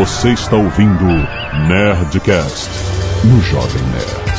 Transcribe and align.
Você 0.00 0.32
está 0.32 0.56
ouvindo 0.56 1.04
Nerdcast 1.68 2.70
no 3.22 3.38
Jovem 3.42 3.82
Nerd. 3.92 4.30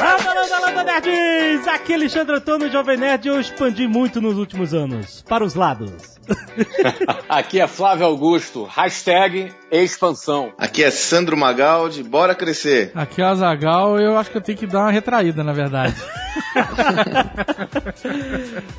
Landa, 0.00 0.34
landa, 0.34 0.58
landa, 0.58 0.82
nerds! 0.82 1.68
Aqui 1.68 1.92
é 1.92 1.94
Alexandre 1.94 2.34
Antônio, 2.34 2.68
Jovem 2.68 2.96
Nerd, 2.96 3.28
eu 3.28 3.40
expandi 3.40 3.86
muito 3.86 4.20
nos 4.20 4.36
últimos 4.36 4.74
anos. 4.74 5.22
Para 5.28 5.44
os 5.44 5.54
lados. 5.54 6.15
Aqui 7.28 7.60
é 7.60 7.66
Flávio 7.66 8.06
Augusto, 8.06 8.64
hashtag 8.64 9.52
expansão. 9.70 10.52
Aqui 10.58 10.82
é 10.82 10.90
Sandro 10.90 11.36
Magaldi, 11.36 12.02
bora 12.02 12.34
crescer. 12.34 12.90
Aqui 12.94 13.20
é 13.20 13.24
o 13.24 13.28
Azagal, 13.28 14.00
eu 14.00 14.16
acho 14.16 14.30
que 14.30 14.36
eu 14.36 14.42
tenho 14.42 14.58
que 14.58 14.66
dar 14.66 14.80
uma 14.80 14.90
retraída, 14.90 15.44
na 15.44 15.52
verdade. 15.52 15.94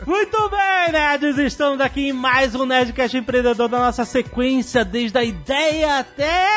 Muito 0.05 0.49
bem, 0.49 0.91
nerds! 0.91 1.37
Estamos 1.37 1.81
aqui 1.81 2.09
em 2.09 2.13
mais 2.13 2.55
um 2.55 2.65
Nerdcast 2.65 3.17
Empreendedor 3.17 3.67
da 3.67 3.79
nossa 3.79 4.05
sequência, 4.05 4.85
desde 4.85 5.17
a 5.17 5.23
ideia 5.23 5.99
até 5.99 6.47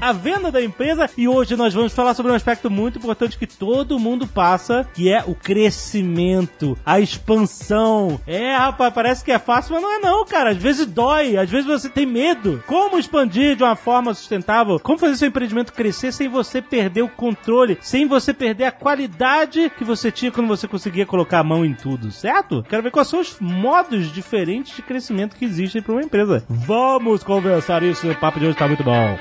a 0.00 0.12
venda 0.12 0.50
da 0.50 0.62
empresa. 0.62 1.08
E 1.16 1.28
hoje 1.28 1.56
nós 1.56 1.72
vamos 1.72 1.92
falar 1.92 2.14
sobre 2.14 2.32
um 2.32 2.34
aspecto 2.34 2.70
muito 2.70 2.98
importante 2.98 3.38
que 3.38 3.46
todo 3.46 3.98
mundo 3.98 4.26
passa, 4.26 4.86
que 4.94 5.12
é 5.12 5.22
o 5.26 5.34
crescimento, 5.34 6.76
a 6.84 7.00
expansão. 7.00 8.20
É, 8.26 8.54
rapaz, 8.54 8.92
parece 8.92 9.24
que 9.24 9.32
é 9.32 9.38
fácil, 9.38 9.74
mas 9.74 9.82
não 9.82 9.94
é 9.94 9.98
não, 9.98 10.07
cara. 10.24 10.50
Às 10.50 10.56
vezes 10.56 10.86
dói, 10.86 11.36
às 11.36 11.50
vezes 11.50 11.66
você 11.66 11.88
tem 11.88 12.06
medo. 12.06 12.62
Como 12.66 12.98
expandir 12.98 13.56
de 13.56 13.62
uma 13.62 13.76
forma 13.76 14.14
sustentável? 14.14 14.78
Como 14.80 14.98
fazer 14.98 15.16
seu 15.16 15.28
empreendimento 15.28 15.72
crescer 15.72 16.12
sem 16.12 16.28
você 16.28 16.60
perder 16.60 17.02
o 17.02 17.08
controle, 17.08 17.78
sem 17.80 18.06
você 18.06 18.32
perder 18.32 18.64
a 18.64 18.72
qualidade 18.72 19.70
que 19.76 19.84
você 19.84 20.10
tinha 20.10 20.30
quando 20.30 20.48
você 20.48 20.68
conseguia 20.68 21.06
colocar 21.06 21.40
a 21.40 21.44
mão 21.44 21.64
em 21.64 21.74
tudo, 21.74 22.10
certo? 22.10 22.64
Quero 22.68 22.82
ver 22.82 22.90
quais 22.90 23.08
são 23.08 23.20
os 23.20 23.38
modos 23.40 24.12
diferentes 24.12 24.76
de 24.76 24.82
crescimento 24.82 25.36
que 25.36 25.44
existem 25.44 25.82
para 25.82 25.92
uma 25.92 26.02
empresa. 26.02 26.44
Vamos 26.48 27.22
conversar 27.22 27.82
isso, 27.82 28.10
o 28.10 28.14
papo 28.14 28.38
de 28.38 28.46
hoje 28.46 28.56
tá 28.56 28.66
muito 28.66 28.84
bom. 28.84 29.18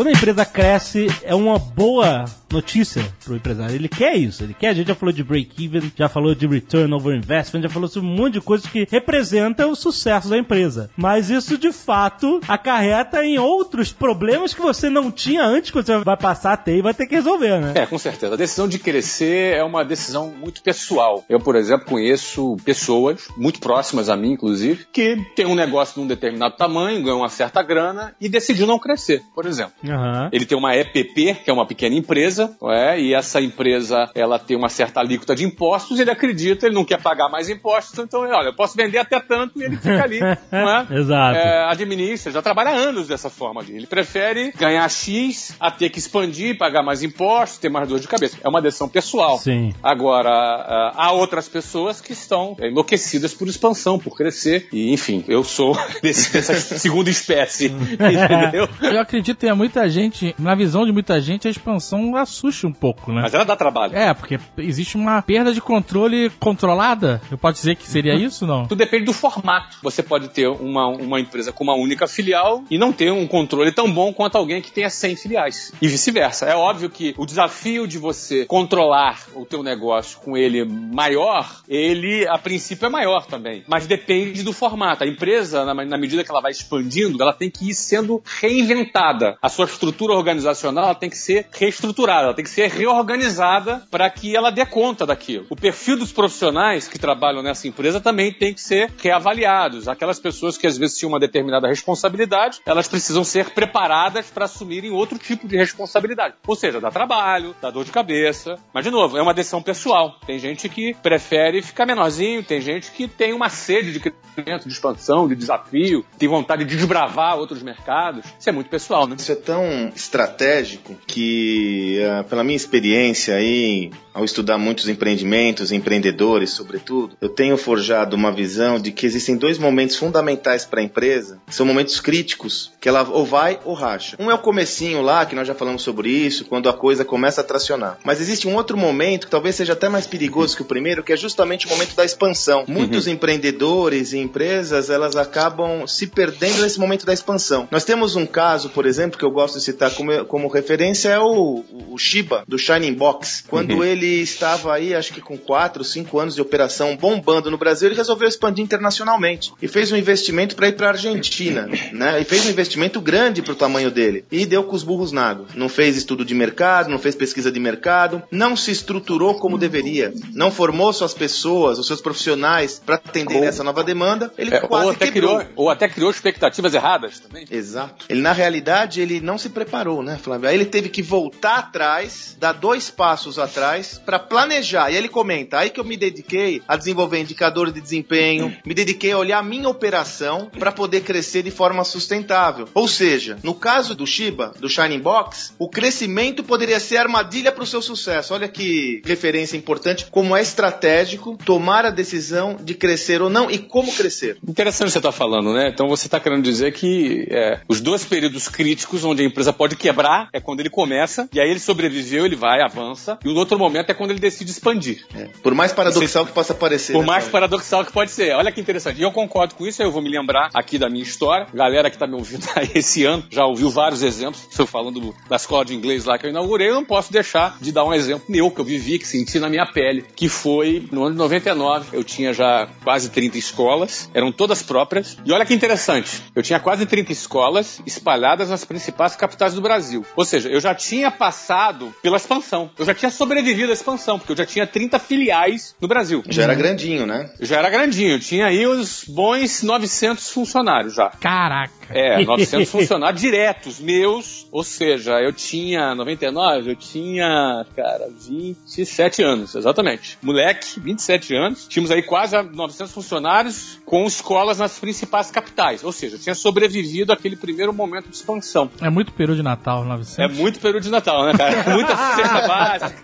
Quando 0.00 0.08
a 0.08 0.12
empresa 0.12 0.46
cresce, 0.46 1.08
é 1.22 1.34
uma 1.34 1.58
boa 1.58 2.24
notícia 2.50 3.04
pro 3.22 3.36
empresário. 3.36 3.74
Ele 3.74 3.88
quer 3.88 4.16
isso, 4.16 4.42
ele 4.42 4.54
quer. 4.54 4.68
A 4.68 4.72
gente 4.72 4.88
já 4.88 4.94
falou 4.94 5.12
de 5.12 5.22
break-even, 5.22 5.92
já 5.94 6.08
falou 6.08 6.34
de 6.34 6.46
return 6.46 6.92
over 6.94 7.14
investment, 7.14 7.62
já 7.62 7.68
falou 7.68 7.86
sobre 7.86 8.08
um 8.08 8.14
monte 8.14 8.34
de 8.34 8.40
coisas 8.40 8.66
que 8.66 8.88
representa 8.90 9.66
o 9.66 9.76
sucesso 9.76 10.28
da 10.28 10.38
empresa. 10.38 10.90
Mas 10.96 11.30
isso, 11.30 11.56
de 11.56 11.70
fato, 11.70 12.40
acarreta 12.48 13.24
em 13.24 13.38
outros 13.38 13.92
problemas 13.92 14.54
que 14.54 14.60
você 14.60 14.88
não 14.88 15.10
tinha 15.10 15.44
antes, 15.44 15.70
que 15.70 15.76
você 15.76 15.98
vai 15.98 16.16
passar 16.16 16.54
a 16.54 16.56
ter 16.56 16.78
e 16.78 16.82
vai 16.82 16.94
ter 16.94 17.06
que 17.06 17.14
resolver, 17.14 17.60
né? 17.60 17.72
É, 17.76 17.86
com 17.86 17.98
certeza. 17.98 18.34
A 18.34 18.38
decisão 18.38 18.66
de 18.66 18.78
crescer 18.78 19.54
é 19.54 19.62
uma 19.62 19.84
decisão 19.84 20.28
muito 20.28 20.62
pessoal. 20.62 21.24
Eu, 21.28 21.40
por 21.40 21.56
exemplo, 21.56 21.86
conheço 21.86 22.56
pessoas 22.64 23.28
muito 23.36 23.60
próximas 23.60 24.08
a 24.08 24.16
mim, 24.16 24.32
inclusive, 24.32 24.86
que 24.92 25.16
têm 25.36 25.46
um 25.46 25.54
negócio 25.54 25.94
de 25.96 26.00
um 26.00 26.06
determinado 26.06 26.56
tamanho, 26.56 27.02
ganham 27.02 27.18
uma 27.18 27.28
certa 27.28 27.62
grana 27.62 28.14
e 28.20 28.30
decidiu 28.30 28.66
não 28.66 28.78
crescer, 28.78 29.22
por 29.34 29.44
exemplo. 29.44 29.74
Aham. 29.90 30.28
Ele 30.32 30.44
tem 30.46 30.56
uma 30.56 30.74
EPP, 30.76 31.34
que 31.44 31.50
é 31.50 31.52
uma 31.52 31.66
pequena 31.66 31.94
empresa, 31.96 32.56
é? 32.70 33.00
e 33.00 33.14
essa 33.14 33.40
empresa 33.40 34.10
ela 34.14 34.38
tem 34.38 34.56
uma 34.56 34.68
certa 34.68 35.00
alíquota 35.00 35.34
de 35.34 35.44
impostos, 35.44 35.98
ele 36.00 36.10
acredita, 36.10 36.66
ele 36.66 36.74
não 36.74 36.84
quer 36.84 37.00
pagar 37.00 37.28
mais 37.28 37.48
impostos, 37.48 37.98
então, 37.98 38.20
olha, 38.22 38.48
eu 38.48 38.54
posso 38.54 38.76
vender 38.76 38.98
até 38.98 39.18
tanto 39.20 39.60
e 39.60 39.64
ele 39.64 39.76
fica 39.76 40.02
ali, 40.02 40.20
não 40.50 40.70
é? 40.70 40.86
Exato. 40.90 41.36
É, 41.38 41.64
administra, 41.70 42.32
já 42.32 42.42
trabalha 42.42 42.70
há 42.70 42.74
anos 42.74 43.08
dessa 43.08 43.28
forma 43.30 43.60
ali. 43.60 43.76
Ele 43.76 43.86
prefere 43.86 44.52
ganhar 44.56 44.88
X 44.88 45.54
a 45.60 45.70
ter 45.70 45.90
que 45.90 45.98
expandir, 45.98 46.56
pagar 46.58 46.82
mais 46.82 47.02
impostos, 47.02 47.58
ter 47.58 47.68
mais 47.68 47.88
dor 47.88 47.98
de 48.00 48.08
cabeça. 48.08 48.36
É 48.42 48.48
uma 48.48 48.60
decisão 48.62 48.88
pessoal. 48.88 49.38
Sim. 49.38 49.74
Agora, 49.82 50.30
ah, 50.30 50.92
há 50.96 51.12
outras 51.12 51.48
pessoas 51.48 52.00
que 52.00 52.12
estão 52.12 52.56
enlouquecidas 52.60 53.34
por 53.34 53.48
expansão, 53.48 53.98
por 53.98 54.16
crescer. 54.16 54.68
E, 54.72 54.92
enfim, 54.92 55.24
eu 55.28 55.42
sou 55.44 55.76
desse- 56.02 56.32
dessa 56.32 56.54
segunda 56.78 57.10
espécie. 57.10 57.66
entendeu? 57.66 58.68
Eu 58.82 59.00
acredito 59.00 59.36
que 59.36 59.40
tem 59.40 59.50
muita 59.70 59.88
gente, 59.88 60.34
na 60.36 60.56
visão 60.56 60.84
de 60.84 60.90
muita 60.90 61.20
gente, 61.20 61.46
a 61.46 61.50
expansão 61.50 62.16
assusta 62.16 62.66
um 62.66 62.72
pouco, 62.72 63.12
né? 63.12 63.22
Mas 63.22 63.32
ela 63.32 63.44
dá 63.44 63.54
trabalho. 63.54 63.96
É, 63.96 64.12
porque 64.12 64.38
existe 64.58 64.96
uma 64.96 65.22
perda 65.22 65.54
de 65.54 65.60
controle 65.60 66.28
controlada. 66.40 67.22
Eu 67.30 67.38
posso 67.38 67.54
dizer 67.54 67.76
que 67.76 67.86
seria 67.86 68.14
isso, 68.14 68.44
não? 68.46 68.66
Tudo 68.66 68.78
depende 68.78 69.04
do 69.04 69.12
formato. 69.12 69.78
Você 69.80 70.02
pode 70.02 70.28
ter 70.28 70.48
uma, 70.48 70.88
uma 70.88 71.20
empresa 71.20 71.52
com 71.52 71.62
uma 71.62 71.74
única 71.74 72.08
filial 72.08 72.64
e 72.68 72.76
não 72.76 72.92
ter 72.92 73.12
um 73.12 73.28
controle 73.28 73.70
tão 73.70 73.90
bom 73.90 74.12
quanto 74.12 74.36
alguém 74.36 74.60
que 74.60 74.72
tenha 74.72 74.90
100 74.90 75.16
filiais. 75.16 75.72
E 75.80 75.86
vice-versa. 75.86 76.46
É 76.46 76.56
óbvio 76.56 76.90
que 76.90 77.14
o 77.16 77.24
desafio 77.24 77.86
de 77.86 77.96
você 77.96 78.44
controlar 78.46 79.20
o 79.34 79.44
teu 79.44 79.62
negócio 79.62 80.18
com 80.18 80.36
ele 80.36 80.64
maior, 80.64 81.62
ele 81.68 82.26
a 82.26 82.38
princípio 82.38 82.86
é 82.86 82.88
maior 82.88 83.26
também. 83.26 83.62
Mas 83.68 83.86
depende 83.86 84.42
do 84.42 84.52
formato. 84.52 85.04
A 85.04 85.06
empresa, 85.06 85.64
na, 85.64 85.74
na 85.74 85.98
medida 85.98 86.24
que 86.24 86.30
ela 86.30 86.40
vai 86.40 86.50
expandindo, 86.50 87.22
ela 87.22 87.32
tem 87.32 87.48
que 87.48 87.70
ir 87.70 87.74
sendo 87.74 88.20
reinventada. 88.40 89.38
A 89.40 89.48
sua 89.48 89.59
estrutura 89.64 90.14
organizacional 90.14 90.94
tem 90.94 91.10
que 91.10 91.16
ser 91.16 91.46
reestruturada, 91.52 92.24
ela 92.24 92.34
tem 92.34 92.44
que 92.44 92.50
ser 92.50 92.68
reorganizada 92.68 93.82
para 93.90 94.08
que 94.10 94.36
ela 94.36 94.50
dê 94.50 94.64
conta 94.66 95.06
daquilo. 95.06 95.46
O 95.50 95.56
perfil 95.56 95.96
dos 95.96 96.12
profissionais 96.12 96.88
que 96.88 96.98
trabalham 96.98 97.42
nessa 97.42 97.68
empresa 97.68 98.00
também 98.00 98.32
tem 98.32 98.54
que 98.54 98.60
ser 98.60 98.92
reavaliados. 98.98 99.88
Aquelas 99.88 100.18
pessoas 100.18 100.56
que 100.56 100.66
às 100.66 100.76
vezes 100.76 100.96
tinham 100.96 101.10
uma 101.10 101.20
determinada 101.20 101.68
responsabilidade, 101.68 102.60
elas 102.66 102.88
precisam 102.88 103.24
ser 103.24 103.50
preparadas 103.50 104.30
para 104.30 104.44
assumirem 104.44 104.90
outro 104.90 105.18
tipo 105.18 105.46
de 105.46 105.56
responsabilidade. 105.56 106.34
Ou 106.46 106.56
seja, 106.56 106.80
dá 106.80 106.90
trabalho, 106.90 107.54
dá 107.60 107.70
dor 107.70 107.84
de 107.84 107.92
cabeça. 107.92 108.56
Mas, 108.72 108.84
de 108.84 108.90
novo, 108.90 109.16
é 109.16 109.22
uma 109.22 109.34
decisão 109.34 109.62
pessoal. 109.62 110.18
Tem 110.26 110.38
gente 110.38 110.68
que 110.68 110.94
prefere 110.94 111.62
ficar 111.62 111.86
menorzinho, 111.86 112.42
tem 112.42 112.60
gente 112.60 112.90
que 112.92 113.08
tem 113.08 113.32
uma 113.32 113.48
sede 113.48 113.92
de 113.92 114.00
crescimento, 114.00 114.66
de 114.66 114.72
expansão, 114.72 115.28
de 115.28 115.34
desafio, 115.34 116.04
tem 116.18 116.28
vontade 116.28 116.64
de 116.64 116.76
desbravar 116.76 117.36
outros 117.36 117.62
mercados. 117.62 118.24
Isso 118.38 118.48
é 118.48 118.52
muito 118.52 118.70
pessoal, 118.70 119.06
né? 119.06 119.16
Tão 119.50 119.90
estratégico 119.96 120.96
que, 121.08 121.98
eh, 122.00 122.22
pela 122.22 122.44
minha 122.44 122.56
experiência 122.56 123.34
aí, 123.34 123.90
ao 124.14 124.24
estudar 124.24 124.58
muitos 124.58 124.88
empreendimentos, 124.88 125.72
empreendedores, 125.72 126.50
sobretudo, 126.50 127.16
eu 127.20 127.28
tenho 127.28 127.56
forjado 127.56 128.16
uma 128.16 128.32
visão 128.32 128.78
de 128.78 128.90
que 128.92 129.06
existem 129.06 129.36
dois 129.36 129.58
momentos 129.58 129.96
fundamentais 129.96 130.64
para 130.64 130.80
a 130.80 130.84
empresa, 130.84 131.40
que 131.46 131.54
são 131.54 131.64
momentos 131.64 132.00
críticos, 132.00 132.72
que 132.80 132.88
ela 132.88 133.08
ou 133.08 133.24
vai 133.24 133.58
ou 133.64 133.74
racha. 133.74 134.16
Um 134.18 134.30
é 134.30 134.34
o 134.34 134.38
comecinho 134.38 135.02
lá, 135.02 135.24
que 135.24 135.34
nós 135.34 135.46
já 135.46 135.54
falamos 135.54 135.82
sobre 135.82 136.10
isso, 136.10 136.44
quando 136.44 136.68
a 136.68 136.72
coisa 136.72 137.04
começa 137.04 137.40
a 137.40 137.44
tracionar. 137.44 137.98
Mas 138.04 138.20
existe 138.20 138.48
um 138.48 138.54
outro 138.54 138.76
momento 138.76 139.26
que 139.26 139.30
talvez 139.30 139.54
seja 139.54 139.72
até 139.72 139.88
mais 139.88 140.06
perigoso 140.06 140.56
que 140.56 140.62
o 140.62 140.66
primeiro, 140.66 141.02
que 141.02 141.12
é 141.12 141.16
justamente 141.16 141.66
o 141.66 141.70
momento 141.70 141.94
da 141.94 142.04
expansão. 142.04 142.64
Muitos 142.66 143.06
empreendedores 143.06 144.12
e 144.12 144.18
empresas, 144.18 144.90
elas 144.90 145.16
acabam 145.16 145.86
se 145.86 146.06
perdendo 146.06 146.62
nesse 146.62 146.78
momento 146.78 147.06
da 147.06 147.12
expansão. 147.12 147.68
Nós 147.70 147.84
temos 147.84 148.16
um 148.16 148.26
caso, 148.26 148.70
por 148.70 148.86
exemplo, 148.86 149.18
que 149.18 149.24
eu 149.24 149.30
gosto 149.40 149.58
de 149.58 149.64
citar 149.64 149.90
como, 149.92 150.24
como 150.26 150.48
referência, 150.48 151.08
é 151.08 151.18
o, 151.18 151.64
o 151.88 151.98
Shiba, 151.98 152.44
do 152.46 152.58
Shining 152.58 152.94
Box. 152.94 153.44
Quando 153.48 153.82
ele 153.84 154.06
estava 154.20 154.74
aí, 154.74 154.94
acho 154.94 155.12
que 155.12 155.20
com 155.20 155.36
4, 155.36 155.82
5 155.82 156.18
anos 156.18 156.34
de 156.34 156.42
operação 156.42 156.96
bombando 156.96 157.50
no 157.50 157.56
Brasil, 157.58 157.88
ele 157.88 157.96
resolveu 157.96 158.28
expandir 158.28 158.62
internacionalmente. 158.64 159.52
E 159.62 159.66
fez 159.68 159.90
um 159.92 159.96
investimento 159.96 160.54
para 160.54 160.68
ir 160.68 160.72
para 160.76 160.88
a 160.88 160.90
Argentina, 160.90 161.68
né? 161.92 162.20
E 162.20 162.24
fez 162.24 162.44
um 162.46 162.50
investimento 162.50 163.00
grande 163.00 163.40
para 163.42 163.52
o 163.52 163.56
tamanho 163.56 163.90
dele. 163.90 164.24
E 164.30 164.44
deu 164.44 164.64
com 164.64 164.76
os 164.76 164.82
burros 164.82 165.12
na 165.12 165.22
água. 165.30 165.46
Não 165.54 165.68
fez 165.68 165.96
estudo 165.96 166.24
de 166.24 166.34
mercado, 166.34 166.90
não 166.90 166.98
fez 166.98 167.14
pesquisa 167.14 167.50
de 167.50 167.58
mercado, 167.60 168.22
não 168.30 168.54
se 168.56 168.70
estruturou 168.70 169.34
como 169.36 169.56
deveria, 169.58 170.12
não 170.34 170.50
formou 170.50 170.92
suas 170.92 171.14
pessoas, 171.14 171.78
os 171.78 171.86
seus 171.86 172.00
profissionais 172.00 172.80
para 172.84 172.96
atender 172.96 173.36
Ou- 173.38 173.44
essa 173.44 173.64
nova 173.64 173.82
demanda. 173.82 174.32
Ele 174.36 174.54
É, 174.54 174.60
quase 174.60 174.84
ou, 174.86 174.90
até 174.92 175.10
quebrou. 175.10 175.38
criou, 175.38 175.52
ou 175.56 175.70
até 175.70 175.88
criou 175.88 176.10
expectativas 176.10 176.74
erradas 176.74 177.20
também. 177.20 177.44
Exato. 177.50 178.04
Ele, 178.08 178.20
na 178.20 178.32
realidade, 178.32 179.00
ele 179.00 179.20
não 179.20 179.29
se 179.38 179.50
preparou, 179.50 180.02
né, 180.02 180.18
Flávio? 180.20 180.48
Aí 180.48 180.54
ele 180.54 180.64
teve 180.64 180.88
que 180.88 181.02
voltar 181.02 181.58
atrás, 181.58 182.36
dar 182.38 182.52
dois 182.52 182.90
passos 182.90 183.38
atrás, 183.38 184.00
para 184.04 184.18
planejar. 184.18 184.90
E 184.90 184.96
ele 184.96 185.08
comenta, 185.08 185.58
aí 185.58 185.70
que 185.70 185.80
eu 185.80 185.84
me 185.84 185.96
dediquei 185.96 186.62
a 186.66 186.76
desenvolver 186.76 187.20
indicadores 187.20 187.72
de 187.72 187.80
desempenho, 187.80 188.56
me 188.64 188.74
dediquei 188.74 189.12
a 189.12 189.18
olhar 189.18 189.38
a 189.38 189.42
minha 189.42 189.68
operação 189.68 190.50
para 190.58 190.72
poder 190.72 191.02
crescer 191.02 191.42
de 191.42 191.50
forma 191.50 191.84
sustentável. 191.84 192.68
Ou 192.74 192.88
seja, 192.88 193.36
no 193.42 193.54
caso 193.54 193.94
do 193.94 194.06
Shiba, 194.06 194.52
do 194.58 194.68
Shining 194.68 195.00
Box, 195.00 195.52
o 195.58 195.68
crescimento 195.68 196.42
poderia 196.42 196.80
ser 196.80 196.98
armadilha 196.98 197.52
para 197.52 197.64
o 197.64 197.66
seu 197.66 197.82
sucesso. 197.82 198.34
Olha 198.34 198.48
que 198.48 199.02
referência 199.04 199.56
importante, 199.56 200.06
como 200.10 200.36
é 200.36 200.42
estratégico 200.42 201.38
tomar 201.44 201.84
a 201.84 201.90
decisão 201.90 202.56
de 202.60 202.74
crescer 202.74 203.22
ou 203.22 203.30
não 203.30 203.50
e 203.50 203.58
como 203.58 203.92
crescer. 203.92 204.38
Interessante 204.46 204.90
você 204.92 204.98
está 204.98 205.12
falando, 205.12 205.52
né? 205.52 205.70
Então 205.72 205.88
você 205.88 206.06
está 206.06 206.20
querendo 206.20 206.42
dizer 206.42 206.72
que 206.72 207.26
é, 207.30 207.60
os 207.68 207.80
dois 207.80 208.04
períodos 208.04 208.48
críticos 208.48 209.04
onde 209.04 209.19
onde 209.20 209.24
a 209.24 209.26
empresa 209.26 209.52
pode 209.52 209.76
quebrar 209.76 210.28
é 210.32 210.40
quando 210.40 210.60
ele 210.60 210.70
começa, 210.70 211.28
e 211.32 211.40
aí 211.40 211.50
ele 211.50 211.60
sobreviveu, 211.60 212.24
ele 212.24 212.36
vai, 212.36 212.62
avança, 212.62 213.18
e 213.24 213.28
o 213.28 213.36
outro 213.36 213.58
momento 213.58 213.90
é 213.90 213.94
quando 213.94 214.10
ele 214.10 214.20
decide 214.20 214.50
expandir. 214.50 215.04
É. 215.14 215.24
Por 215.42 215.54
mais 215.54 215.72
paradoxal 215.72 216.24
que 216.24 216.32
possa 216.32 216.54
parecer. 216.54 216.92
Por 216.94 217.00
né, 217.00 217.06
mais 217.06 217.24
Paulo? 217.24 217.32
paradoxal 217.32 217.84
que 217.84 217.92
pode 217.92 218.10
ser. 218.10 218.34
Olha 218.34 218.50
que 218.50 218.60
interessante. 218.60 218.98
E 218.98 219.02
eu 219.02 219.12
concordo 219.12 219.54
com 219.54 219.66
isso, 219.66 219.82
eu 219.82 219.90
vou 219.92 220.02
me 220.02 220.08
lembrar 220.08 220.50
aqui 220.54 220.78
da 220.78 220.88
minha 220.88 221.02
história. 221.02 221.46
Galera 221.52 221.90
que 221.90 221.98
tá 221.98 222.06
me 222.06 222.14
ouvindo 222.14 222.46
aí 222.56 222.70
esse 222.74 223.04
ano 223.04 223.24
já 223.30 223.44
ouviu 223.44 223.70
vários 223.70 224.02
exemplos. 224.02 224.46
Estou 224.50 224.66
falando 224.66 225.00
do- 225.00 225.14
da 225.28 225.36
escola 225.36 225.64
de 225.64 225.74
inglês 225.74 226.04
lá 226.04 226.18
que 226.18 226.26
eu 226.26 226.30
inaugurei, 226.30 226.70
eu 226.70 226.74
não 226.74 226.84
posso 226.84 227.12
deixar 227.12 227.56
de 227.60 227.72
dar 227.72 227.84
um 227.84 227.92
exemplo 227.92 228.24
meu 228.28 228.50
que 228.50 228.60
eu 228.60 228.64
vivi, 228.64 228.98
que 228.98 229.06
senti 229.06 229.38
na 229.38 229.48
minha 229.48 229.66
pele, 229.66 230.04
que 230.16 230.28
foi 230.28 230.88
no 230.90 231.02
ano 231.04 231.12
de 231.12 231.18
99. 231.18 231.96
Eu 231.96 232.02
tinha 232.04 232.32
já 232.32 232.68
quase 232.82 233.10
30 233.10 233.36
escolas, 233.38 234.10
eram 234.14 234.32
todas 234.32 234.62
próprias. 234.62 235.16
E 235.24 235.32
olha 235.32 235.44
que 235.44 235.54
interessante, 235.54 236.22
eu 236.34 236.42
tinha 236.42 236.58
quase 236.60 236.86
30 236.86 237.12
escolas 237.12 237.80
espalhadas 237.86 238.50
nas 238.50 238.64
principais 238.64 239.09
capitais 239.16 239.54
do 239.54 239.60
Brasil. 239.60 240.04
Ou 240.16 240.24
seja, 240.24 240.48
eu 240.48 240.60
já 240.60 240.74
tinha 240.74 241.10
passado 241.10 241.94
pela 242.02 242.16
expansão. 242.16 242.70
Eu 242.78 242.84
já 242.84 242.94
tinha 242.94 243.10
sobrevivido 243.10 243.70
à 243.70 243.74
expansão, 243.74 244.18
porque 244.18 244.32
eu 244.32 244.36
já 244.36 244.46
tinha 244.46 244.66
30 244.66 244.98
filiais 244.98 245.74
no 245.80 245.88
Brasil. 245.88 246.22
Já 246.28 246.42
era 246.44 246.54
grandinho, 246.54 247.06
né? 247.06 247.30
Eu 247.38 247.46
já 247.46 247.58
era 247.58 247.70
grandinho, 247.70 248.12
eu 248.12 248.20
tinha 248.20 248.46
aí 248.46 248.66
os 248.66 249.04
bons 249.06 249.62
900 249.62 250.30
funcionários 250.30 250.94
já. 250.94 251.10
Caraca. 251.10 251.72
É, 251.90 252.22
900 252.24 252.68
funcionários 252.68 253.20
diretos 253.20 253.80
meus, 253.80 254.46
ou 254.50 254.62
seja, 254.62 255.20
eu 255.20 255.32
tinha 255.32 255.94
99, 255.94 256.70
eu 256.70 256.76
tinha, 256.76 257.64
cara, 257.74 258.08
27 258.28 259.22
anos, 259.22 259.54
exatamente. 259.54 260.18
Moleque, 260.22 260.78
27 260.78 261.34
anos, 261.34 261.66
tínhamos 261.66 261.90
aí 261.90 262.02
quase 262.02 262.40
900 262.40 262.92
funcionários 262.92 263.80
com 263.84 264.04
escolas 264.06 264.58
nas 264.58 264.78
principais 264.78 265.30
capitais, 265.30 265.82
ou 265.82 265.92
seja, 265.92 266.16
eu 266.16 266.20
tinha 266.20 266.34
sobrevivido 266.34 267.12
àquele 267.12 267.36
primeiro 267.36 267.72
momento 267.72 268.08
de 268.08 268.16
expansão. 268.16 268.70
É 268.80 268.90
muito 268.90 268.99
peru 269.12 269.34
de 269.34 269.42
Natal, 269.42 269.84
900. 269.84 270.18
É 270.18 270.28
muito 270.28 270.60
período 270.60 270.82
de 270.82 270.90
Natal, 270.90 271.26
né, 271.26 271.32
cara? 271.36 271.64
Muita 271.74 271.96
cesta 271.96 272.48
básica. 272.48 273.02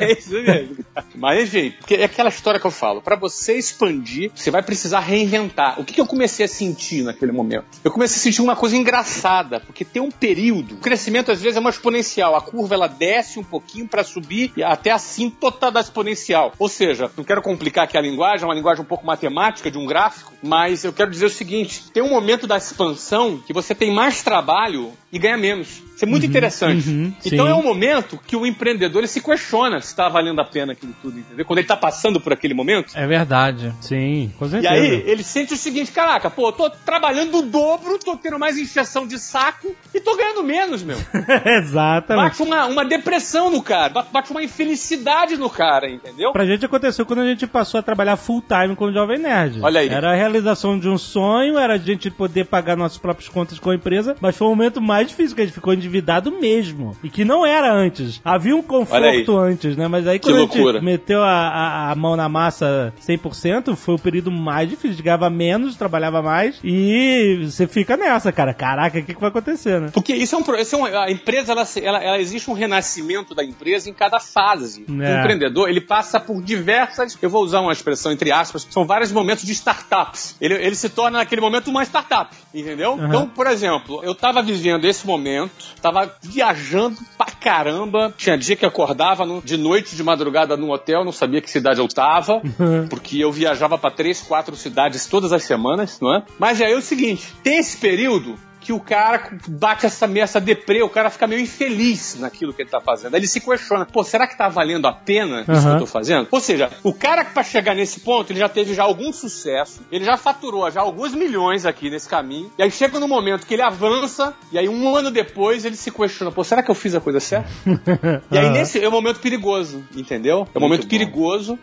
é 0.00 0.12
isso 0.12 0.32
mesmo. 0.32 0.76
Mas 1.14 1.42
enfim, 1.54 1.74
porque 1.78 1.94
é 1.94 2.04
aquela 2.04 2.28
história 2.28 2.58
que 2.58 2.66
eu 2.66 2.70
falo. 2.70 3.00
Pra 3.00 3.16
você 3.16 3.56
expandir, 3.56 4.30
você 4.34 4.50
vai 4.50 4.62
precisar 4.62 5.00
reinventar. 5.00 5.80
O 5.80 5.84
que, 5.84 5.94
que 5.94 6.00
eu 6.00 6.06
comecei 6.06 6.44
a 6.44 6.48
sentir 6.48 7.02
naquele 7.02 7.32
momento? 7.32 7.66
Eu 7.84 7.90
comecei 7.90 8.18
a 8.18 8.20
sentir 8.20 8.42
uma 8.42 8.56
coisa 8.56 8.76
engraçada, 8.76 9.60
porque 9.60 9.84
tem 9.84 10.02
um 10.02 10.10
período. 10.10 10.76
O 10.76 10.78
crescimento 10.78 11.30
às 11.30 11.40
vezes 11.40 11.56
é 11.56 11.60
uma 11.60 11.70
exponencial. 11.70 12.34
A 12.36 12.40
curva 12.40 12.74
ela 12.74 12.86
desce 12.86 13.38
um 13.38 13.44
pouquinho 13.44 13.86
pra 13.86 14.02
subir 14.02 14.52
e 14.56 14.62
até 14.62 14.90
assim 14.90 15.30
toda 15.30 15.70
da 15.70 15.80
exponencial. 15.80 16.52
Ou 16.58 16.68
seja, 16.68 17.10
não 17.16 17.24
quero 17.24 17.42
complicar 17.42 17.84
aqui 17.84 17.96
a 17.96 18.00
linguagem, 18.00 18.44
é 18.44 18.46
uma 18.46 18.54
linguagem 18.54 18.82
um 18.82 18.86
pouco 18.86 19.06
matemática 19.06 19.70
de 19.70 19.78
um 19.78 19.86
gráfico, 19.86 20.32
mas 20.42 20.84
eu 20.84 20.92
quero 20.92 21.10
dizer 21.10 21.26
o 21.26 21.30
seguinte: 21.30 21.90
tem 21.92 22.02
um 22.02 22.10
momento 22.10 22.46
da 22.46 22.56
expansão 22.56 23.38
que 23.38 23.52
você 23.52 23.74
tem 23.74 23.89
mais 23.90 24.22
trabalho 24.22 24.92
e 25.12 25.18
ganha 25.18 25.36
menos. 25.36 25.82
Isso 25.94 26.04
é 26.04 26.08
muito 26.08 26.24
interessante. 26.24 26.88
uhum, 26.88 27.12
então 27.24 27.44
sim. 27.46 27.50
é 27.52 27.54
um 27.54 27.62
momento 27.62 28.18
que 28.26 28.34
o 28.34 28.46
empreendedor 28.46 29.06
se 29.06 29.20
questiona 29.20 29.80
se 29.80 29.88
está 29.88 30.08
valendo 30.08 30.40
a 30.40 30.44
pena 30.44 30.72
aquilo 30.72 30.94
tudo, 31.02 31.18
entendeu? 31.18 31.44
Quando 31.44 31.58
ele 31.58 31.64
está 31.64 31.76
passando 31.76 32.18
por 32.20 32.32
aquele 32.32 32.54
momento. 32.54 32.92
É 32.96 33.06
verdade. 33.06 33.72
Sim, 33.82 34.32
com 34.38 34.46
E 34.46 34.50
certeza. 34.50 34.72
aí 34.72 35.02
ele 35.06 35.22
sente 35.22 35.52
o 35.52 35.56
seguinte, 35.56 35.92
caraca, 35.92 36.30
pô, 36.30 36.48
eu 36.48 36.52
tô 36.52 36.70
trabalhando 36.70 37.38
o 37.38 37.42
dobro, 37.42 37.98
tô 37.98 38.16
tendo 38.16 38.38
mais 38.38 38.56
injeção 38.56 39.06
de 39.06 39.18
saco 39.18 39.74
e 39.94 40.00
tô 40.00 40.16
ganhando 40.16 40.42
menos, 40.42 40.82
meu. 40.82 40.96
Exatamente. 41.44 42.28
Bate 42.30 42.42
uma, 42.42 42.66
uma 42.66 42.84
depressão 42.84 43.50
no 43.50 43.62
cara, 43.62 43.88
ba- 43.92 44.06
bate 44.10 44.30
uma 44.30 44.42
infelicidade 44.42 45.36
no 45.36 45.50
cara, 45.50 45.90
entendeu? 45.90 46.32
Pra 46.32 46.46
gente 46.46 46.64
aconteceu 46.64 47.04
quando 47.04 47.20
a 47.20 47.26
gente 47.26 47.46
passou 47.46 47.78
a 47.78 47.82
trabalhar 47.82 48.16
full 48.16 48.42
time 48.42 48.74
com 48.76 48.86
o 48.86 48.92
Jovem 48.92 49.18
Nerd. 49.18 49.60
Olha 49.62 49.80
aí. 49.80 49.88
Era 49.88 50.12
a 50.12 50.14
realização 50.14 50.78
de 50.78 50.88
um 50.88 50.96
sonho, 50.96 51.58
era 51.58 51.74
a 51.74 51.78
gente 51.78 52.10
poder 52.10 52.46
pagar 52.46 52.76
nossas 52.76 52.98
próprias 52.98 53.28
contas 53.28 53.58
com 53.58 53.70
a 53.70 53.74
empresa, 53.74 54.16
mas 54.20 54.36
foi 54.36 54.46
o 54.46 54.50
momento 54.50 54.80
mais 54.80 54.99
difícil, 55.04 55.34
que 55.34 55.42
a 55.42 55.44
gente 55.44 55.54
ficou 55.54 55.72
endividado 55.74 56.30
mesmo. 56.40 56.96
E 57.02 57.08
que 57.10 57.24
não 57.24 57.44
era 57.46 57.72
antes. 57.72 58.20
Havia 58.24 58.54
um 58.56 58.62
conforto 58.62 59.36
antes, 59.38 59.76
né? 59.76 59.88
Mas 59.88 60.06
aí 60.06 60.18
Que 60.18 60.26
quando 60.28 60.36
a 60.36 60.40
loucura. 60.40 60.72
gente 60.74 60.84
meteu 60.84 61.22
a, 61.22 61.30
a, 61.48 61.90
a 61.90 61.94
mão 61.94 62.16
na 62.16 62.28
massa 62.28 62.92
100%, 63.06 63.76
foi 63.76 63.94
o 63.94 63.98
período 63.98 64.30
mais 64.30 64.68
difícil. 64.68 64.90
A 64.90 64.92
gente 64.94 65.02
ganhava 65.02 65.30
menos, 65.30 65.76
trabalhava 65.76 66.22
mais 66.22 66.58
e 66.64 67.44
você 67.44 67.66
fica 67.66 67.96
nessa, 67.96 68.32
cara. 68.32 68.52
Caraca, 68.54 68.98
o 68.98 69.02
que, 69.04 69.14
que 69.14 69.20
vai 69.20 69.28
acontecer, 69.30 69.80
né? 69.80 69.90
Porque 69.92 70.14
isso 70.14 70.34
é 70.34 70.38
um, 70.38 70.54
isso 70.56 70.76
é 70.76 70.78
um 70.78 70.84
a 70.84 71.10
empresa 71.10 71.52
ela, 71.52 71.64
ela, 71.82 72.02
ela 72.02 72.18
existe 72.20 72.50
um 72.50 72.54
renascimento 72.54 73.34
da 73.34 73.44
empresa 73.44 73.88
em 73.88 73.92
cada 73.92 74.18
fase. 74.20 74.84
O 74.88 75.02
É. 75.02 75.20
empreendedor 75.20 75.68
ele 75.68 75.80
passa 75.80 76.18
por 76.20 76.42
diversas, 76.42 77.16
eu 77.20 77.30
vou 77.30 77.42
usar 77.44 77.60
uma 77.60 77.72
expressão 77.72 78.12
entre 78.12 78.30
aspas, 78.32 78.66
são 78.70 78.84
vários 78.84 79.12
momentos 79.12 79.44
de 79.44 79.52
startups. 79.52 80.36
Ele, 80.40 80.54
ele 80.54 80.74
se 80.74 80.88
torna 80.88 81.18
naquele 81.18 81.40
momento 81.40 81.68
uma 81.70 81.82
startup, 81.84 82.34
entendeu? 82.54 82.98
Então, 83.00 83.26
por 83.28 83.46
exemplo, 83.46 84.00
eu 84.02 84.14
tava 84.14 84.42
vivendo 84.42 84.84
esse 84.90 85.06
momento, 85.06 85.50
tava 85.80 86.14
viajando 86.22 86.98
pra 87.16 87.26
caramba. 87.30 88.12
Tinha 88.16 88.36
dia 88.36 88.56
que 88.56 88.66
acordava 88.66 89.24
no- 89.24 89.40
de 89.42 89.56
noite, 89.56 89.96
de 89.96 90.02
madrugada 90.02 90.56
no 90.56 90.70
hotel, 90.72 91.04
não 91.04 91.12
sabia 91.12 91.40
que 91.40 91.50
cidade 91.50 91.80
eu 91.80 91.88
tava, 91.88 92.42
porque 92.88 93.18
eu 93.18 93.32
viajava 93.32 93.78
pra 93.78 93.90
três, 93.90 94.20
quatro 94.20 94.54
cidades 94.56 95.06
todas 95.06 95.32
as 95.32 95.42
semanas, 95.44 95.98
não 96.00 96.14
é? 96.14 96.22
Mas 96.38 96.60
aí 96.60 96.72
é 96.72 96.76
o 96.76 96.82
seguinte, 96.82 97.32
tem 97.42 97.58
esse 97.58 97.76
período 97.76 98.34
que 98.70 98.72
o 98.72 98.78
cara 98.78 99.30
bate 99.48 99.84
essa, 99.84 100.06
essa 100.16 100.40
deprê, 100.40 100.80
o 100.80 100.88
cara 100.88 101.10
fica 101.10 101.26
meio 101.26 101.40
infeliz 101.40 102.16
naquilo 102.20 102.52
que 102.54 102.62
ele 102.62 102.70
tá 102.70 102.80
fazendo. 102.80 103.14
Aí 103.14 103.20
ele 103.20 103.26
se 103.26 103.40
questiona, 103.40 103.84
pô, 103.84 104.04
será 104.04 104.28
que 104.28 104.38
tá 104.38 104.48
valendo 104.48 104.86
a 104.86 104.92
pena 104.92 105.40
isso 105.40 105.66
que 105.66 105.74
eu 105.74 105.78
tô 105.80 105.86
fazendo? 105.86 106.28
Ou 106.30 106.40
seja, 106.40 106.70
o 106.84 106.94
cara 106.94 107.24
que 107.24 107.32
pra 107.32 107.42
chegar 107.42 107.74
nesse 107.74 108.00
ponto, 108.00 108.30
ele 108.30 108.38
já 108.38 108.48
teve 108.48 108.72
já 108.72 108.84
algum 108.84 109.12
sucesso, 109.12 109.80
ele 109.90 110.04
já 110.04 110.16
faturou 110.16 110.70
já 110.70 110.80
alguns 110.80 111.14
milhões 111.14 111.66
aqui 111.66 111.90
nesse 111.90 112.08
caminho, 112.08 112.52
e 112.56 112.62
aí 112.62 112.70
chega 112.70 113.00
no 113.00 113.08
momento 113.08 113.44
que 113.44 113.54
ele 113.54 113.62
avança, 113.62 114.34
e 114.52 114.58
aí 114.58 114.68
um 114.68 114.94
ano 114.94 115.10
depois 115.10 115.64
ele 115.64 115.76
se 115.76 115.90
questiona, 115.90 116.30
pô, 116.30 116.44
será 116.44 116.62
que 116.62 116.70
eu 116.70 116.74
fiz 116.74 116.94
a 116.94 117.00
coisa 117.00 117.18
certa? 117.18 117.50
E 118.30 118.38
aí 118.38 118.50
nesse 118.50 118.82
é 118.82 118.88
um 118.88 118.92
momento 118.92 119.18
perigoso, 119.18 119.84
entendeu? 119.96 120.46
É 120.54 120.58
um 120.58 120.60
momento 120.60 120.82
bom. 120.82 120.88
perigoso. 120.88 121.58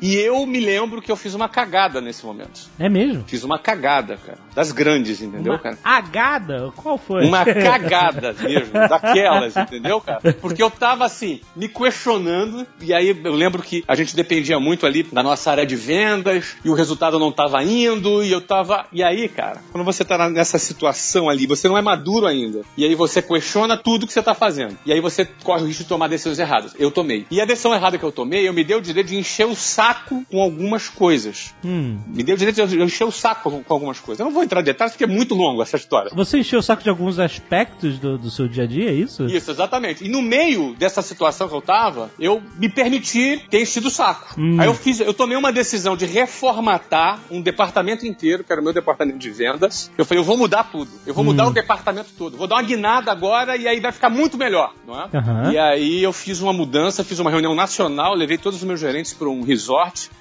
E 0.00 0.16
eu 0.16 0.44
me 0.46 0.60
lembro 0.60 1.00
que 1.00 1.10
eu 1.10 1.16
fiz 1.16 1.34
uma 1.34 1.48
cagada 1.48 2.00
nesse 2.00 2.24
momento. 2.26 2.60
É 2.78 2.88
mesmo? 2.88 3.24
Fiz 3.26 3.44
uma 3.44 3.58
cagada, 3.58 4.16
cara. 4.16 4.38
Das 4.54 4.72
grandes, 4.72 5.20
entendeu, 5.20 5.52
Uma 5.52 5.58
cara? 5.58 5.78
agada? 5.82 6.72
Qual 6.76 6.98
foi? 6.98 7.26
Uma 7.26 7.44
cagada 7.46 8.32
mesmo, 8.34 8.72
daquelas, 8.72 9.56
entendeu, 9.56 10.00
cara? 10.00 10.20
Porque 10.40 10.62
eu 10.62 10.70
tava 10.70 11.04
assim, 11.04 11.40
me 11.56 11.68
questionando, 11.68 12.66
e 12.80 12.92
aí 12.92 13.08
eu 13.24 13.34
lembro 13.34 13.62
que 13.62 13.84
a 13.86 13.94
gente 13.94 14.14
dependia 14.14 14.58
muito 14.60 14.86
ali 14.86 15.02
da 15.02 15.22
nossa 15.22 15.50
área 15.50 15.66
de 15.66 15.76
vendas, 15.76 16.56
e 16.64 16.68
o 16.68 16.74
resultado 16.74 17.18
não 17.18 17.32
tava 17.32 17.62
indo, 17.62 18.22
e 18.22 18.30
eu 18.30 18.40
tava. 18.40 18.86
E 18.92 19.02
aí, 19.02 19.28
cara, 19.28 19.60
quando 19.72 19.84
você 19.84 20.04
tá 20.04 20.28
nessa 20.28 20.58
situação 20.58 21.28
ali, 21.28 21.46
você 21.46 21.68
não 21.68 21.78
é 21.78 21.82
maduro 21.82 22.26
ainda. 22.26 22.62
E 22.76 22.84
aí 22.84 22.94
você 22.94 23.22
questiona 23.22 23.76
tudo 23.76 24.06
que 24.06 24.12
você 24.12 24.22
tá 24.22 24.34
fazendo. 24.34 24.76
E 24.84 24.92
aí 24.92 25.00
você 25.00 25.24
corre 25.42 25.62
o 25.62 25.66
risco 25.66 25.82
de 25.82 25.88
tomar 25.88 26.08
decisões 26.08 26.38
erradas. 26.38 26.74
Eu 26.78 26.90
tomei. 26.90 27.26
E 27.30 27.40
a 27.40 27.44
decisão 27.44 27.74
errada 27.74 27.98
que 27.98 28.04
eu 28.04 28.12
tomei, 28.12 28.46
eu 28.46 28.52
me 28.52 28.62
dei 28.64 28.76
o 28.76 28.80
direito 28.80 29.08
de 29.08 29.16
encher 29.16 29.46
o 29.46 29.54
saco 29.54 29.83
com 29.92 30.40
algumas 30.40 30.88
coisas. 30.88 31.54
Hum. 31.64 31.98
Me 32.06 32.22
deu 32.22 32.34
o 32.34 32.38
direito 32.38 32.66
de 32.66 32.82
encher 32.82 33.04
o 33.04 33.10
saco 33.10 33.50
com, 33.62 33.74
algumas 33.74 33.98
coisas. 33.98 34.20
Eu 34.20 34.26
não 34.26 34.32
vou 34.32 34.42
entrar 34.42 34.60
em 34.60 34.64
detalhes 34.64 34.92
porque 34.92 35.04
é 35.04 35.08
muito 35.08 35.34
longo 35.34 35.62
essa 35.62 35.76
história. 35.76 36.10
Você 36.14 36.38
encheu 36.38 36.60
o 36.60 36.62
saco 36.62 36.82
de 36.82 36.88
alguns 36.88 37.18
aspectos 37.18 37.98
do, 37.98 38.16
do 38.16 38.30
seu 38.30 38.48
dia 38.48 38.64
a 38.64 38.66
dia, 38.66 38.90
é 38.90 38.94
isso? 38.94 39.26
Isso, 39.26 39.50
exatamente. 39.50 40.04
E 40.04 40.08
no 40.08 40.22
meio 40.22 40.74
dessa 40.74 41.02
situação 41.02 41.48
que 41.48 41.54
eu 41.54 41.62
tava, 41.62 42.10
eu 42.18 42.42
me 42.56 42.68
permiti 42.68 43.42
ter 43.50 43.62
enchido 43.62 43.88
o 43.88 43.90
saco. 43.90 44.34
Hum. 44.38 44.60
Aí 44.60 44.66
eu 44.66 44.74
fiz, 44.74 45.00
eu 45.00 45.12
tomei 45.12 45.36
uma 45.36 45.52
decisão 45.52 45.96
de 45.96 46.06
reformatar 46.06 47.20
um 47.30 47.40
departamento 47.40 48.06
inteiro, 48.06 48.44
que 48.44 48.52
era 48.52 48.60
o 48.60 48.64
meu 48.64 48.72
departamento 48.72 49.18
de 49.18 49.30
vendas. 49.30 49.90
Eu 49.98 50.04
falei, 50.04 50.20
eu 50.20 50.24
vou 50.24 50.36
mudar 50.36 50.64
tudo. 50.64 50.90
Eu 51.06 51.14
vou 51.14 51.24
mudar 51.24 51.46
o 51.46 51.52
departamento 51.52 52.10
todo. 52.16 52.36
Vou 52.36 52.46
dar 52.46 52.56
uma 52.56 52.62
guinada 52.62 53.10
agora 53.10 53.56
e 53.56 53.66
aí 53.66 53.80
vai 53.80 53.92
ficar 53.92 54.10
muito 54.10 54.38
melhor, 54.38 54.72
não 54.86 55.00
é? 55.00 55.08
Aham. 55.14 55.52
E 55.52 55.58
aí 55.58 56.02
eu 56.02 56.12
fiz 56.12 56.40
uma 56.40 56.52
mudança, 56.52 57.04
fiz 57.04 57.18
uma 57.18 57.30
reunião 57.30 57.54
nacional, 57.54 58.14
levei 58.14 58.38
todos 58.38 58.58
os 58.58 58.64
meus 58.64 58.80
gerentes 58.80 59.12
para 59.12 59.28
um 59.28 59.42
resort 59.42 59.73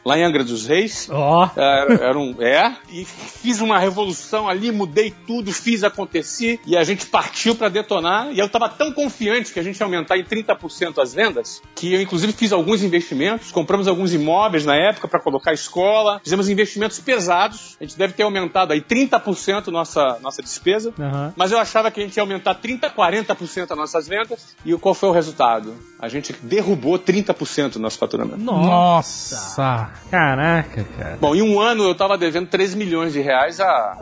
lá 0.06 0.18
em 0.18 0.24
Angra 0.24 0.44
dos 0.44 0.68
Reis. 0.68 1.08
Ó. 1.12 1.50
Era, 1.56 1.94
era 1.94 2.20
um, 2.20 2.36
é, 2.40 2.76
e 2.90 3.06
fiz 3.06 3.62
uma 3.62 3.80
revolução 3.80 4.48
ali, 4.48 4.72
mudei 4.72 5.14
tudo, 5.26 5.52
fiz 5.52 5.84
acontecer 5.84 6.60
e 6.66 6.76
a 6.76 6.84
gente 6.84 7.06
partiu 7.06 7.56
pra 7.56 7.70
detonar. 7.70 8.32
E 8.32 8.40
eu 8.40 8.50
tava 8.50 8.70
tão 8.70 8.92
confiante 8.92 9.54
que 9.54 9.60
a 9.60 9.64
gente 9.64 9.80
ia 9.80 9.86
aumentar 9.86 10.18
em 10.18 10.24
30% 10.24 11.02
as 11.02 11.14
vendas 11.14 11.62
que 11.76 11.94
eu, 11.94 12.02
inclusive, 12.02 12.34
fiz 12.34 12.52
alguns 12.52 12.84
investimentos. 12.84 13.52
Compramos 13.52 13.88
alguns 13.88 14.14
imóveis 14.14 14.66
na 14.66 14.76
época 14.76 15.08
para 15.08 15.20
colocar 15.20 15.54
escola, 15.54 16.20
fizemos 16.24 16.50
investimentos 16.50 17.00
pesados. 17.00 17.78
A 17.80 17.84
gente 17.84 17.98
deve 17.98 18.14
ter 18.14 18.24
aumentado 18.24 18.74
aí 18.74 18.82
30% 18.82 19.68
nossa, 19.68 20.18
nossa 20.22 20.42
despesa. 20.42 20.94
Aham. 21.00 21.34
Mas 21.36 21.52
eu 21.52 21.58
achava 21.58 21.92
que 21.92 22.00
a 22.00 22.04
gente 22.04 22.16
ia 22.16 22.24
aumentar 22.24 22.56
30%, 22.56 22.94
40% 22.94 23.72
as 23.72 23.78
nossas 23.78 24.08
vendas. 24.08 24.56
E 24.66 24.74
qual 24.78 24.94
foi 24.94 25.10
o 25.10 25.12
resultado? 25.12 25.76
A 26.00 26.08
gente 26.08 26.34
derrubou 26.42 27.00
30% 27.00 27.74
do 27.74 27.80
nosso 27.80 27.98
faturamento. 27.98 28.38
Nossa. 28.38 29.43
Caraca, 30.10 30.86
cara. 30.98 31.18
Bom, 31.20 31.36
em 31.36 31.42
um 31.42 31.60
ano 31.60 31.84
eu 31.84 31.96
tava 31.96 32.18
devendo 32.18 32.48
3 32.48 32.76
milhões 32.76 33.14
de 33.14 33.22
reais 33.22 33.60
há 33.60 33.96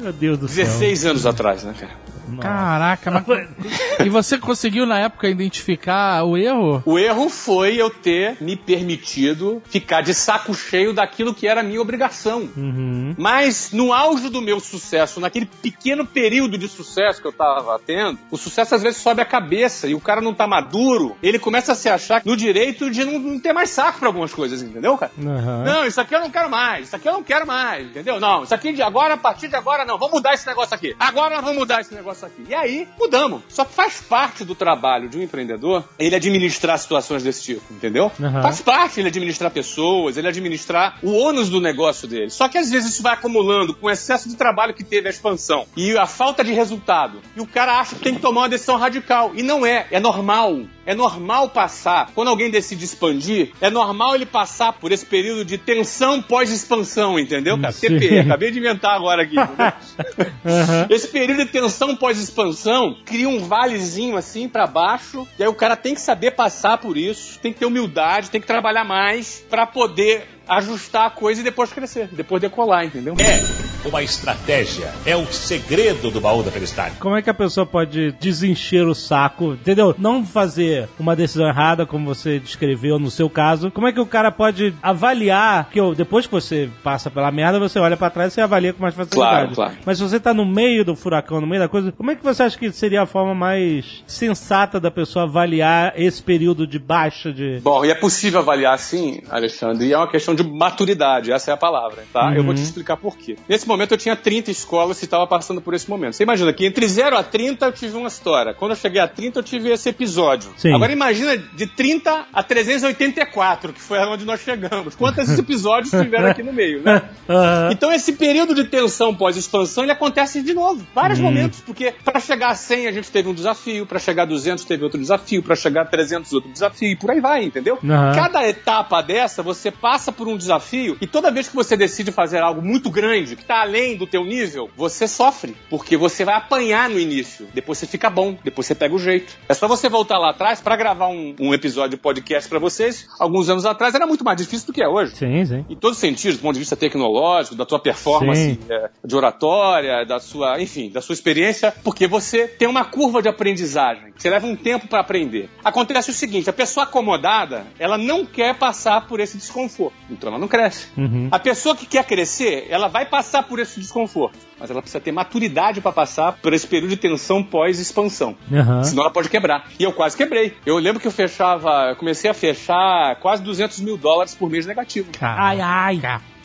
Meu 0.00 0.12
Deus 0.12 0.38
do 0.38 0.48
céu. 0.48 0.64
16 0.64 1.06
anos 1.06 1.26
atrás, 1.26 1.64
né, 1.64 1.74
cara? 1.78 2.08
Caraca, 2.36 3.10
mas... 3.10 3.48
e 4.04 4.08
você 4.08 4.38
conseguiu 4.38 4.84
na 4.84 4.98
época 4.98 5.28
identificar 5.28 6.24
o 6.24 6.36
erro? 6.36 6.82
O 6.84 6.98
erro 6.98 7.28
foi 7.28 7.76
eu 7.76 7.88
ter 7.88 8.36
me 8.40 8.56
permitido 8.56 9.62
ficar 9.68 10.02
de 10.02 10.12
saco 10.12 10.54
cheio 10.54 10.92
daquilo 10.92 11.34
que 11.34 11.46
era 11.46 11.62
minha 11.62 11.80
obrigação. 11.80 12.48
Uhum. 12.56 13.14
Mas 13.16 13.70
no 13.72 13.92
auge 13.92 14.28
do 14.28 14.42
meu 14.42 14.60
sucesso, 14.60 15.20
naquele 15.20 15.46
pequeno 15.46 16.06
período 16.06 16.58
de 16.58 16.68
sucesso 16.68 17.20
que 17.20 17.26
eu 17.26 17.32
tava 17.32 17.78
tendo, 17.78 18.18
o 18.30 18.36
sucesso 18.36 18.74
às 18.74 18.82
vezes 18.82 19.00
sobe 19.00 19.22
a 19.22 19.24
cabeça 19.24 19.88
e 19.88 19.94
o 19.94 20.00
cara 20.00 20.20
não 20.20 20.34
tá 20.34 20.46
maduro, 20.46 21.16
ele 21.22 21.38
começa 21.38 21.72
a 21.72 21.74
se 21.74 21.88
achar 21.88 22.22
no 22.24 22.36
direito 22.36 22.90
de 22.90 23.04
não, 23.04 23.18
não 23.18 23.40
ter 23.40 23.52
mais 23.52 23.70
saco 23.70 23.98
pra 23.98 24.08
algumas 24.08 24.34
coisas, 24.34 24.62
entendeu, 24.62 24.96
cara? 24.98 25.12
Uhum. 25.16 25.64
Não, 25.64 25.86
isso 25.86 26.00
aqui 26.00 26.14
eu 26.14 26.20
não 26.20 26.30
quero 26.30 26.50
mais, 26.50 26.86
isso 26.86 26.96
aqui 26.96 27.08
eu 27.08 27.12
não 27.12 27.22
quero 27.22 27.46
mais, 27.46 27.86
entendeu? 27.86 28.20
Não, 28.20 28.42
isso 28.44 28.54
aqui 28.54 28.72
de 28.72 28.82
agora, 28.82 29.14
a 29.14 29.18
partir 29.18 29.48
de 29.48 29.56
agora, 29.58 29.84
não, 29.84 29.98
vamos 29.98 30.14
mudar 30.14 30.34
esse 30.34 30.46
negócio 30.46 30.74
aqui. 30.74 30.96
Agora 30.98 31.36
nós 31.36 31.44
vamos 31.44 31.58
mudar 31.58 31.80
esse 31.80 31.94
negócio 31.94 32.26
aqui. 32.26 32.44
E 32.48 32.54
aí, 32.54 32.88
mudamos. 32.98 33.42
Só 33.48 33.64
que 33.64 33.74
faz 33.74 34.00
parte 34.00 34.44
do 34.44 34.54
trabalho 34.54 35.08
de 35.08 35.18
um 35.18 35.22
empreendedor 35.22 35.84
ele 35.98 36.14
administrar 36.14 36.78
situações 36.78 37.22
desse 37.22 37.42
tipo, 37.42 37.62
entendeu? 37.72 38.10
Uhum. 38.18 38.42
Faz 38.42 38.60
parte 38.60 39.00
ele 39.00 39.08
administrar 39.08 39.50
pessoas, 39.50 40.16
ele 40.16 40.28
administrar 40.28 40.98
o 41.02 41.12
ônus 41.12 41.48
do 41.48 41.60
negócio 41.60 42.08
dele. 42.08 42.30
Só 42.30 42.48
que 42.48 42.58
às 42.58 42.70
vezes 42.70 42.92
isso 42.92 43.02
vai 43.02 43.14
acumulando 43.14 43.74
com 43.74 43.86
o 43.86 43.90
excesso 43.90 44.28
de 44.28 44.36
trabalho 44.36 44.74
que 44.74 44.84
teve 44.84 45.08
a 45.08 45.10
expansão 45.10 45.66
e 45.76 45.96
a 45.96 46.06
falta 46.06 46.44
de 46.44 46.52
resultado. 46.52 47.20
E 47.36 47.40
o 47.40 47.46
cara 47.46 47.78
acha 47.78 47.94
que 47.94 48.02
tem 48.02 48.14
que 48.14 48.20
tomar 48.20 48.42
uma 48.42 48.48
decisão 48.48 48.76
radical. 48.76 49.32
E 49.34 49.42
não 49.42 49.66
é, 49.66 49.86
é 49.90 50.00
normal. 50.00 50.60
É 50.86 50.94
normal 50.94 51.50
passar, 51.50 52.12
quando 52.14 52.28
alguém 52.28 52.50
decide 52.50 52.82
expandir, 52.82 53.52
é 53.60 53.68
normal 53.68 54.14
ele 54.14 54.24
passar 54.24 54.72
por 54.72 54.90
esse 54.90 55.04
período 55.04 55.44
de 55.44 55.58
tensão 55.58 56.22
pós-expansão, 56.22 57.18
entendeu, 57.18 57.60
cara? 57.60 57.72
Sim. 57.72 57.88
TPE, 57.88 58.20
acabei 58.20 58.50
de 58.50 58.58
inventar 58.58 58.94
agora 58.94 59.22
aqui. 59.22 59.36
entendeu? 59.48 60.86
Esse 60.90 61.08
período 61.08 61.44
de 61.44 61.50
tensão 61.50 61.96
pós-expansão 61.96 62.96
cria 63.04 63.28
um 63.28 63.40
valezinho 63.40 64.16
assim 64.16 64.48
pra 64.48 64.66
baixo, 64.66 65.26
e 65.38 65.42
aí 65.42 65.48
o 65.48 65.54
cara 65.54 65.76
tem 65.76 65.94
que 65.94 66.00
saber 66.00 66.32
passar 66.32 66.78
por 66.78 66.96
isso, 66.96 67.38
tem 67.40 67.52
que 67.52 67.58
ter 67.58 67.66
humildade, 67.66 68.30
tem 68.30 68.40
que 68.40 68.46
trabalhar 68.46 68.84
mais 68.84 69.44
pra 69.48 69.66
poder 69.66 70.37
ajustar 70.48 71.06
a 71.06 71.10
coisa 71.10 71.40
e 71.40 71.44
depois 71.44 71.72
crescer, 71.72 72.08
depois 72.12 72.40
decolar, 72.40 72.84
entendeu? 72.84 73.14
É 73.18 73.88
uma 73.88 74.02
estratégia. 74.02 74.92
É 75.06 75.16
o 75.16 75.26
segredo 75.26 76.10
do 76.10 76.20
baú 76.20 76.42
da 76.42 76.50
felicidade. 76.50 76.96
Como 76.98 77.16
é 77.16 77.22
que 77.22 77.30
a 77.30 77.34
pessoa 77.34 77.64
pode 77.64 78.12
desencher 78.12 78.86
o 78.86 78.94
saco, 78.94 79.52
entendeu? 79.52 79.94
Não 79.98 80.24
fazer 80.24 80.88
uma 80.98 81.14
decisão 81.14 81.46
errada, 81.48 81.86
como 81.86 82.14
você 82.14 82.38
descreveu 82.38 82.98
no 82.98 83.10
seu 83.10 83.30
caso. 83.30 83.70
Como 83.70 83.86
é 83.86 83.92
que 83.92 84.00
o 84.00 84.06
cara 84.06 84.30
pode 84.30 84.74
avaliar, 84.82 85.70
que 85.70 85.80
depois 85.94 86.26
que 86.26 86.32
você 86.32 86.68
passa 86.82 87.10
pela 87.10 87.30
merda, 87.30 87.58
você 87.58 87.78
olha 87.78 87.96
pra 87.96 88.10
trás 88.10 88.36
e 88.36 88.40
avalia 88.40 88.72
com 88.72 88.82
mais 88.82 88.94
facilidade. 88.94 89.54
Claro, 89.54 89.54
claro. 89.54 89.74
Mas 89.84 89.98
se 89.98 90.04
você 90.04 90.18
tá 90.18 90.34
no 90.34 90.44
meio 90.44 90.84
do 90.84 90.96
furacão, 90.96 91.40
no 91.40 91.46
meio 91.46 91.60
da 91.60 91.68
coisa, 91.68 91.92
como 91.92 92.10
é 92.10 92.14
que 92.14 92.24
você 92.24 92.42
acha 92.42 92.58
que 92.58 92.70
seria 92.72 93.02
a 93.02 93.06
forma 93.06 93.34
mais 93.34 94.02
sensata 94.06 94.80
da 94.80 94.90
pessoa 94.90 95.24
avaliar 95.24 95.92
esse 95.96 96.22
período 96.22 96.66
de 96.66 96.78
baixa 96.78 97.32
de... 97.32 97.60
Bom, 97.62 97.84
e 97.84 97.90
é 97.90 97.94
possível 97.94 98.40
avaliar 98.40 98.78
sim, 98.78 99.22
Alexandre, 99.30 99.86
e 99.86 99.92
é 99.92 99.96
uma 99.96 100.10
questão 100.10 100.34
de 100.42 100.50
maturidade, 100.50 101.32
essa 101.32 101.50
é 101.50 101.54
a 101.54 101.56
palavra, 101.56 102.04
tá? 102.12 102.32
Eu 102.34 102.44
vou 102.44 102.54
te 102.54 102.62
explicar 102.62 102.96
por 102.96 103.16
quê. 103.16 103.36
Nesse 103.48 103.66
momento 103.66 103.92
eu 103.92 103.98
tinha 103.98 104.14
30 104.14 104.50
escolas 104.50 105.00
e 105.02 105.04
estava 105.04 105.26
passando 105.26 105.60
por 105.60 105.74
esse 105.74 105.88
momento. 105.88 106.14
Você 106.14 106.22
imagina 106.22 106.52
que 106.52 106.64
entre 106.64 106.86
0 106.86 107.16
a 107.16 107.22
30 107.22 107.66
eu 107.66 107.72
tive 107.72 107.96
uma 107.96 108.08
história. 108.08 108.54
Quando 108.54 108.72
eu 108.72 108.76
cheguei 108.76 109.00
a 109.00 109.08
30 109.08 109.38
eu 109.40 109.42
tive 109.42 109.70
esse 109.70 109.88
episódio. 109.88 110.50
Sim. 110.56 110.74
Agora 110.74 110.92
imagina 110.92 111.36
de 111.36 111.66
30 111.66 112.26
a 112.32 112.42
384, 112.42 113.72
que 113.72 113.80
foi 113.80 113.98
onde 113.98 114.24
nós 114.24 114.40
chegamos. 114.40 114.94
Quantos 114.94 115.28
episódios 115.38 115.90
tiveram 115.90 116.28
aqui 116.28 116.42
no 116.42 116.52
meio, 116.52 116.82
né? 116.82 117.02
Aham. 117.28 117.70
Então 117.72 117.92
esse 117.92 118.12
período 118.12 118.54
de 118.54 118.64
tensão 118.64 119.14
pós-expansão 119.14 119.84
ele 119.84 119.92
acontece 119.92 120.42
de 120.42 120.54
novo, 120.54 120.86
vários 120.94 121.18
momentos, 121.18 121.60
porque 121.60 121.92
para 122.04 122.20
chegar 122.20 122.50
a 122.50 122.54
100 122.54 122.86
a 122.86 122.92
gente 122.92 123.10
teve 123.10 123.28
um 123.28 123.34
desafio, 123.34 123.86
para 123.86 123.98
chegar 123.98 124.22
a 124.22 124.26
200 124.26 124.64
teve 124.64 124.84
outro 124.84 125.00
desafio, 125.00 125.42
para 125.42 125.56
chegar 125.56 125.82
a 125.82 125.86
300 125.86 126.32
outro 126.32 126.50
desafio 126.50 126.90
e 126.90 126.96
por 126.96 127.10
aí 127.10 127.20
vai, 127.20 127.44
entendeu? 127.44 127.78
Cada 128.14 128.46
etapa 128.48 129.02
dessa 129.02 129.42
você 129.42 129.70
passa 129.70 130.12
por 130.12 130.27
um 130.30 130.36
desafio 130.36 130.96
e 131.00 131.06
toda 131.06 131.30
vez 131.30 131.48
que 131.48 131.54
você 131.54 131.76
decide 131.76 132.12
fazer 132.12 132.38
algo 132.38 132.62
muito 132.62 132.90
grande, 132.90 133.36
que 133.36 133.44
tá 133.44 133.60
além 133.62 133.96
do 133.96 134.06
teu 134.06 134.24
nível, 134.24 134.70
você 134.76 135.06
sofre, 135.06 135.56
porque 135.70 135.96
você 135.96 136.24
vai 136.24 136.34
apanhar 136.34 136.88
no 136.88 136.98
início, 136.98 137.46
depois 137.54 137.78
você 137.78 137.86
fica 137.86 138.10
bom, 138.10 138.36
depois 138.44 138.66
você 138.66 138.74
pega 138.74 138.94
o 138.94 138.98
jeito. 138.98 139.36
É 139.48 139.54
só 139.54 139.66
você 139.66 139.88
voltar 139.88 140.18
lá 140.18 140.30
atrás 140.30 140.60
para 140.60 140.76
gravar 140.76 141.08
um, 141.08 141.34
um 141.40 141.54
episódio 141.54 141.90
de 141.90 141.96
podcast 141.96 142.48
para 142.48 142.58
vocês, 142.58 143.06
alguns 143.18 143.48
anos 143.48 143.64
atrás 143.64 143.94
era 143.94 144.06
muito 144.06 144.24
mais 144.24 144.36
difícil 144.36 144.66
do 144.66 144.72
que 144.72 144.82
é 144.82 144.88
hoje 144.88 145.16
Sim, 145.16 145.44
sim. 145.44 145.64
em 145.68 145.76
todos 145.76 145.96
os 145.96 146.00
sentidos, 146.00 146.38
do 146.38 146.42
ponto 146.42 146.54
de 146.54 146.60
vista 146.60 146.76
tecnológico, 146.76 147.54
da 147.54 147.64
tua 147.64 147.78
performance 147.78 148.58
é, 148.68 148.90
de 149.04 149.16
oratória, 149.16 150.04
da 150.04 150.18
sua, 150.18 150.60
enfim, 150.60 150.90
da 150.90 151.00
sua 151.00 151.12
experiência, 151.12 151.72
porque 151.82 152.06
você 152.06 152.46
tem 152.46 152.68
uma 152.68 152.84
curva 152.84 153.22
de 153.22 153.28
aprendizagem. 153.28 154.12
Você 154.16 154.28
leva 154.30 154.46
um 154.46 154.56
tempo 154.56 154.88
para 154.88 155.00
aprender. 155.00 155.48
Acontece 155.64 156.10
o 156.10 156.14
seguinte: 156.14 156.50
a 156.50 156.52
pessoa 156.52 156.84
acomodada, 156.84 157.66
ela 157.78 157.96
não 157.96 158.24
quer 158.24 158.56
passar 158.58 159.06
por 159.06 159.20
esse 159.20 159.36
desconforto, 159.36 159.94
então 160.18 160.28
ela 160.28 160.38
não 160.38 160.48
cresce. 160.48 160.88
Uhum. 160.96 161.28
A 161.30 161.38
pessoa 161.38 161.74
que 161.74 161.86
quer 161.86 162.04
crescer, 162.04 162.66
ela 162.68 162.88
vai 162.88 163.06
passar 163.06 163.44
por 163.44 163.58
esse 163.58 163.80
desconforto, 163.80 164.36
mas 164.58 164.70
ela 164.70 164.82
precisa 164.82 165.00
ter 165.00 165.12
maturidade 165.12 165.80
para 165.80 165.92
passar 165.92 166.32
por 166.32 166.52
esse 166.52 166.66
período 166.66 166.90
de 166.90 166.96
tensão 166.96 167.42
pós-expansão. 167.42 168.36
Aham. 168.52 168.82
Senão 168.82 169.04
ela 169.04 169.12
pode 169.12 169.30
quebrar. 169.30 169.68
E 169.78 169.84
eu 169.84 169.92
quase 169.92 170.16
quebrei. 170.16 170.56
Eu 170.66 170.76
lembro 170.78 171.00
que 171.00 171.06
eu 171.06 171.12
fechava, 171.12 171.90
eu 171.90 171.96
comecei 171.96 172.28
a 172.28 172.34
fechar 172.34 173.16
quase 173.20 173.42
200 173.42 173.80
mil 173.80 173.96
dólares 173.96 174.34
por 174.34 174.50
mês 174.50 174.66
negativo. 174.66 175.08
Ai, 175.20 175.60
ai. 175.60 176.00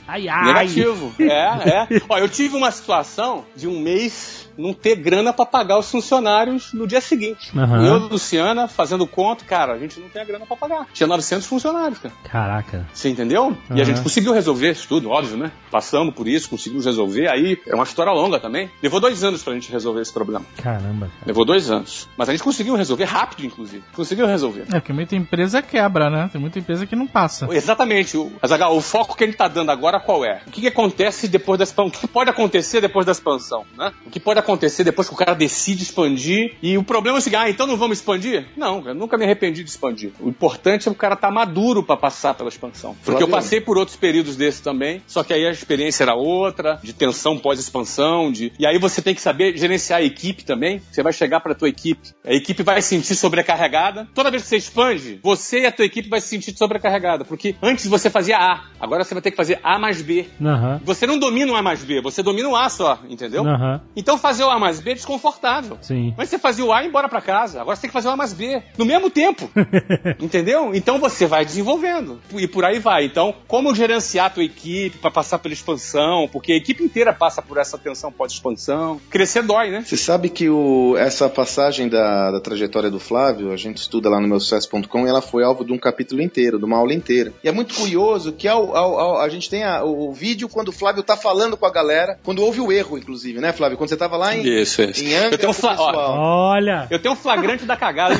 Ai, 0.07 0.27
ai. 0.27 0.45
Negativo. 0.45 1.13
É, 1.19 1.25
é. 1.25 1.87
Ó, 2.07 2.17
eu 2.17 2.29
tive 2.29 2.55
uma 2.55 2.71
situação 2.71 3.45
de 3.55 3.67
um 3.67 3.79
mês 3.79 4.49
não 4.57 4.73
ter 4.73 4.95
grana 4.95 5.33
pra 5.33 5.45
pagar 5.45 5.77
os 5.77 5.89
funcionários 5.89 6.73
no 6.73 6.87
dia 6.87 7.01
seguinte. 7.01 7.51
Aham. 7.57 7.85
Eu, 7.85 7.97
Luciana, 8.07 8.67
fazendo 8.67 9.05
conta, 9.07 9.45
cara, 9.45 9.73
a 9.73 9.79
gente 9.79 9.99
não 9.99 10.09
tem 10.09 10.21
a 10.21 10.25
grana 10.25 10.45
pra 10.45 10.55
pagar. 10.55 10.87
Tinha 10.93 11.07
900 11.07 11.45
funcionários, 11.45 11.99
cara. 11.99 12.13
Caraca. 12.23 12.87
Você 12.93 13.09
entendeu? 13.09 13.55
E 13.73 13.81
a 13.81 13.83
gente 13.83 14.01
conseguiu 14.01 14.33
resolver 14.33 14.71
isso 14.71 14.87
tudo, 14.87 15.09
óbvio, 15.09 15.37
né? 15.37 15.51
Passamos 15.71 16.13
por 16.13 16.27
isso, 16.27 16.49
conseguimos 16.49 16.85
resolver. 16.85 17.29
Aí 17.29 17.57
é 17.67 17.75
uma 17.75 17.83
história 17.83 18.11
longa 18.11 18.39
também. 18.39 18.69
Levou 18.81 18.99
dois 18.99 19.23
anos 19.23 19.43
pra 19.43 19.53
gente 19.53 19.71
resolver 19.71 20.01
esse 20.01 20.13
problema. 20.13 20.45
Caramba. 20.57 21.09
Levou 21.25 21.45
dois 21.45 21.69
anos. 21.69 22.07
Mas 22.17 22.29
a 22.29 22.31
gente 22.31 22.43
conseguiu 22.43 22.75
resolver 22.75 23.05
rápido, 23.05 23.45
inclusive. 23.45 23.83
Conseguiu 23.93 24.27
resolver. 24.27 24.65
É 24.71 24.79
que 24.79 24.93
muita 24.93 25.15
empresa 25.15 25.61
quebra, 25.61 26.09
né? 26.09 26.29
Tem 26.31 26.39
muita 26.39 26.59
empresa 26.59 26.85
que 26.85 26.95
não 26.95 27.07
passa. 27.07 27.47
Exatamente. 27.51 28.17
O, 28.17 28.31
Azaghal, 28.41 28.75
o 28.75 28.81
foco 28.81 29.15
que 29.15 29.23
a 29.23 29.27
gente 29.27 29.35
está 29.35 29.47
dando 29.47 29.71
agora 29.71 29.99
qual 29.99 30.23
é? 30.25 30.41
O 30.47 30.51
que, 30.51 30.61
que 30.61 30.67
acontece 30.67 31.27
depois 31.27 31.57
da 31.57 31.63
expansão? 31.63 31.87
O 31.87 31.91
que 31.91 32.07
pode 32.07 32.29
acontecer 32.29 32.81
depois 32.81 33.05
da 33.05 33.11
expansão? 33.11 33.65
Né? 33.77 33.91
O 34.05 34.09
que 34.09 34.19
pode 34.19 34.39
acontecer 34.43 34.83
depois 34.83 35.07
que 35.07 35.13
o 35.13 35.17
cara 35.17 35.33
decide 35.33 35.83
expandir? 35.83 36.55
E 36.61 36.77
o 36.77 36.83
problema 36.83 37.17
é 37.17 37.19
o 37.19 37.21
seguinte: 37.21 37.39
ah, 37.39 37.49
então 37.49 37.65
não 37.65 37.77
vamos 37.77 37.97
expandir? 37.97 38.45
Não, 38.55 38.87
eu 38.87 38.93
nunca 38.93 39.17
me 39.17 39.25
arrependi 39.25 39.63
de 39.63 39.69
expandir. 39.69 40.11
O 40.19 40.29
importante 40.29 40.87
é 40.87 40.91
o 40.91 40.95
cara 40.95 41.15
estar 41.15 41.31
maduro 41.31 41.83
para 41.83 41.97
passar 41.97 42.33
pela 42.33 42.49
expansão. 42.49 42.95
Porque 43.03 43.23
eu 43.23 43.27
passei 43.27 43.59
por 43.59 43.77
outros 43.77 43.97
períodos 43.97 44.35
desses 44.35 44.61
também, 44.61 45.01
só 45.07 45.23
que 45.23 45.33
aí 45.33 45.45
a 45.45 45.51
experiência 45.51 46.03
era 46.03 46.15
outra, 46.15 46.79
de 46.83 46.93
tensão 46.93 47.37
pós-expansão, 47.37 48.31
de... 48.31 48.51
e 48.59 48.65
aí 48.65 48.77
você 48.77 49.01
tem 49.01 49.15
que 49.15 49.21
saber 49.21 49.57
gerenciar 49.57 49.99
a 49.99 50.03
equipe 50.03 50.43
também. 50.43 50.81
Você 50.91 51.01
vai 51.01 51.13
chegar 51.13 51.39
para 51.39 51.55
tua 51.55 51.69
equipe, 51.69 52.09
a 52.25 52.33
equipe 52.33 52.63
vai 52.63 52.81
se 52.81 52.89
sentir 52.89 53.15
sobrecarregada. 53.15 54.07
Toda 54.13 54.29
vez 54.29 54.43
que 54.43 54.49
você 54.49 54.57
expande, 54.57 55.19
você 55.23 55.61
e 55.61 55.65
a 55.65 55.71
tua 55.71 55.85
equipe 55.85 56.09
vai 56.09 56.21
se 56.21 56.27
sentir 56.27 56.55
sobrecarregada, 56.57 57.25
porque 57.25 57.55
antes 57.61 57.87
você 57.87 58.09
fazia 58.09 58.37
A, 58.37 58.65
agora 58.79 59.03
você 59.03 59.13
vai 59.13 59.21
ter 59.21 59.31
que 59.31 59.37
fazer 59.37 59.59
A 59.63 59.79
mais 59.79 60.01
B. 60.01 60.25
Aham. 60.41 60.81
Você 60.83 61.07
não 61.07 61.17
domina 61.17 61.51
o 61.51 61.55
A 61.55 61.61
mais 61.61 61.83
B, 61.83 62.01
você 62.01 62.21
domina 62.21 62.49
o 62.49 62.55
A 62.55 62.69
só, 62.69 62.99
entendeu? 63.09 63.45
Aham. 63.45 63.81
Então 63.95 64.17
fazer 64.33 64.43
o 64.45 64.49
A 64.49 64.59
mais 64.59 64.79
B 64.79 64.91
é 64.91 64.95
desconfortável. 64.95 65.77
Sim. 65.81 66.13
Mas 66.17 66.29
você 66.29 66.39
fazia 66.39 66.65
o 66.65 66.73
A 66.73 66.81
e 66.81 66.85
ir 66.85 66.89
embora 66.89 67.07
pra 67.07 67.21
casa. 67.21 67.61
Agora 67.61 67.75
você 67.75 67.83
tem 67.83 67.89
que 67.89 67.93
fazer 67.93 68.07
o 68.07 68.11
A 68.11 68.15
mais 68.17 68.33
B. 68.33 68.61
No 68.77 68.85
mesmo 68.85 69.09
tempo. 69.11 69.49
Entendeu? 70.19 70.73
Então 70.73 70.99
você 70.99 71.25
vai 71.25 71.45
desenvolvendo. 71.45 72.19
E 72.33 72.47
por 72.47 72.65
aí 72.65 72.79
vai. 72.79 73.05
Então, 73.05 73.33
como 73.47 73.73
gerenciar 73.75 74.27
a 74.27 74.29
tua 74.29 74.43
equipe 74.43 74.97
pra 74.97 75.11
passar 75.11 75.39
pela 75.39 75.53
expansão? 75.53 76.27
Porque 76.31 76.51
a 76.53 76.55
equipe 76.57 76.83
inteira 76.83 77.13
passa 77.13 77.41
por 77.41 77.57
essa 77.57 77.77
tensão 77.77 78.11
pós-expansão. 78.11 78.99
Crescer 79.09 79.43
dói, 79.43 79.69
né? 79.69 79.83
Você 79.85 79.97
sabe 79.97 80.29
que 80.29 80.49
o, 80.49 80.95
essa 80.97 81.29
passagem 81.29 81.87
da, 81.87 82.31
da 82.31 82.39
trajetória 82.39 82.89
do 82.89 82.99
Flávio, 82.99 83.51
a 83.51 83.57
gente 83.57 83.77
estuda 83.77 84.09
lá 84.09 84.19
no 84.19 84.27
meu 84.27 84.39
sucesso.com 84.39 85.05
e 85.05 85.09
ela 85.09 85.21
foi 85.21 85.43
alvo 85.43 85.63
de 85.65 85.71
um 85.73 85.77
capítulo 85.77 86.21
inteiro, 86.21 86.57
de 86.57 86.65
uma 86.65 86.77
aula 86.77 86.93
inteira. 86.93 87.33
E 87.43 87.47
é 87.47 87.51
muito 87.51 87.73
curioso 87.75 88.31
que 88.33 88.47
ao, 88.47 88.75
ao- 88.75 88.99
ao- 88.99 89.21
a 89.21 89.29
gente 89.29 89.49
tem 89.49 89.63
a- 89.63 89.83
o 89.83 90.11
vídeo 90.11 90.49
quando 90.49 90.69
o 90.69 90.71
Flávio 90.71 91.03
tá 91.03 91.15
falando 91.15 91.57
com 91.57 91.65
a 91.65 91.71
galera, 91.71 92.19
quando 92.23 92.41
houve 92.43 92.59
o 92.61 92.71
erro, 92.71 92.97
inclusive, 92.97 93.39
né, 93.39 93.51
Flávio? 93.51 93.77
Quando 93.77 93.89
você 93.89 93.97
tava 93.97 94.17
lá 94.17 94.22
em, 94.31 94.61
Isso, 94.61 94.81
isso. 94.81 95.03
em 95.03 95.15
Angra, 95.15 95.33
Eu 95.33 95.37
tenho 95.37 95.49
um 95.51 95.53
fla-. 95.53 95.75
Olha. 96.17 96.87
Eu 96.89 96.99
tenho 96.99 97.13
um 97.13 97.17
flagrante 97.17 97.65
da 97.65 97.75
cagada 97.75 98.13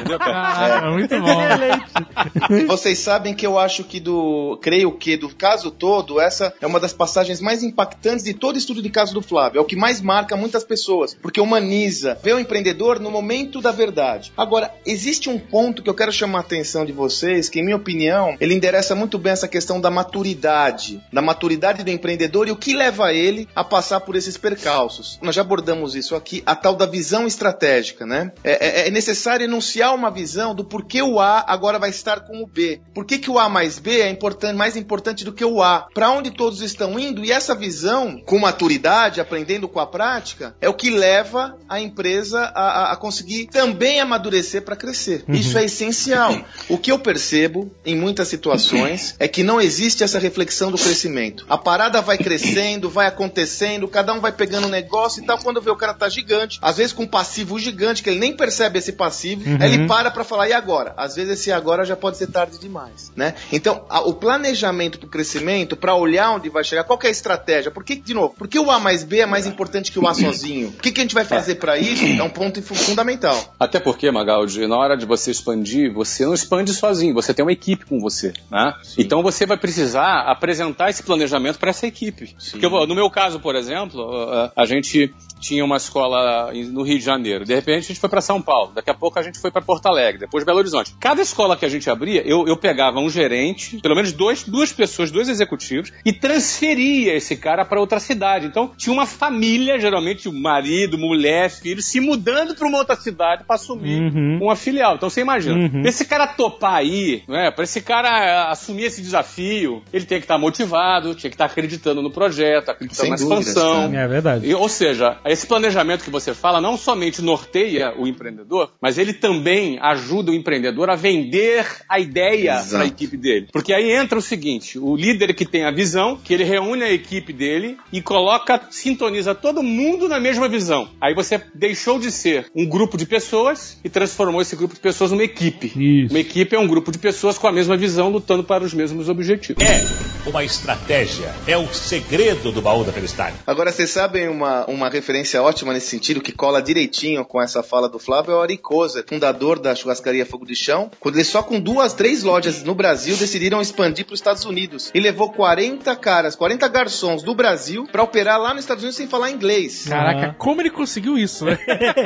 entendeu, 0.00 0.18
cara? 0.18 0.78
Ah, 0.78 0.90
muito 0.90 1.14
bom. 1.20 2.66
Vocês 2.66 2.98
sabem 2.98 3.34
que 3.34 3.46
eu 3.46 3.58
acho 3.58 3.84
que 3.84 4.00
do. 4.00 4.58
Creio 4.62 4.92
que 4.92 5.16
do 5.16 5.28
caso 5.34 5.70
todo, 5.70 6.20
essa 6.20 6.52
é 6.60 6.66
uma 6.66 6.80
das 6.80 6.92
passagens 6.92 7.40
mais 7.40 7.62
impactantes 7.62 8.24
de 8.24 8.34
todo 8.34 8.58
estudo 8.58 8.82
de 8.82 8.90
caso 8.90 9.14
do 9.14 9.22
Flávio. 9.22 9.58
É 9.58 9.60
o 9.60 9.64
que 9.64 9.76
mais 9.76 10.00
marca 10.00 10.36
muitas 10.36 10.64
pessoas, 10.64 11.14
porque 11.14 11.40
humaniza, 11.40 12.18
vê 12.22 12.32
o 12.32 12.38
empreendedor 12.38 12.98
no 12.98 13.10
momento 13.10 13.60
da 13.60 13.70
verdade. 13.70 14.32
Agora, 14.36 14.72
existe 14.84 15.28
um 15.28 15.38
ponto 15.38 15.82
que 15.82 15.90
eu 15.90 15.94
quero 15.94 16.12
chamar 16.12 16.38
a 16.38 16.42
atenção 16.42 16.84
de 16.84 16.92
vocês, 16.92 17.48
que, 17.48 17.60
em 17.60 17.64
minha 17.64 17.76
opinião, 17.76 18.36
ele 18.40 18.54
endereça 18.54 18.94
muito 18.94 19.18
bem 19.18 19.32
essa 19.32 19.48
questão 19.48 19.80
da 19.80 19.90
maturidade, 19.90 21.00
da 21.12 21.22
maturidade 21.22 21.82
do 21.82 21.90
empreendedor 21.90 22.48
e 22.48 22.50
o 22.50 22.56
que 22.56 22.74
leva 22.74 23.12
ele 23.12 23.48
a 23.54 23.64
passar 23.64 24.00
por 24.00 24.16
esses 24.16 24.36
percalços. 24.36 25.18
Nós 25.22 25.34
já 25.34 25.42
abordamos 25.54 25.96
isso 25.96 26.14
aqui, 26.14 26.42
a 26.46 26.54
tal 26.54 26.76
da 26.76 26.86
visão 26.86 27.26
estratégica, 27.26 28.06
né? 28.06 28.30
É, 28.44 28.84
é- 28.84 28.88
é 28.88 28.90
necessário 28.90 29.42
enunciar 29.44 29.92
uma 29.94 30.08
visão 30.10 30.54
do 30.54 30.64
porquê 30.64 31.02
o 31.02 31.18
A 31.18 31.44
agora 31.46 31.76
vai 31.78 31.90
estar 31.90 32.20
com 32.20 32.40
o 32.42 32.46
B. 32.46 32.80
Por 32.94 33.04
que, 33.04 33.18
que 33.18 33.28
o 33.28 33.36
A 33.38 33.48
mais 33.48 33.80
B 33.80 34.00
é 34.00 34.08
importante, 34.08 34.54
mais 34.56 34.76
importante 34.76 35.24
do 35.24 35.32
que 35.32 35.44
o 35.44 35.60
A? 35.60 35.88
Para 35.92 36.10
onde 36.12 36.30
todos 36.30 36.60
estão 36.62 36.96
indo? 37.00 37.24
E 37.24 37.32
essa 37.32 37.52
visão, 37.54 38.20
com 38.24 38.38
maturidade, 38.38 39.20
aprendendo 39.20 39.68
com 39.68 39.80
a 39.80 39.86
prática, 39.86 40.54
é 40.60 40.68
o 40.68 40.74
que 40.74 40.88
leva 40.90 41.56
a 41.68 41.80
empresa 41.80 42.40
a, 42.54 42.90
a- 42.90 42.92
a 42.92 42.96
conseguir 42.96 43.46
também 43.46 44.00
amadurecer 44.00 44.62
para 44.62 44.76
crescer. 44.76 45.24
Isso 45.28 45.58
é 45.58 45.64
essencial. 45.64 46.38
O 46.68 46.78
que 46.78 46.92
eu 46.92 46.98
percebo 47.00 47.72
em 47.84 47.96
muitas 47.96 48.28
situações 48.28 49.16
é 49.18 49.26
que 49.26 49.42
não 49.42 49.60
existe 49.60 50.04
essa 50.04 50.18
reflexão 50.20 50.70
do 50.70 50.78
crescimento. 50.78 51.44
A 51.48 51.58
parada 51.58 52.00
vai 52.00 52.16
crescendo, 52.16 52.88
vai 52.88 53.06
acontecendo, 53.08 53.88
cada 53.88 54.12
um 54.12 54.20
vai 54.20 54.30
pegando 54.30 54.66
um 54.68 54.70
negócio 54.70 55.22
e 55.22 55.26
tal. 55.26 55.39
Quando 55.42 55.60
vê 55.60 55.70
o 55.70 55.76
cara 55.76 55.94
tá 55.94 56.08
gigante, 56.08 56.58
às 56.62 56.76
vezes 56.76 56.92
com 56.92 57.04
um 57.04 57.06
passivo 57.06 57.58
gigante, 57.58 58.02
que 58.02 58.10
ele 58.10 58.18
nem 58.20 58.32
percebe 58.36 58.78
esse 58.78 58.92
passivo, 58.92 59.42
aí 59.60 59.72
ele 59.74 59.86
para 59.86 60.10
pra 60.10 60.24
falar, 60.24 60.48
e 60.48 60.52
agora? 60.52 60.92
Às 60.96 61.16
vezes 61.16 61.40
esse 61.40 61.52
agora 61.52 61.84
já 61.84 61.96
pode 61.96 62.16
ser 62.16 62.26
tarde 62.28 62.58
demais, 62.58 63.12
né? 63.16 63.34
Então, 63.52 63.84
a- 63.88 64.00
o 64.00 64.14
planejamento 64.14 64.98
pro 64.98 65.08
crescimento, 65.08 65.76
para 65.76 65.94
olhar 65.94 66.30
onde 66.32 66.48
vai 66.48 66.62
chegar, 66.64 66.84
qual 66.84 66.98
que 66.98 67.06
é 67.06 67.08
a 67.08 67.12
estratégia? 67.12 67.70
Por 67.70 67.84
que, 67.84 67.96
de 67.96 68.14
novo, 68.14 68.34
por 68.36 68.48
que 68.48 68.58
o 68.58 68.70
A 68.70 68.78
mais 68.78 69.02
B 69.04 69.18
é 69.20 69.26
mais 69.26 69.46
importante 69.46 69.90
que 69.92 69.98
o 69.98 70.06
A 70.08 70.14
sozinho? 70.14 70.68
O 70.68 70.72
que, 70.72 70.90
que 70.92 71.00
a 71.00 71.04
gente 71.04 71.14
vai 71.14 71.24
fazer 71.24 71.56
para 71.56 71.78
isso? 71.78 72.04
É 72.04 72.22
um 72.22 72.30
ponto 72.30 72.60
fu- 72.62 72.74
fundamental. 72.74 73.54
Até 73.58 73.78
porque, 73.80 74.10
Magaldi, 74.10 74.66
na 74.66 74.76
hora 74.76 74.96
de 74.96 75.06
você 75.06 75.30
expandir, 75.30 75.92
você 75.92 76.24
não 76.26 76.34
expande 76.34 76.72
sozinho, 76.72 77.14
você 77.14 77.32
tem 77.34 77.44
uma 77.44 77.52
equipe 77.52 77.84
com 77.86 77.98
você, 78.00 78.32
né? 78.50 78.74
Então 78.98 79.22
você 79.22 79.46
vai 79.46 79.56
precisar 79.56 80.22
apresentar 80.30 80.90
esse 80.90 81.02
planejamento 81.02 81.58
para 81.58 81.70
essa 81.70 81.86
equipe. 81.86 82.34
Porque 82.50 82.68
no 82.68 82.94
meu 82.94 83.10
caso, 83.10 83.40
por 83.40 83.54
exemplo, 83.54 84.08
a 84.56 84.64
gente 84.66 85.12
tinha 85.40 85.64
uma 85.64 85.76
escola 85.76 86.52
no 86.52 86.82
Rio 86.82 86.98
de 86.98 87.04
Janeiro. 87.04 87.44
De 87.44 87.54
repente 87.54 87.78
a 87.78 87.88
gente 87.88 88.00
foi 88.00 88.08
para 88.08 88.20
São 88.20 88.40
Paulo. 88.40 88.72
Daqui 88.74 88.90
a 88.90 88.94
pouco 88.94 89.18
a 89.18 89.22
gente 89.22 89.38
foi 89.38 89.50
para 89.50 89.62
Porto 89.62 89.86
Alegre. 89.86 90.20
Depois 90.20 90.44
Belo 90.44 90.58
Horizonte. 90.58 90.94
Cada 91.00 91.22
escola 91.22 91.56
que 91.56 91.64
a 91.64 91.68
gente 91.68 91.88
abria, 91.88 92.22
eu, 92.26 92.46
eu 92.46 92.56
pegava 92.56 92.98
um 93.00 93.08
gerente, 93.10 93.78
pelo 93.80 93.94
menos 93.94 94.12
dois, 94.12 94.42
duas 94.44 94.72
pessoas, 94.72 95.10
dois 95.10 95.28
executivos, 95.28 95.92
e 96.04 96.12
transferia 96.50 97.14
esse 97.14 97.36
cara 97.36 97.64
para 97.64 97.80
outra 97.80 98.00
cidade. 98.00 98.46
Então 98.46 98.70
tinha 98.76 98.92
uma 98.92 99.06
família, 99.06 99.78
geralmente 99.78 100.28
um 100.28 100.40
marido, 100.40 100.98
mulher, 100.98 101.50
filho, 101.50 101.80
se 101.82 102.00
mudando 102.00 102.54
para 102.54 102.66
uma 102.66 102.78
outra 102.78 102.96
cidade 102.96 103.44
para 103.44 103.56
assumir 103.56 104.00
Uhum. 104.00 104.38
uma 104.42 104.56
filial. 104.56 104.94
Então 104.96 105.08
você 105.10 105.20
imagina, 105.20 105.54
Uhum. 105.56 105.80
pra 105.82 105.88
esse 105.88 106.04
cara 106.04 106.26
topar 106.26 106.74
aí, 106.74 107.22
né, 107.28 107.50
para 107.50 107.64
esse 107.64 107.80
cara 107.80 108.08
eh, 108.08 108.50
assumir 108.50 108.84
esse 108.84 109.00
desafio, 109.02 109.82
ele 109.92 110.04
tem 110.04 110.18
que 110.18 110.24
estar 110.24 110.38
motivado, 110.38 111.14
tinha 111.14 111.30
que 111.30 111.34
estar 111.34 111.46
acreditando 111.46 112.02
no 112.02 112.10
projeto, 112.10 112.70
acreditando 112.70 113.00
Sem 113.02 113.10
na 113.10 113.16
dúvidas, 113.16 113.46
expansão. 113.48 113.94
É 113.94 114.08
verdade. 114.08 114.46
E, 114.46 114.54
ou 114.54 114.68
seja, 114.68 115.18
esse 115.30 115.46
planejamento 115.46 116.02
que 116.02 116.10
você 116.10 116.34
fala 116.34 116.60
não 116.60 116.76
somente 116.76 117.22
norteia 117.22 117.94
o 117.96 118.08
empreendedor, 118.08 118.72
mas 118.82 118.98
ele 118.98 119.12
também 119.12 119.78
ajuda 119.80 120.32
o 120.32 120.34
empreendedor 120.34 120.90
a 120.90 120.96
vender 120.96 121.64
a 121.88 122.00
ideia 122.00 122.60
para 122.68 122.82
a 122.82 122.86
equipe 122.86 123.16
dele. 123.16 123.46
Porque 123.52 123.72
aí 123.72 123.92
entra 123.92 124.18
o 124.18 124.22
seguinte: 124.22 124.76
o 124.76 124.96
líder 124.96 125.32
que 125.34 125.46
tem 125.46 125.64
a 125.64 125.70
visão, 125.70 126.16
que 126.16 126.34
ele 126.34 126.42
reúne 126.42 126.82
a 126.82 126.92
equipe 126.92 127.32
dele 127.32 127.76
e 127.92 128.02
coloca, 128.02 128.60
sintoniza 128.70 129.32
todo 129.32 129.62
mundo 129.62 130.08
na 130.08 130.18
mesma 130.18 130.48
visão. 130.48 130.88
Aí 131.00 131.14
você 131.14 131.40
deixou 131.54 132.00
de 132.00 132.10
ser 132.10 132.50
um 132.52 132.66
grupo 132.66 132.96
de 132.96 133.06
pessoas 133.06 133.78
e 133.84 133.88
transformou 133.88 134.42
esse 134.42 134.56
grupo 134.56 134.74
de 134.74 134.80
pessoas 134.80 135.12
numa 135.12 135.22
equipe. 135.22 135.68
Isso. 135.68 136.12
Uma 136.12 136.18
equipe 136.18 136.56
é 136.56 136.58
um 136.58 136.66
grupo 136.66 136.90
de 136.90 136.98
pessoas 136.98 137.38
com 137.38 137.46
a 137.46 137.52
mesma 137.52 137.76
visão 137.76 138.10
lutando 138.10 138.42
para 138.42 138.64
os 138.64 138.74
mesmos 138.74 139.08
objetivos. 139.08 139.62
É 139.62 140.28
uma 140.28 140.42
estratégia. 140.42 141.32
É 141.46 141.56
o 141.56 141.72
segredo 141.72 142.50
do 142.50 142.60
baú 142.60 142.82
da 142.82 142.92
felicidade. 142.92 143.36
Agora, 143.46 143.70
vocês 143.70 143.90
sabem 143.90 144.28
uma, 144.28 144.64
uma 144.66 144.88
referência 144.88 145.19
ótima 145.42 145.72
nesse 145.72 145.86
sentido, 145.88 146.20
que 146.20 146.32
cola 146.32 146.60
direitinho 146.62 147.24
com 147.24 147.40
essa 147.40 147.62
fala 147.62 147.88
do 147.88 147.98
Flávio, 147.98 148.32
é 148.32 148.36
o 148.36 148.40
Ari 148.42 148.56
Kozer, 148.58 149.04
fundador 149.08 149.58
da 149.58 149.74
churrascaria 149.74 150.24
Fogo 150.26 150.44
de 150.46 150.54
Chão, 150.54 150.90
quando 151.00 151.16
eles 151.16 151.28
só 151.28 151.42
com 151.42 151.60
duas, 151.60 151.92
três 151.94 152.22
lojas 152.22 152.62
no 152.62 152.74
Brasil 152.74 153.16
decidiram 153.16 153.60
expandir 153.60 154.04
para 154.04 154.14
os 154.14 154.20
Estados 154.20 154.44
Unidos. 154.44 154.90
E 154.94 155.00
levou 155.00 155.30
40 155.32 155.94
caras, 155.96 156.34
40 156.36 156.66
garçons 156.68 157.22
do 157.22 157.34
Brasil 157.34 157.86
para 157.90 158.02
operar 158.02 158.38
lá 158.40 158.50
nos 158.54 158.64
Estados 158.64 158.82
Unidos 158.82 158.96
sem 158.96 159.06
falar 159.08 159.30
inglês. 159.30 159.86
Caraca, 159.88 160.26
Aham. 160.26 160.34
como 160.38 160.60
ele 160.62 160.70
conseguiu 160.70 161.16
isso, 161.18 161.44
né? 161.44 161.58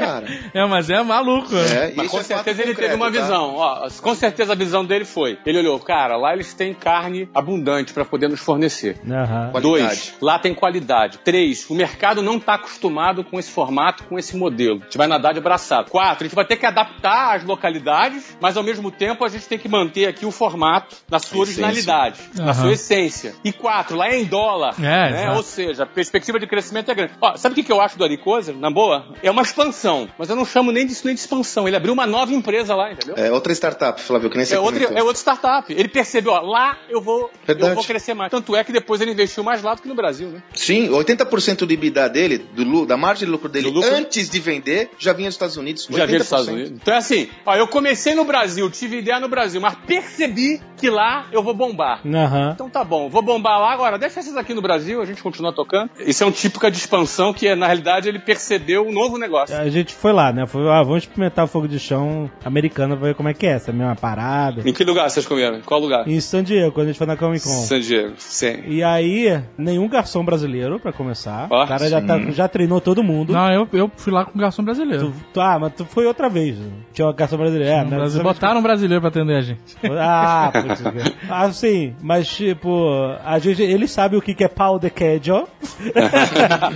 Cara, 0.00 0.26
É, 0.52 0.66
mas 0.66 0.90
é 0.90 1.02
maluco, 1.02 1.52
né? 1.54 1.90
é, 1.90 1.92
Mas 1.96 2.06
isso 2.06 2.14
com 2.14 2.20
é 2.20 2.24
certeza 2.24 2.62
ele 2.62 2.70
concreto, 2.72 2.90
teve 2.92 3.02
uma 3.02 3.12
tá? 3.12 3.20
visão. 3.22 3.54
Ó, 3.56 3.88
com 4.00 4.14
certeza 4.14 4.52
a 4.52 4.56
visão 4.56 4.84
dele 4.84 5.04
foi. 5.04 5.38
Ele 5.44 5.58
olhou, 5.58 5.78
cara, 5.78 6.16
lá 6.16 6.32
eles 6.32 6.52
têm 6.54 6.74
carne 6.74 7.28
abundante 7.34 7.92
para 7.92 8.04
poder 8.04 8.28
nos 8.28 8.40
fornecer. 8.40 8.96
Qualidade. 9.00 9.60
Dois, 9.62 10.14
lá 10.20 10.38
tem 10.38 10.54
qualidade. 10.54 11.18
Três, 11.24 11.68
o 11.68 11.74
mercado 11.74 12.22
não 12.22 12.38
está 12.44 12.54
acostumado 12.54 13.24
com 13.24 13.38
esse 13.38 13.50
formato, 13.50 14.04
com 14.04 14.18
esse 14.18 14.36
modelo. 14.36 14.80
A 14.80 14.84
gente 14.84 14.98
vai 14.98 15.06
nadar 15.06 15.34
de 15.34 15.40
braçado. 15.40 15.90
Quatro, 15.90 16.24
a 16.24 16.26
gente 16.28 16.36
vai 16.36 16.44
ter 16.44 16.56
que 16.56 16.66
adaptar 16.66 17.36
as 17.36 17.44
localidades, 17.44 18.36
mas 18.40 18.56
ao 18.56 18.62
mesmo 18.62 18.90
tempo 18.90 19.24
a 19.24 19.28
gente 19.28 19.46
tem 19.48 19.58
que 19.58 19.68
manter 19.68 20.06
aqui 20.06 20.24
o 20.26 20.30
formato 20.30 20.96
na 21.10 21.18
sua 21.18 21.40
originalidade, 21.40 22.20
na 22.36 22.44
Aham. 22.50 22.54
sua 22.54 22.72
essência. 22.72 23.34
E 23.44 23.52
quatro, 23.52 23.96
lá 23.96 24.08
é 24.08 24.18
em 24.20 24.24
dólar. 24.24 24.74
É, 24.78 25.10
né? 25.10 25.30
Ou 25.32 25.42
seja, 25.42 25.82
a 25.84 25.86
perspectiva 25.86 26.38
de 26.38 26.46
crescimento 26.46 26.90
é 26.90 26.94
grande. 26.94 27.12
Ó, 27.20 27.36
sabe 27.36 27.52
o 27.52 27.56
que 27.56 27.62
que 27.62 27.72
eu 27.72 27.80
acho 27.80 27.96
do 27.98 28.04
Ari 28.04 28.16
Kozer? 28.18 28.54
Na 28.56 28.70
boa? 28.70 29.06
É 29.22 29.30
uma 29.30 29.42
expansão. 29.42 30.08
Mas 30.18 30.28
eu 30.28 30.36
não 30.36 30.44
chamo 30.44 30.70
nem 30.70 30.86
disso 30.86 31.06
nem 31.06 31.14
de 31.14 31.20
expansão. 31.20 31.66
Ele 31.66 31.76
abriu 31.76 31.92
uma 31.92 32.06
nova 32.06 32.32
empresa 32.32 32.74
lá, 32.74 32.92
entendeu? 32.92 33.14
É 33.16 33.32
outra 33.32 33.52
startup, 33.52 34.00
Flávio, 34.00 34.30
que 34.30 34.36
nem 34.36 34.44
você 34.46 34.54
É 34.54 34.58
outra, 34.58 34.74
comentou. 34.80 34.98
é 34.98 35.02
outra 35.02 35.18
startup. 35.20 35.72
Ele 35.72 35.88
percebeu, 35.88 36.32
ó, 36.32 36.40
lá 36.40 36.76
eu 36.88 37.00
vou, 37.00 37.30
Verdade. 37.46 37.70
eu 37.70 37.74
vou 37.74 37.84
crescer 37.84 38.14
mais. 38.14 38.30
Tanto 38.30 38.54
é 38.54 38.62
que 38.64 38.72
depois 38.72 39.00
ele 39.00 39.12
investiu 39.12 39.42
mais 39.42 39.62
lá 39.62 39.74
do 39.74 39.82
que 39.82 39.88
no 39.88 39.94
Brasil, 39.94 40.28
né? 40.28 40.42
Sim, 40.54 40.88
80% 40.90 41.64
do 41.66 41.72
EBITDA 41.72 42.08
dele, 42.08 42.33
do, 42.38 42.64
lu- 42.64 42.86
da 42.86 42.96
margem 42.96 43.26
de 43.26 43.32
lucro 43.32 43.48
dele, 43.48 43.68
Do 43.70 43.74
lucro? 43.74 43.94
antes 43.94 44.28
de 44.28 44.40
vender, 44.40 44.90
já 44.98 45.12
vinha 45.12 45.28
dos 45.28 45.34
Estados 45.34 45.56
Unidos. 45.56 45.86
Já 45.90 46.06
vi 46.06 46.12
80%. 46.14 46.16
dos 46.16 46.24
Estados 46.24 46.48
Unidos. 46.48 46.70
Então 46.72 46.94
é 46.94 46.96
assim, 46.98 47.28
ó, 47.46 47.54
eu 47.54 47.66
comecei 47.68 48.14
no 48.14 48.24
Brasil, 48.24 48.70
tive 48.70 48.98
ideia 48.98 49.18
no 49.20 49.28
Brasil, 49.28 49.60
mas 49.60 49.74
percebi 49.86 50.60
que 50.76 50.90
lá 50.90 51.26
eu 51.32 51.42
vou 51.42 51.54
bombar. 51.54 52.00
Aham. 52.06 52.50
Então 52.54 52.68
tá 52.68 52.84
bom, 52.84 53.08
vou 53.08 53.22
bombar 53.22 53.58
lá 53.60 53.72
agora, 53.72 53.98
deixa 53.98 54.20
esses 54.20 54.36
aqui 54.36 54.52
no 54.54 54.60
Brasil, 54.62 55.00
a 55.00 55.04
gente 55.04 55.22
continua 55.22 55.52
tocando. 55.52 55.90
Isso 56.00 56.22
é 56.22 56.26
um 56.26 56.30
típico 56.32 56.70
de 56.70 56.76
expansão 56.76 57.32
que, 57.32 57.54
na 57.54 57.66
realidade, 57.66 58.08
ele 58.08 58.18
percebeu 58.18 58.86
um 58.86 58.92
novo 58.92 59.16
negócio. 59.18 59.56
A 59.56 59.68
gente 59.68 59.94
foi 59.94 60.12
lá, 60.12 60.32
né? 60.32 60.46
Foi, 60.46 60.62
ah, 60.68 60.82
vamos 60.82 61.04
experimentar 61.04 61.44
o 61.44 61.48
fogo 61.48 61.66
de 61.68 61.78
chão 61.78 62.30
americano 62.44 62.96
pra 62.96 63.08
ver 63.08 63.14
como 63.14 63.28
é 63.28 63.34
que 63.34 63.46
é. 63.46 63.50
Essa 63.54 63.70
é 63.70 63.74
a 63.74 63.76
mesma 63.76 63.94
parada. 63.96 64.68
Em 64.68 64.72
que 64.72 64.82
lugar 64.84 65.08
vocês 65.08 65.24
comeram? 65.26 65.58
Em 65.58 65.62
qual 65.62 65.80
lugar? 65.80 66.08
Em 66.08 66.20
San 66.20 66.42
Diego, 66.42 66.72
quando 66.72 66.86
a 66.86 66.90
gente 66.90 66.98
foi 66.98 67.06
na 67.06 67.16
Comic 67.16 67.44
Con. 67.44 67.50
San 67.50 67.80
Diego, 67.80 68.14
sim. 68.18 68.62
E 68.66 68.82
aí, 68.82 69.40
nenhum 69.56 69.88
garçom 69.88 70.24
brasileiro, 70.24 70.78
pra 70.80 70.92
começar. 70.92 71.46
Ó, 71.50 71.64
o 71.64 71.66
cara 71.68 71.88
já, 71.88 72.00
tá- 72.02 72.13
já 72.32 72.48
treinou 72.48 72.80
todo 72.80 73.02
mundo. 73.02 73.32
Não, 73.32 73.50
eu, 73.52 73.68
eu 73.72 73.90
fui 73.96 74.12
lá 74.12 74.24
com 74.24 74.36
um 74.36 74.40
garçom 74.40 74.62
brasileiro. 74.62 75.06
Tu- 75.06 75.14
tu- 75.34 75.40
ah, 75.40 75.58
mas 75.58 75.72
tu 75.74 75.84
foi 75.84 76.06
outra 76.06 76.28
vez. 76.28 76.56
Tinha 76.92 77.08
um 77.08 77.12
garçom 77.12 77.36
brasileiro. 77.36 77.72
É? 77.72 77.84
Brasil, 77.84 78.22
botaram 78.22 78.60
um 78.60 78.62
brasileiro 78.62 79.00
pra 79.00 79.08
atender 79.08 79.36
a 79.36 79.42
gente. 79.42 79.60
Ah, 79.98 80.50
putz. 80.52 80.80
cara. 80.82 80.94
ah, 81.28 81.50
sim, 81.52 81.94
mas 82.00 82.28
tipo, 82.28 82.88
a 83.24 83.38
gente, 83.38 83.62
ele 83.62 83.86
sabe 83.88 84.16
o 84.16 84.22
que, 84.22 84.34
que 84.34 84.44
é 84.44 84.48
pau 84.48 84.78
de 84.78 84.90
queijo. 84.90 85.46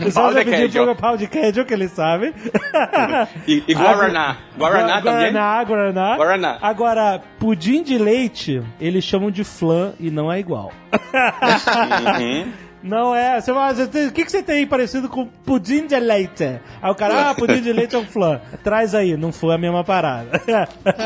Você 0.02 0.12
Pau 0.12 0.28
de 0.28 0.34
vai 0.34 0.44
pedir 0.44 0.82
pro 0.82 0.94
pau 0.96 1.16
de 1.16 1.26
queijo, 1.26 1.64
que 1.64 1.72
ele 1.74 1.88
sabe. 1.88 2.34
E, 3.46 3.62
e 3.68 3.74
Guaraná. 3.74 4.36
Guaraná 4.56 5.02
também? 5.02 5.32
Guaraná, 5.32 5.64
Guaraná. 5.64 6.16
Guaraná. 6.16 6.58
Agora, 6.62 7.20
pudim 7.38 7.82
de 7.82 7.96
leite, 7.98 8.62
eles 8.80 9.04
chamam 9.04 9.30
de 9.30 9.44
flan 9.44 9.92
e 10.00 10.10
não 10.10 10.30
é 10.32 10.38
igual. 10.38 10.72
Uhum. 12.18 12.52
Não 12.82 13.14
é. 13.14 13.40
Você 13.40 13.52
fala, 13.52 13.74
"Você 13.74 13.86
tem- 13.86 14.06
o 14.06 14.12
que, 14.12 14.24
que 14.24 14.30
você 14.30 14.42
tem 14.42 14.66
parecido 14.66 15.08
com 15.08 15.26
pudim 15.26 15.86
de 15.86 15.98
leite? 15.98 16.60
Aí 16.80 16.90
o 16.90 16.94
cara, 16.94 17.30
ah, 17.30 17.34
pudim 17.34 17.60
de 17.60 17.72
leite 17.72 17.94
é 17.94 17.98
um 17.98 18.06
flan. 18.06 18.40
Traz 18.62 18.94
aí, 18.94 19.16
não 19.16 19.32
foi 19.32 19.54
a 19.54 19.58
mesma 19.58 19.82
parada. 19.84 20.40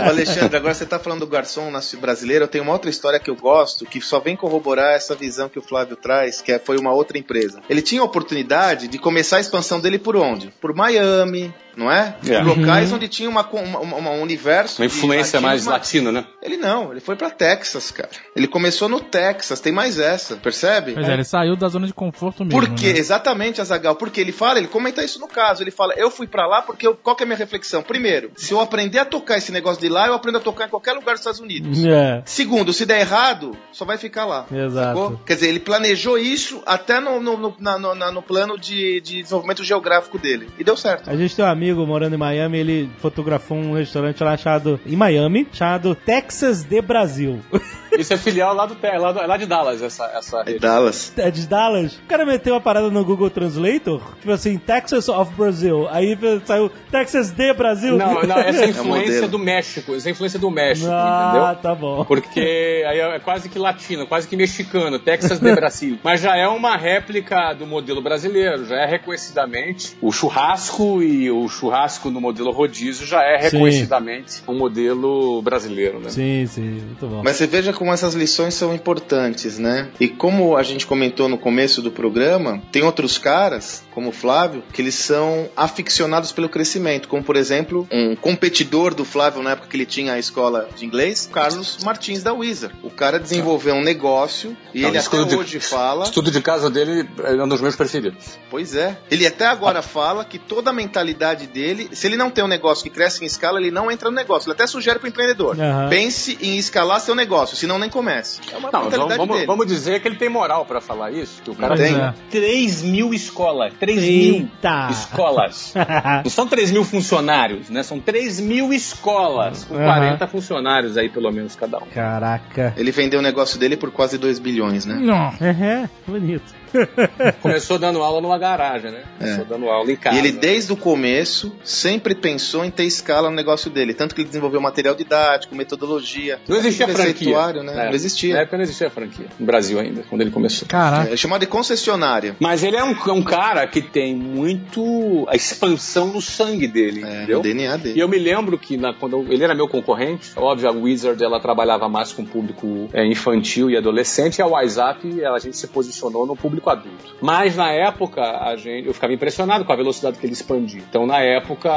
Ô, 0.07 0.09
Alexandre, 0.11 0.57
agora 0.57 0.75
você 0.75 0.85
tá 0.87 0.99
falando 0.99 1.21
do 1.21 1.27
garçom 1.27 1.73
brasileiro. 2.01 2.45
Eu 2.45 2.49
tenho 2.49 2.65
uma 2.65 2.73
outra 2.73 2.91
história 2.91 3.19
que 3.19 3.31
eu 3.31 3.37
gosto, 3.37 3.87
que 3.87 4.01
só 4.01 4.21
vem 4.21 4.37
corroborar 4.37 4.93
essa 4.95 5.15
visão 5.15 5.49
que 5.49 5.59
o 5.59 5.63
Flávio 5.63 5.97
traz, 5.97 6.41
que 6.43 6.53
é- 6.53 6.59
foi 6.59 6.77
uma 6.79 6.93
outra 6.93 7.17
empresa. 7.19 7.61
Ele 7.69 7.83
tinha 7.83 8.01
a 8.03 8.05
oportunidade 8.05 8.89
de 8.89 8.99
começar 8.99 9.39
a 9.39 9.41
expansão 9.41 9.81
dele 9.81 9.99
por 9.99 10.17
onde? 10.17 10.53
Por 10.61 10.75
Miami, 10.75 11.53
não 11.77 11.91
é? 11.91 12.17
É. 12.27 12.39
Locais 12.43 12.93
onde 12.93 13.09
tinha 13.09 13.29
uma, 13.29 13.47
uma- 13.49 13.79
uma- 13.81 14.11
um 14.11 14.23
universo. 14.23 14.81
Uma 14.83 14.87
influência 14.87 15.39
latinos, 15.39 15.43
mais 15.43 15.65
mas- 15.67 15.73
latina, 15.73 16.13
né? 16.13 16.25
Ele 16.43 16.57
não, 16.57 16.91
ele 16.91 17.01
foi 17.01 17.17
pra 17.17 17.31
Texas, 17.31 17.91
cara. 17.91 18.11
Ele 18.35 18.47
começou 18.47 18.89
no 18.89 19.01
Texas, 19.01 19.61
tem 19.61 19.73
mais 19.73 19.99
essa, 19.99 20.37
percebe? 20.37 20.93
Pois 20.93 21.09
é, 21.09 21.13
ele 21.15 21.25
saiu 21.25 21.57
da 21.57 21.69
zona 21.69 21.87
de 21.87 21.95
conforto 21.95 22.45
mesmo. 22.45 22.59
Por 22.61 22.69
quê? 22.75 22.93
né? 22.93 22.99
Exatamente, 22.99 23.61
Azagal. 23.61 23.95
Porque 23.97 24.21
ele 24.21 24.33
fala, 24.33 24.59
ele 24.59 24.69
comenta 24.69 25.03
isso 25.05 25.19
no 25.21 25.29
caso. 25.29 25.63
Ele 25.63 25.71
fala, 25.71 25.95
eu 25.97 26.11
fui 26.11 26.27
pra 26.27 26.47
lá 26.47 26.63
porque 26.63 26.87
eu- 26.87 26.95
qual 26.95 27.15
que 27.17 27.23
é 27.23 27.25
a 27.25 27.27
minha 27.27 27.39
reflexão? 27.39 27.83
Primeiro, 27.83 28.31
se 28.37 28.53
eu 28.53 28.61
aprender 28.61 28.99
a 28.99 29.05
tocar 29.05 29.39
esse 29.39 29.53
negócio 29.53 29.81
de 29.81 29.89
lá, 29.89 30.07
eu 30.07 30.15
aprendo 30.15 30.39
a 30.39 30.41
tocar 30.41 30.67
em 30.67 30.71
qualquer 30.71 30.93
lugar 30.93 31.13
dos 31.13 31.21
Estados 31.21 31.41
Unidos. 31.41 31.85
é. 31.85 32.23
Segundo, 32.25 32.73
se 32.73 32.85
der 32.87 33.01
errado, 33.01 33.57
só 33.73 33.85
vai 33.85 33.99
ficar 33.99 34.25
lá. 34.25 34.47
Exato. 34.53 34.99
Sacou? 34.99 35.21
Quer 35.27 35.35
dizer, 35.35 35.49
ele 35.49 35.61
planejou 35.61 36.19
isso 36.19 36.63
até 36.67 37.01
no, 37.01 37.21
no, 37.21 37.37
no, 37.37 37.57
na- 37.59 37.79
no- 37.79 37.95
na- 37.95 38.11
no 38.13 38.23
plano 38.23 38.59
de, 38.59 39.01
de 39.01 39.23
desenvolvimento 39.23 39.63
geográfico 39.65 40.19
dele. 40.19 40.49
E 40.59 40.65
deu 40.65 40.77
certo. 40.77 41.09
A 41.11 41.17
gente 41.17 41.35
tem 41.37 41.45
um 41.45 41.49
amigo 41.63 41.87
morando 41.87 42.17
em 42.17 42.19
Miami, 42.19 42.59
ele 42.59 42.91
fotografou 42.99 43.57
um 43.57 43.75
restaurante 43.75 44.23
lá 44.25 44.37
chamado, 44.37 44.81
em 44.85 44.97
Miami, 44.97 45.47
chamado 45.53 45.95
Texas 45.95 46.65
de 46.65 46.83
Brasil. 46.83 47.39
Isso 47.99 48.13
é 48.13 48.17
filial 48.17 48.55
lá, 48.55 48.67
do, 48.67 48.77
lá, 49.01 49.13
do- 49.13 49.27
lá 49.27 49.37
de 49.37 49.47
Dallas, 49.47 49.83
essa, 49.83 50.05
essa 50.15 50.41
É 50.41 50.45
rede. 50.45 50.59
Dallas. 50.61 51.13
É 51.17 51.31
de 51.31 51.47
Dallas. 51.47 51.95
O 51.97 52.07
cara 52.09 52.25
meteu 52.27 52.55
uma 52.55 52.61
parada 52.61 52.91
no 52.91 53.05
Google 53.05 53.31
Translator, 53.31 54.01
tipo 54.21 54.31
assim, 54.33 54.57
Texas 54.59 55.09
of 55.09 55.33
Brazil. 55.35 55.87
Aí 55.91 56.17
saiu 56.45 56.71
Texas 56.91 57.31
de 57.31 57.53
Brasil. 57.53 57.97
Não, 57.97 58.23
não, 58.23 58.39
essa 58.41 58.63
é 58.63 58.65
a 58.65 58.69
influência 58.69 59.13
modelo. 59.15 59.29
do 59.29 59.39
México. 59.39 59.95
Essa 59.95 60.09
é 60.09 60.11
a 60.11 60.13
influência 60.13 60.39
do 60.39 60.51
México, 60.51 60.91
Ah, 60.91 61.31
entendeu? 61.55 61.63
tá 61.63 61.75
bom. 61.75 62.05
Porque 62.05 62.85
aí 62.89 62.99
é 63.01 63.19
quase 63.19 63.49
que 63.49 63.59
latino, 63.59 64.07
quase 64.07 64.27
que 64.29 64.37
mexicano, 64.37 64.99
Texas 64.99 65.39
de 65.39 65.55
Brasil. 65.55 65.99
Mas 66.03 66.21
já 66.21 66.37
é 66.37 66.47
uma 66.49 66.77
réplica 66.77 67.53
do 67.55 67.67
modelo 67.67 68.01
brasileiro, 68.03 68.65
já 68.67 68.77
é 68.77 68.87
reconhecidamente 68.87 69.97
o 70.01 70.11
churrasco 70.13 71.03
e 71.03 71.31
o 71.31 71.49
churrasco 71.49 72.11
no 72.11 72.21
modelo 72.21 72.51
rodízio 72.53 73.07
já 73.07 73.23
é 73.23 73.39
Sim. 73.43 73.57
reconhecidamente 73.57 74.43
um 74.49 74.57
modelo 74.57 75.41
brasileiro, 75.43 75.99
né? 76.01 76.11
Sim, 76.11 76.47
sim, 76.47 76.63
muito 76.87 77.07
bom. 77.07 77.23
Mas 77.25 77.37
você 77.37 77.47
veja 77.47 77.73
como 77.83 77.93
essas 77.93 78.15
lições 78.15 78.55
são 78.55 78.73
importantes, 78.73 79.59
né? 79.59 79.89
E 79.99 80.07
como 80.07 80.57
a 80.57 80.63
gente 80.63 80.87
comentou 80.87 81.29
no 81.29 81.37
começo 81.37 81.83
do 81.83 81.91
programa, 81.91 82.63
tem 82.71 82.85
outros 82.85 83.19
caras, 83.19 83.83
como 83.93 84.11
o 84.11 84.13
Flávio, 84.13 84.63
que 84.73 84.81
eles 84.81 84.95
são 84.95 85.49
aficionados 85.57 86.31
pelo 86.31 86.49
crescimento. 86.49 87.09
Como, 87.09 87.25
por 87.25 87.35
exemplo, 87.35 87.89
um 87.91 88.15
competidor 88.15 88.95
do 88.95 89.05
Flávio 89.05 89.43
na 89.43 89.51
época 89.51 89.67
que 89.67 89.77
ele 89.77 89.85
tinha 89.85 90.13
a 90.13 90.19
escola 90.21 90.69
de 90.77 90.85
inglês, 90.87 91.29
Carlos 91.33 91.79
Martins 91.83 92.23
da 92.23 92.33
Wizard. 92.33 92.73
O 92.85 92.91
cara 92.91 93.19
desenvolveu 93.19 93.75
um 93.75 93.83
negócio 93.83 94.57
e 94.73 94.83
Não, 94.83 94.89
ele 94.91 94.99
até 94.99 95.25
de- 95.25 95.35
hoje 95.37 95.59
fala. 95.59 96.03
O 96.03 96.05
estudo 96.05 96.31
de 96.31 96.41
casa 96.41 96.71
dele 96.71 97.09
é 97.25 97.33
um 97.43 97.49
dos 97.49 97.61
meus 97.61 97.75
preferidos. 97.75 98.39
Pois 98.49 98.77
é. 98.77 98.97
Ele 99.11 99.27
até 99.27 99.47
agora 99.47 99.83
fala 99.83 100.25
que 100.25 100.39
toda 100.39 100.71
a 100.71 100.73
mentalidade 100.73 101.49
dele, 101.49 101.89
se 101.93 102.07
ele 102.07 102.17
não 102.17 102.31
tem 102.31 102.45
um 102.45 102.49
negócio 102.49 102.85
que 102.85 102.91
cresce 102.91 103.25
em 103.25 103.27
escala, 103.27 103.59
ele 103.59 103.73
não 103.73 103.91
entra 103.91 104.09
no 104.09 104.15
negócio. 104.15 104.47
Ele 104.47 104.55
até 104.55 104.69
sugere 104.69 105.01
pro 105.01 105.09
empreendedor. 105.09 105.61
Aham. 105.61 105.89
Pense 105.89 106.39
em 106.41 106.57
escalar 106.57 107.01
seu 107.01 107.17
negócio, 107.17 107.57
senão 107.73 107.79
nem 107.79 107.91
comece. 107.91 108.41
É 108.53 108.57
uma 108.57 108.71
Não, 108.71 108.81
vamos, 108.81 108.91
mentalidade 108.93 109.19
vamos, 109.19 109.35
dele. 109.37 109.47
vamos 109.47 109.67
dizer 109.67 110.01
que 110.01 110.09
ele 110.09 110.17
tem 110.17 110.29
moral 110.29 110.65
pra 110.67 110.81
falar 110.81 111.11
isso, 111.11 111.43
que 111.43 111.51
o 111.51 111.55
cara 111.55 111.77
tem. 111.77 111.95
é. 111.97 112.13
3 112.31 112.83
mil 112.83 113.15
escolas. 113.15 113.73
3 113.81 113.99
mil 114.01 114.49
escolas. 114.91 115.75
Não 116.25 116.31
são 116.31 116.47
3 116.47 116.71
mil 116.71 116.85
funcionários, 116.85 117.71
né? 117.71 117.83
São 117.83 117.99
3 117.99 118.41
mil 118.41 118.73
escolas, 118.73 119.65
com 119.65 119.75
Aham. 119.75 119.85
40 119.85 120.27
funcionários 120.29 120.97
aí, 120.97 121.09
pelo 121.09 121.31
menos, 121.33 121.55
cada 121.57 121.79
um. 121.79 121.87
Caraca. 121.87 122.75
Ele 122.77 122.91
vendeu 122.91 123.21
o 123.21 123.23
negócio 123.23 123.59
dele 123.59 123.77
por 123.77 123.91
quase 123.91 124.19
2 124.19 124.39
bilhões, 124.39 124.85
né? 124.87 124.97
Não. 125.01 125.33
É, 125.63 125.89
bonito. 126.07 126.43
Começou 127.41 127.79
dando 127.79 128.03
aula 128.03 128.21
numa 128.21 128.39
garagem, 128.39 128.91
né? 128.91 129.03
Começou 129.19 129.45
dando 129.45 129.69
aula 129.69 129.91
em 129.93 129.97
casa. 129.97 130.17
E 130.17 130.19
ele, 130.19 130.33
desde 130.33 130.73
o 130.73 130.77
começo, 130.77 131.53
sempre 131.65 132.15
pensou 132.15 132.65
em 132.65 132.71
ter 132.71 132.85
escala 132.85 133.29
no 133.31 133.37
negócio 133.37 133.71
dele. 133.71 133.95
Tanto 133.95 134.15
que 134.15 134.21
ele 134.23 134.29
desenvolveu 134.29 134.61
material 134.61 134.95
didático, 134.95 135.55
metodologia. 135.55 136.41
Não 136.49 136.57
existia 136.57 136.89
franquia. 136.89 137.53
né? 137.63 137.73
É. 137.73 137.87
Não 137.87 137.95
existia. 137.95 138.35
Na 138.35 138.41
época 138.41 138.57
não 138.57 138.65
existia 138.65 138.91
franquia. 138.91 139.27
No 139.39 139.47
Brasil 139.47 139.79
ainda, 139.79 140.03
quando 140.09 140.21
ele 140.23 140.31
começou. 140.31 140.67
Caraca. 140.69 141.13
É 141.13 141.17
chamado 141.17 141.41
de 141.41 141.47
concessionária. 141.47 142.37
Mas 142.41 142.63
ele 142.63 142.77
é 142.77 142.85
um, 142.85 142.95
um 143.13 143.23
cara 143.23 143.67
que 143.67 143.81
tem 143.83 144.15
muito 144.15 145.25
a 145.29 145.37
expansão 145.37 146.09
no 146.13 146.21
sangue 146.21 146.67
dele, 146.67 147.03
É, 147.05 147.17
entendeu? 147.19 147.39
no 147.39 147.43
DNA 147.43 147.75
E 147.75 147.79
dele. 147.79 148.01
eu 148.01 148.09
me 148.09 148.19
lembro 148.19 148.59
que 148.59 148.77
na- 148.77 148.95
quando 148.95 149.17
eu- 149.17 149.27
ele 149.33 149.43
era 149.45 149.55
meu 149.55 149.69
concorrente, 149.69 150.33
óbvio, 150.37 150.69
a 150.69 150.73
Wizard 150.73 151.23
ela 151.23 151.41
trabalhava 151.41 151.89
mais 151.89 152.13
com 152.13 152.23
o 152.23 152.27
público 152.27 152.89
é, 152.93 153.05
infantil 153.07 153.71
e 153.71 153.77
adolescente, 153.77 154.39
e 154.39 154.43
a 154.43 154.47
WhatsApp 154.47 155.21
ela, 155.21 155.37
a 155.37 155.41
gente 155.41 155.57
se 155.57 155.67
posicionou 155.69 156.27
no 156.27 156.37
público 156.37 156.62
adulto. 156.71 157.17
Mas 157.21 157.57
na 157.57 157.71
época 157.71 158.23
a 158.23 158.57
gente, 158.57 158.87
eu 158.89 158.95
ficava 158.95 159.13
impressionado 159.13 159.65
com 159.65 159.73
a 159.73 159.77
velocidade 159.77 160.19
que 160.19 160.27
ele 160.27 160.33
expandia. 160.33 160.83
Então 160.89 161.07
na 161.07 161.21
época, 161.21 161.71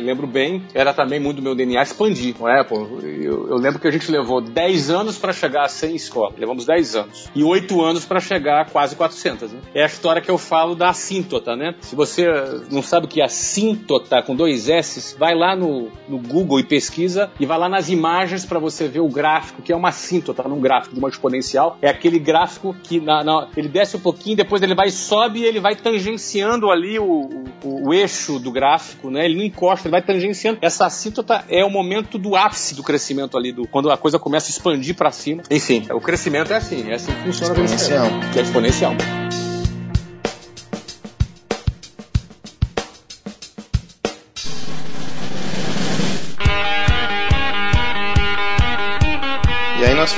lembro 0.00 0.26
bem, 0.26 0.62
era 0.74 0.92
também 0.92 1.18
muito 1.20 1.36
do 1.36 1.42
meu 1.42 1.54
DNA 1.54 1.82
expandir. 1.82 2.34
Não 2.38 2.48
é? 2.48 2.62
Pô, 2.64 2.76
eu, 3.02 3.48
eu 3.48 3.56
lembro 3.56 3.78
que 3.78 3.88
a 3.88 3.90
gente 3.90 4.10
levou 4.10 4.40
10 4.40 4.90
anos 4.90 5.18
para 5.18 5.32
chegar 5.32 5.64
a 5.64 5.68
100 5.68 5.94
escolas. 5.96 6.34
Levamos 6.38 6.64
10 6.64 6.96
anos. 6.96 7.28
E 7.34 7.42
8 7.42 7.80
anos 7.82 8.04
para 8.04 8.20
chegar 8.20 8.60
a 8.62 8.64
quase 8.64 8.96
400. 8.96 9.52
Né? 9.52 9.60
É 9.74 9.82
a 9.82 9.86
história 9.86 10.20
que 10.22 10.30
eu 10.30 10.38
falo 10.38 10.74
da 10.74 10.90
assíntota, 10.90 11.54
né? 11.56 11.74
Se 11.80 11.94
você 11.96 12.26
não 12.70 12.82
sabe 12.82 13.06
o 13.06 13.08
que 13.08 13.20
é 13.20 13.24
assíntota 13.24 14.22
com 14.22 14.34
dois 14.34 14.68
S, 14.68 15.16
vai 15.18 15.34
lá 15.34 15.54
no, 15.56 15.88
no 16.08 16.18
Google 16.18 16.60
e 16.60 16.64
pesquisa 16.64 17.30
e 17.38 17.46
vai 17.46 17.58
lá 17.58 17.68
nas 17.68 17.88
imagens 17.88 18.44
para 18.44 18.58
você 18.58 18.88
ver 18.88 19.00
o 19.00 19.08
gráfico, 19.08 19.62
que 19.62 19.72
é 19.72 19.76
uma 19.76 19.88
assíntota 19.90 20.42
num 20.44 20.60
gráfico 20.60 20.94
de 20.94 20.98
uma 21.00 21.08
exponencial. 21.08 21.76
É 21.82 21.88
aquele 21.88 22.18
gráfico 22.18 22.74
que 22.82 23.00
na- 23.00 23.22
na- 23.24 23.48
ele 23.56 23.68
desce 23.68 23.96
um 23.96 24.00
pouquinho, 24.00 24.29
depois 24.36 24.62
ele 24.62 24.74
vai 24.74 24.88
e 24.88 24.92
sobe 24.92 25.40
e 25.40 25.44
ele 25.44 25.60
vai 25.60 25.74
tangenciando 25.76 26.70
ali 26.70 26.98
o, 26.98 27.28
o- 27.64 27.88
o 27.88 27.94
eixo 27.94 28.38
do 28.38 28.50
gráfico, 28.50 29.10
né? 29.10 29.24
Ele 29.24 29.36
não 29.36 29.44
encosta, 29.44 29.86
ele 29.88 29.92
vai 29.92 30.02
tangenciando. 30.02 30.58
Essa 30.62 30.86
assíntota 30.86 31.44
é 31.48 31.64
o 31.64 31.70
momento 31.70 32.18
do 32.18 32.36
ápice 32.36 32.74
do 32.74 32.82
crescimento 32.82 33.36
ali, 33.36 33.52
do, 33.52 33.66
quando 33.66 33.90
a 33.90 33.96
coisa 33.96 34.18
começa 34.18 34.48
a 34.48 34.50
expandir 34.50 34.94
para 34.94 35.10
cima. 35.10 35.42
Enfim, 35.50 35.86
o 35.92 36.00
crescimento 36.00 36.52
é 36.52 36.56
assim, 36.56 36.90
é 36.90 36.94
assim 36.94 37.12
que 37.12 37.22
funciona 37.24 37.52
o 37.54 37.64
Exponencial. 37.64 38.00
crescimento, 38.06 38.32
que 38.32 38.38
é 38.38 38.42
exponencial. 38.42 39.49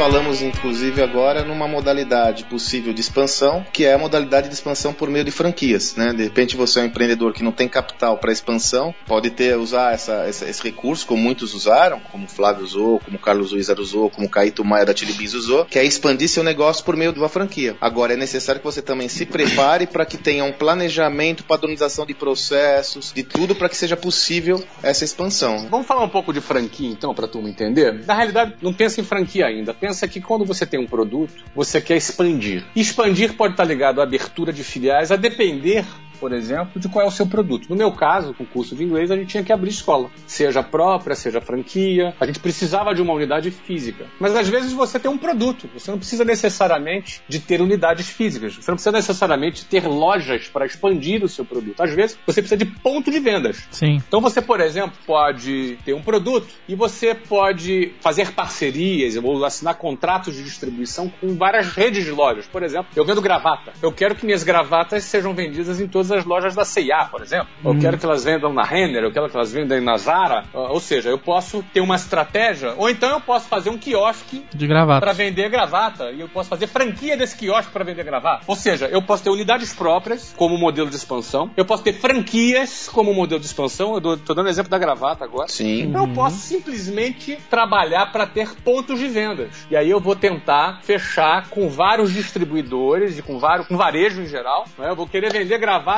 Falamos, 0.03 0.43
inclusive, 0.43 1.01
agora 1.01 1.45
numa 1.45 1.69
modalidade 1.69 2.43
possível 2.47 2.93
de 2.93 3.01
expansão, 3.01 3.65
que 3.73 3.85
é 3.85 3.95
a 3.95 3.99
modalidade 3.99 4.49
de 4.49 4.55
expansão 4.55 4.93
por 4.93 5.09
meio 5.09 5.25
de 5.25 5.31
franquias, 5.31 5.95
né? 5.95 6.13
De 6.13 6.25
repente 6.25 6.57
você 6.57 6.81
é 6.81 6.83
um 6.83 6.87
empreendedor 6.87 7.33
que 7.33 7.45
não 7.45 7.53
tem 7.53 7.69
capital 7.69 8.19
para 8.19 8.33
expansão, 8.33 8.93
pode 9.07 9.31
ter 9.31 9.57
usar 9.57 9.95
essa, 9.95 10.25
essa- 10.27 10.45
esse 10.51 10.61
recurso, 10.61 11.07
como 11.07 11.23
muitos 11.23 11.55
usaram, 11.55 12.01
como 12.11 12.27
Flávio 12.27 12.65
usou, 12.65 12.99
como 12.99 13.17
Carlos 13.17 13.53
Wizard 13.53 13.81
usou, 13.81 14.11
como 14.11 14.29
Caíto 14.29 14.65
Maia 14.65 14.85
da 14.85 14.93
Tilibis 14.93 15.35
usou, 15.35 15.67
que 15.67 15.79
é 15.79 15.85
expandir 15.85 16.29
seu 16.29 16.43
negócio 16.43 16.85
por 16.85 16.97
meio 16.97 17.13
de 17.13 17.21
uma 17.21 17.29
franquia. 17.29 17.77
Agora 17.81 18.15
é 18.15 18.17
necessário 18.17 18.61
que 18.61 18.67
você 18.67 18.83
também 18.83 19.09
se 19.09 19.25
prepare 19.25 19.87
para 19.87 20.05
que 20.05 20.17
tenha 20.19 20.43
um 20.45 20.51
planejamento, 20.53 21.45
padronização 21.45 22.05
de 22.05 22.13
processos, 22.13 23.13
de 23.15 23.23
tudo 23.23 23.55
para 23.55 23.69
que 23.69 23.77
seja 23.77 23.97
possível 23.97 24.65
essa 24.83 25.05
expansão. 25.05 25.69
Vamos 25.71 25.87
falar 25.87 26.03
um 26.03 26.09
pouco 26.09 26.33
de 26.33 26.41
franquia, 26.41 26.89
então, 26.91 27.15
para 27.15 27.29
turma 27.29 27.49
entender? 27.49 28.05
Na 28.05 28.15
realidade, 28.15 28.55
não 28.61 28.75
pensa 28.75 29.01
em 29.01 29.05
franquia 29.05 29.47
ainda. 29.47 29.73
Pensa 29.73 29.92
que 30.09 30.21
quando 30.21 30.45
você 30.45 30.65
tem 30.67 30.81
um 30.81 30.87
produto, 30.87 31.45
você 31.55 31.81
quer 31.81 31.97
expandir. 31.97 32.65
Expandir 32.75 33.35
pode 33.35 33.55
estar 33.55 33.65
ligado 33.65 34.01
à 34.01 34.05
abertura 34.05 34.53
de 34.53 34.65
filiais, 34.65 35.11
a 35.11 35.17
depender 35.17 35.85
por 36.23 36.33
exemplo, 36.33 36.81
de 36.81 36.89
qual 36.89 37.05
é 37.05 37.09
o 37.09 37.11
seu 37.11 37.27
produto. 37.27 37.67
No 37.69 37.75
meu 37.75 37.91
caso, 37.91 38.33
com 38.33 38.45
o 38.45 38.47
curso 38.47 38.77
de 38.77 38.85
inglês, 38.85 39.11
a 39.11 39.17
gente 39.17 39.27
tinha 39.27 39.43
que 39.43 39.53
abrir 39.53 39.71
escola. 39.71 40.09
Seja 40.25 40.63
própria, 40.63 41.17
seja 41.17 41.41
franquia. 41.41 42.15
A 42.21 42.25
gente 42.25 42.39
precisava 42.39 42.95
de 42.95 43.03
uma 43.03 43.13
unidade 43.13 43.51
física. 43.51 44.07
Mas 44.21 44.37
às 44.37 44.49
vezes 44.49 44.73
você 44.73 45.01
tem 45.01 45.11
um 45.11 45.19
produto. 45.19 45.69
Você 45.75 45.91
não 45.91 45.99
precisa 45.99 46.25
necessariamente 46.25 47.21
de 47.29 47.41
ter 47.41 47.61
unidades 47.61 48.09
físicas. 48.09 48.55
Você 48.55 48.71
não 48.71 48.77
precisa 48.77 48.93
necessariamente 48.93 49.65
ter 49.65 49.85
lojas 49.89 50.47
para 50.47 50.65
expandir 50.65 51.25
o 51.25 51.29
seu 51.29 51.45
produto. 51.45 51.83
Às 51.83 51.93
vezes 51.93 52.17
você 52.25 52.41
precisa 52.41 52.57
de 52.57 52.67
ponto 52.67 53.11
de 53.11 53.19
vendas. 53.19 53.67
Sim. 53.73 54.01
Então 54.07 54.21
você, 54.21 54.41
por 54.41 54.61
exemplo, 54.61 54.97
pode 55.05 55.77
ter 55.85 55.93
um 55.93 56.03
produto 56.03 56.47
e 56.69 56.77
você 56.77 57.17
pode 57.17 57.95
fazer 58.01 58.31
parcerias 58.31 59.17
ou 59.17 59.45
assinar 59.45 59.75
contratos 59.75 60.37
de 60.37 60.45
distribuição 60.45 61.13
com 61.21 61.35
várias 61.35 61.67
redes 61.67 62.05
de 62.05 62.13
lojas. 62.13 62.47
Por 62.47 62.63
exemplo, 62.63 62.93
eu 62.95 63.05
vendo 63.05 63.21
gravata. 63.21 63.73
Eu 63.83 63.91
quero 63.91 64.15
que 64.15 64.25
minhas 64.25 64.45
gravatas 64.45 65.03
sejam 65.03 65.35
vendidas 65.35 65.81
em 65.81 65.89
todas 65.89 66.12
as 66.13 66.25
lojas 66.25 66.55
da 66.55 66.65
C&A, 66.65 67.05
por 67.07 67.23
exemplo. 67.23 67.49
Eu 67.65 67.79
quero 67.79 67.99
que 67.99 68.05
elas 68.07 68.25
vendam 68.25 68.53
na 68.53 68.63
Renner, 68.63 69.03
eu 69.05 69.13
quero 69.13 69.29
que 69.29 69.37
elas 69.37 69.53
vendam 69.53 69.81
na 69.81 69.97
Zara. 69.97 70.45
Ou 70.53 70.81
seja, 70.81 71.09
eu 71.11 71.19
posso 71.19 71.63
ter 71.73 71.81
uma 71.81 71.97
estratégia, 71.97 72.75
ou 72.77 72.89
então 72.91 73.11
eu 73.11 73.21
posso 73.21 73.49
fazer 73.49 73.71
um 73.71 73.79
quiosque 73.79 74.45
De 74.55 74.67
gravata. 74.67 75.01
para 75.01 75.13
vender 75.13 75.49
gravata 75.49 76.11
e 76.11 76.21
eu 76.21 76.29
posso 76.29 76.49
fazer 76.49 76.67
franquia 76.67 77.17
desse 77.17 77.37
quiosque 77.37 77.73
para 77.73 77.85
vender 77.85 78.05
gravata. 78.05 78.45
Ou 78.47 78.57
seja, 78.57 78.87
eu 78.87 79.03
posso 79.03 79.23
ter 79.25 79.31
unidades 79.31 79.73
próprias 79.75 80.35
como 80.37 80.57
modelo 80.59 80.89
de 80.91 80.97
expansão, 80.97 81.51
eu 81.57 81.65
posso 81.65 81.83
ter 81.83 81.93
franquias 81.95 82.89
como 82.93 83.13
modelo 83.15 83.41
de 83.41 83.47
expansão. 83.47 83.95
Eu 83.95 84.01
dou, 84.01 84.17
tô 84.17 84.35
dando 84.35 84.49
exemplo 84.49 84.71
da 84.71 84.79
gravata 84.79 85.25
agora. 85.25 85.49
Sim. 85.49 85.83
Então 85.83 86.07
eu 86.07 86.15
posso 86.15 86.37
simplesmente 86.37 87.39
trabalhar 87.51 88.11
para 88.13 88.27
ter 88.27 88.55
pontos 88.63 88.99
de 88.99 89.09
vendas. 89.09 89.67
E 89.71 89.77
aí 89.77 89.91
eu 89.91 90.01
vou 90.01 90.15
tentar 90.17 90.81
fechar 90.83 91.49
com 91.49 91.69
vários 91.69 92.13
distribuidores 92.13 93.19
e 93.19 93.23
com 93.23 93.39
vários, 93.39 93.67
com 93.67 93.77
varejo 93.77 94.21
em 94.23 94.27
geral. 94.27 94.65
né? 94.79 94.91
Eu 94.91 94.97
vou 94.97 95.07
querer 95.07 95.33
vender 95.33 95.59
gravata 95.59 95.92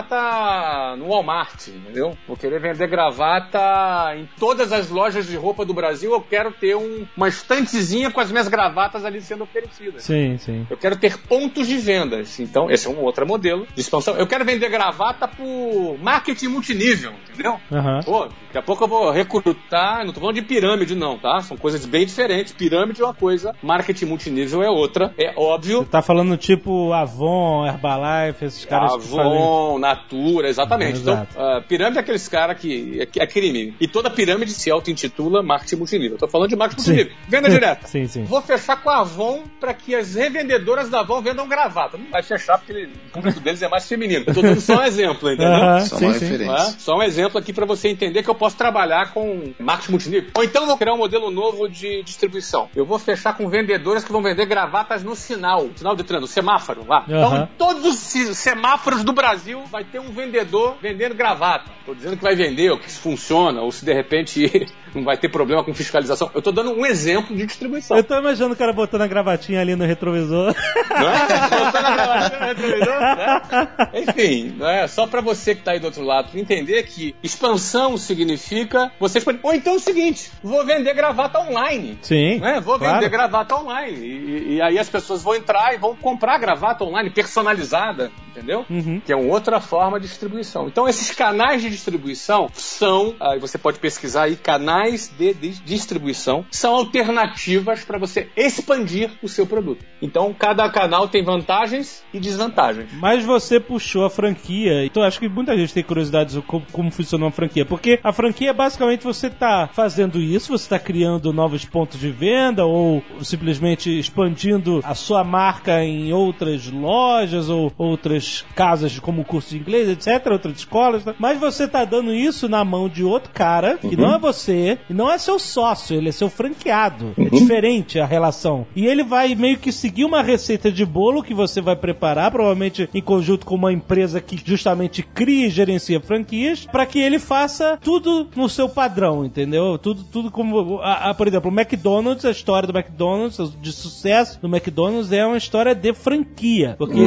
no 0.98 1.08
Walmart, 1.08 1.68
entendeu? 1.68 2.16
Vou 2.26 2.36
querer 2.36 2.60
vender 2.60 2.86
gravata 2.86 4.14
em 4.16 4.28
todas 4.38 4.72
as 4.72 4.88
lojas 4.90 5.26
de 5.26 5.36
roupa 5.36 5.64
do 5.64 5.74
Brasil. 5.74 6.12
Eu 6.12 6.20
quero 6.20 6.50
ter 6.52 6.76
um- 6.76 7.06
uma 7.16 7.28
estantezinha 7.28 8.10
com 8.10 8.20
as 8.20 8.30
minhas 8.30 8.48
gravatas 8.48 9.04
ali 9.04 9.20
sendo 9.20 9.44
oferecidas. 9.44 10.02
Sim, 10.02 10.36
sim. 10.38 10.66
Eu 10.70 10.76
quero 10.76 10.96
ter 10.96 11.18
pontos 11.18 11.66
de 11.66 11.76
vendas. 11.78 12.38
Então, 12.40 12.70
esse 12.70 12.86
é 12.86 12.90
um 12.90 13.00
outro 13.02 13.26
modelo 13.26 13.66
de 13.74 13.80
expansão. 13.80 14.14
Eu 14.16 14.26
quero 14.26 14.44
vender 14.44 14.68
gravata 14.68 15.28
por 15.28 15.96
marketing 16.00 16.48
multinível, 16.48 17.12
entendeu? 17.28 17.58
Aham. 17.72 18.00
Pô, 18.04 18.24
daqui 18.26 18.58
a 18.58 18.62
pouco 18.62 18.84
eu 18.84 18.88
vou 18.88 19.10
recrutar, 19.10 20.04
não 20.04 20.12
tô 20.12 20.20
falando 20.20 20.36
de 20.36 20.42
pirâmide 20.42 20.94
não, 20.94 21.18
tá? 21.18 21.40
São 21.40 21.56
coisas 21.56 21.84
bem 21.86 22.04
diferentes. 22.06 22.52
Pirâmide 22.52 23.00
é 23.02 23.04
uma 23.04 23.14
coisa, 23.14 23.54
marketing 23.62 24.06
multinível 24.06 24.62
é 24.62 24.70
outra. 24.70 25.12
É 25.18 25.32
óbvio. 25.36 25.78
Você 25.80 25.88
tá 25.90 26.02
falando 26.02 26.36
tipo 26.36 26.92
Avon, 26.92 27.66
Herbalife, 27.66 28.44
esses 28.44 28.64
caras. 28.64 28.92
Avon, 28.92 29.78
Natura, 29.88 30.48
exatamente. 30.48 30.98
Exato. 31.00 31.28
Então, 31.32 31.42
ah, 31.44 31.60
pirâmide 31.66 31.98
é 31.98 32.00
aqueles 32.00 32.26
caras 32.28 32.58
que 32.58 32.98
é, 33.00 33.22
é 33.22 33.26
crime. 33.26 33.74
E 33.80 33.86
toda 33.86 34.08
pirâmide 34.10 34.52
se 34.52 34.70
auto-intitula 34.70 35.42
marketing 35.42 35.76
multinível. 35.76 36.12
Eu 36.14 36.18
tô 36.18 36.28
falando 36.28 36.48
de 36.48 36.56
marketing 36.56 36.82
Sim. 36.82 36.90
multinível. 36.92 37.18
Venda 37.28 37.50
direta. 37.50 37.86
Sim, 37.86 38.06
sim. 38.06 38.24
Vou 38.24 38.40
fechar 38.40 38.76
com 38.82 38.88
a 38.90 39.00
Avon 39.00 39.42
para 39.60 39.74
que 39.74 39.94
as 39.94 40.14
revendedoras 40.14 40.88
da 40.88 41.00
Avon 41.00 41.20
vendam 41.20 41.46
gravata. 41.46 41.98
Não 41.98 42.10
vai 42.10 42.22
fechar 42.22 42.58
porque 42.58 42.72
ele- 42.72 42.92
o 43.08 43.10
público 43.10 43.40
deles 43.40 43.60
é 43.62 43.68
mais 43.68 43.86
feminino. 43.86 44.24
Eu 44.26 44.34
tô 44.34 44.40
dando 44.42 44.60
só 44.60 44.78
um 44.78 44.82
exemplo, 44.82 45.30
entendeu? 45.30 45.52
Aham, 45.54 45.80
Só 45.80 45.96
sim, 45.96 46.04
uma 46.06 46.14
sim. 46.14 46.20
referência. 46.24 46.54
É? 46.54 46.74
Só 46.78 46.96
um 46.96 47.02
exemplo 47.02 47.38
aqui 47.38 47.52
para 47.52 47.66
você 47.66 47.88
entender 47.88 48.22
que 48.22 48.30
eu 48.30 48.34
posso 48.34 48.56
trabalhar 48.56 49.12
com 49.12 49.52
marketing 49.58 49.90
multinível. 49.90 50.30
Ou 50.34 50.44
então 50.44 50.66
vou 50.66 50.76
criar 50.78 50.94
um 50.94 50.98
modelo 50.98 51.30
novo 51.30 51.68
de 51.68 52.02
distribuição. 52.02 52.68
Eu 52.74 52.86
vou 52.86 52.98
fechar 52.98 53.36
com 53.36 53.48
vendedoras 53.48 54.02
que 54.04 54.10
vão 54.12 54.22
vender 54.22 54.46
gravatas 54.46 55.02
no 55.04 55.14
sinal. 55.14 55.68
Sinal 55.76 55.94
de 55.96 56.04
trânsito, 56.04 56.32
semáforo 56.32 56.84
lá. 56.88 57.04
Então, 57.06 57.32
Aham. 57.34 57.42
em 57.52 57.56
todos 57.58 57.84
os 57.84 57.96
se- 57.96 58.34
semáforos 58.34 59.04
do 59.04 59.12
Brasil 59.12 59.62
vai 59.74 59.82
ter 59.82 59.98
um 59.98 60.12
vendedor 60.12 60.76
vendendo 60.80 61.16
gravata. 61.16 61.68
Tô 61.84 61.96
dizendo 61.96 62.16
que 62.16 62.22
vai 62.22 62.36
vender, 62.36 62.70
ou 62.70 62.78
que 62.78 62.86
isso 62.86 63.00
funciona, 63.00 63.60
ou 63.60 63.72
se 63.72 63.84
de 63.84 63.92
repente 63.92 64.68
não 64.94 65.04
vai 65.04 65.16
ter 65.16 65.28
problema 65.28 65.64
com 65.64 65.74
fiscalização. 65.74 66.30
Eu 66.34 66.40
tô 66.40 66.52
dando 66.52 66.72
um 66.72 66.86
exemplo 66.86 67.34
de 67.34 67.46
distribuição. 67.46 67.96
Eu 67.96 68.04
tô 68.04 68.16
imaginando 68.18 68.54
o 68.54 68.56
cara 68.56 68.72
botando 68.72 69.02
a 69.02 69.06
gravatinha 69.06 69.60
ali 69.60 69.74
no 69.74 69.84
retrovisor. 69.84 70.54
Não 70.90 71.08
é? 71.08 71.24
Botando 71.64 71.86
a 71.86 71.94
gravatinha 71.94 72.40
no 72.40 72.46
retrovisor, 72.46 73.00
né? 73.00 73.68
Enfim, 73.94 74.54
não 74.58 74.68
é? 74.68 74.86
só 74.88 75.06
para 75.06 75.20
você 75.20 75.54
que 75.54 75.62
tá 75.62 75.72
aí 75.72 75.80
do 75.80 75.86
outro 75.86 76.02
lado 76.02 76.28
entender 76.38 76.82
que 76.84 77.14
expansão 77.22 77.96
significa 77.96 78.92
você 78.98 79.18
expandir. 79.18 79.40
Ou 79.42 79.54
então 79.54 79.74
é 79.74 79.76
o 79.76 79.80
seguinte, 79.80 80.30
vou 80.42 80.64
vender 80.64 80.94
gravata 80.94 81.40
online. 81.40 81.98
Sim. 82.02 82.38
né? 82.38 82.60
Vou 82.60 82.78
claro. 82.78 82.94
vender 82.94 83.08
gravata 83.08 83.56
online. 83.56 83.96
E, 83.96 84.54
e 84.54 84.62
aí 84.62 84.78
as 84.78 84.88
pessoas 84.88 85.22
vão 85.22 85.34
entrar 85.34 85.74
e 85.74 85.78
vão 85.78 85.94
comprar 85.96 86.38
gravata 86.38 86.84
online 86.84 87.10
personalizada, 87.10 88.10
entendeu? 88.30 88.64
Uhum. 88.68 89.00
Que 89.04 89.12
é 89.12 89.16
uma 89.16 89.32
outra 89.32 89.60
forma 89.60 89.98
de 89.98 90.06
distribuição. 90.06 90.68
Então 90.68 90.88
esses 90.88 91.10
canais 91.10 91.62
de 91.62 91.70
distribuição 91.70 92.48
são, 92.54 93.14
aí 93.20 93.38
você 93.38 93.58
pode 93.58 93.78
pesquisar 93.78 94.24
aí, 94.24 94.36
canais 94.36 94.83
de, 94.92 95.34
de 95.34 95.50
distribuição 95.62 96.44
são 96.50 96.74
alternativas 96.74 97.84
para 97.84 97.98
você 97.98 98.28
expandir 98.36 99.10
o 99.22 99.28
seu 99.28 99.46
produto. 99.46 99.84
Então 100.00 100.34
cada 100.36 100.68
canal 100.70 101.08
tem 101.08 101.24
vantagens 101.24 102.04
e 102.12 102.20
desvantagens. 102.20 102.90
Mas 102.94 103.24
você 103.24 103.58
puxou 103.58 104.04
a 104.04 104.10
franquia, 104.10 104.84
então 104.84 105.02
acho 105.02 105.18
que 105.18 105.28
muita 105.28 105.56
gente 105.56 105.74
tem 105.74 105.82
curiosidade 105.82 106.32
sobre 106.32 106.48
como, 106.48 106.66
como 106.72 106.90
funciona 106.90 107.24
uma 107.24 107.30
franquia, 107.30 107.64
porque 107.64 107.98
a 108.02 108.12
franquia 108.12 108.52
basicamente 108.52 109.04
você 109.04 109.30
tá 109.30 109.68
fazendo 109.72 110.20
isso, 110.20 110.52
você 110.52 110.68
tá 110.68 110.78
criando 110.78 111.32
novos 111.32 111.64
pontos 111.64 111.98
de 111.98 112.10
venda 112.10 112.64
ou 112.64 113.02
simplesmente 113.22 113.98
expandindo 113.98 114.80
a 114.84 114.94
sua 114.94 115.24
marca 115.24 115.82
em 115.82 116.12
outras 116.12 116.70
lojas 116.70 117.48
ou 117.48 117.72
outras 117.76 118.44
casas 118.54 118.98
como 118.98 119.24
curso 119.24 119.50
de 119.50 119.58
inglês, 119.58 119.88
etc, 119.88 120.32
outras 120.32 120.56
escolas, 120.56 121.04
tá? 121.04 121.14
mas 121.18 121.38
você 121.38 121.66
tá 121.66 121.84
dando 121.84 122.12
isso 122.12 122.48
na 122.48 122.64
mão 122.64 122.88
de 122.88 123.02
outro 123.04 123.30
cara, 123.32 123.78
que 123.78 123.96
não 123.96 124.14
é 124.14 124.18
você, 124.18 124.73
e 124.88 124.94
não 124.94 125.10
é 125.10 125.18
seu 125.18 125.38
sócio, 125.38 125.96
ele 125.96 126.08
é 126.08 126.12
seu 126.12 126.28
franqueado. 126.30 127.12
É 127.18 127.24
diferente 127.28 127.98
a 127.98 128.06
relação. 128.06 128.66
E 128.74 128.86
ele 128.86 129.02
vai 129.02 129.34
meio 129.34 129.58
que 129.58 129.72
seguir 129.72 130.04
uma 130.04 130.22
receita 130.22 130.70
de 130.70 130.84
bolo 130.84 131.22
que 131.22 131.34
você 131.34 131.60
vai 131.60 131.76
preparar, 131.76 132.30
provavelmente 132.30 132.88
em 132.94 133.00
conjunto 133.02 133.46
com 133.46 133.54
uma 133.54 133.72
empresa 133.72 134.20
que 134.20 134.40
justamente 134.44 135.02
cria 135.02 135.46
e 135.46 135.50
gerencia 135.50 136.00
franquias, 136.00 136.66
para 136.70 136.86
que 136.86 136.98
ele 136.98 137.18
faça 137.18 137.78
tudo 137.82 138.28
no 138.36 138.48
seu 138.48 138.68
padrão, 138.68 139.24
entendeu? 139.24 139.78
Tudo, 139.78 140.04
tudo 140.04 140.30
como. 140.30 140.78
a- 140.80 141.10
a- 141.10 141.14
por 141.14 141.26
exemplo, 141.28 141.50
o 141.50 141.54
McDonald's, 141.54 142.24
a 142.24 142.30
história 142.30 142.66
do 142.70 142.76
McDonald's, 142.76 143.52
de 143.60 143.72
sucesso 143.72 144.40
do 144.40 144.48
McDonald's 144.48 145.12
é 145.12 145.24
uma 145.26 145.36
história 145.36 145.74
de 145.74 145.92
franquia. 145.94 146.74
Porque 146.78 146.98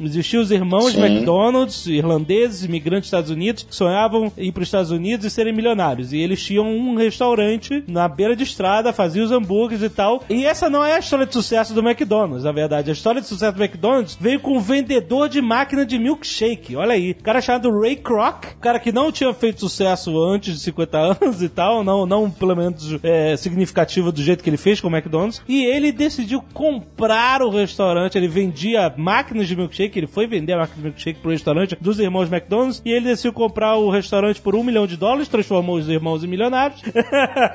existiam 0.00 0.42
os 0.42 0.50
irmãos 0.50 0.92
Sim. 0.92 1.00
McDonald's, 1.02 1.86
irlandeses, 1.86 2.64
imigrantes 2.64 3.02
dos 3.02 3.06
Estados 3.08 3.30
Unidos, 3.30 3.62
que 3.62 3.74
sonhavam 3.74 4.32
ir 4.36 4.52
para 4.52 4.62
os 4.62 4.68
Estados 4.68 4.90
Unidos 4.90 5.26
e 5.26 5.30
serem 5.30 5.52
milionários. 5.54 6.12
E 6.12 6.18
eles 6.18 6.42
tinham 6.42 6.66
um 6.66 6.94
restaurante 7.10 7.84
na 7.86 8.08
beira 8.08 8.36
de 8.36 8.44
estrada, 8.44 8.92
faziam 8.92 9.24
os 9.24 9.32
hambúrgueres 9.32 9.82
e 9.82 9.90
tal. 9.90 10.22
E 10.30 10.46
essa 10.46 10.70
não 10.70 10.84
é 10.84 10.94
a 10.94 10.98
história 10.98 11.26
de 11.26 11.34
sucesso 11.34 11.74
do 11.74 11.80
McDonald's, 11.80 12.44
na 12.44 12.52
verdade. 12.52 12.90
A 12.90 12.92
história 12.92 13.20
de 13.20 13.26
sucesso 13.26 13.56
do 13.56 13.62
McDonald's 13.62 14.16
veio 14.18 14.40
com 14.40 14.56
um 14.56 14.60
vendedor 14.60 15.28
de 15.28 15.42
máquina 15.42 15.84
de 15.84 15.98
milkshake. 15.98 16.76
Olha 16.76 16.94
aí. 16.94 17.10
O 17.12 17.22
cara 17.22 17.40
chamado 17.40 17.78
Ray 17.78 17.96
Kroc, 17.96 18.44
cara 18.60 18.78
que 18.78 18.92
não 18.92 19.12
tinha 19.12 19.32
feito 19.34 19.60
sucesso 19.60 20.18
antes 20.22 20.54
de 20.54 20.60
50 20.60 20.98
anos 21.20 21.42
e 21.42 21.48
tal, 21.48 21.84
não, 21.84 22.06
não 22.06 22.30
pelo 22.30 22.54
menos 22.54 22.98
é, 23.02 23.36
significativo 23.36 24.12
do 24.12 24.22
jeito 24.22 24.42
que 24.42 24.50
ele 24.50 24.56
fez 24.56 24.80
com 24.80 24.88
o 24.88 24.90
McDonald's. 24.90 25.42
E 25.48 25.64
ele 25.64 25.92
decidiu 25.92 26.42
comprar 26.54 27.42
o 27.42 27.50
restaurante. 27.50 28.16
Ele 28.16 28.28
vendia 28.28 28.92
máquinas 28.96 29.48
de 29.48 29.56
milkshake, 29.56 29.98
ele 29.98 30.06
foi 30.06 30.26
vender 30.26 30.52
a 30.52 30.58
máquina 30.58 30.76
de 30.76 30.82
milkshake 30.84 31.20
pro 31.20 31.30
restaurante 31.30 31.76
dos 31.80 31.98
irmãos 31.98 32.30
McDonald's 32.30 32.80
e 32.84 32.90
ele 32.90 33.06
decidiu 33.06 33.32
comprar 33.32 33.76
o 33.76 33.90
restaurante 33.90 34.40
por 34.40 34.54
um 34.54 34.62
milhão 34.62 34.86
de 34.86 34.96
dólares, 34.96 35.28
transformou 35.28 35.76
os 35.76 35.88
irmãos 35.88 36.22
em 36.22 36.26
milionários. 36.26 36.82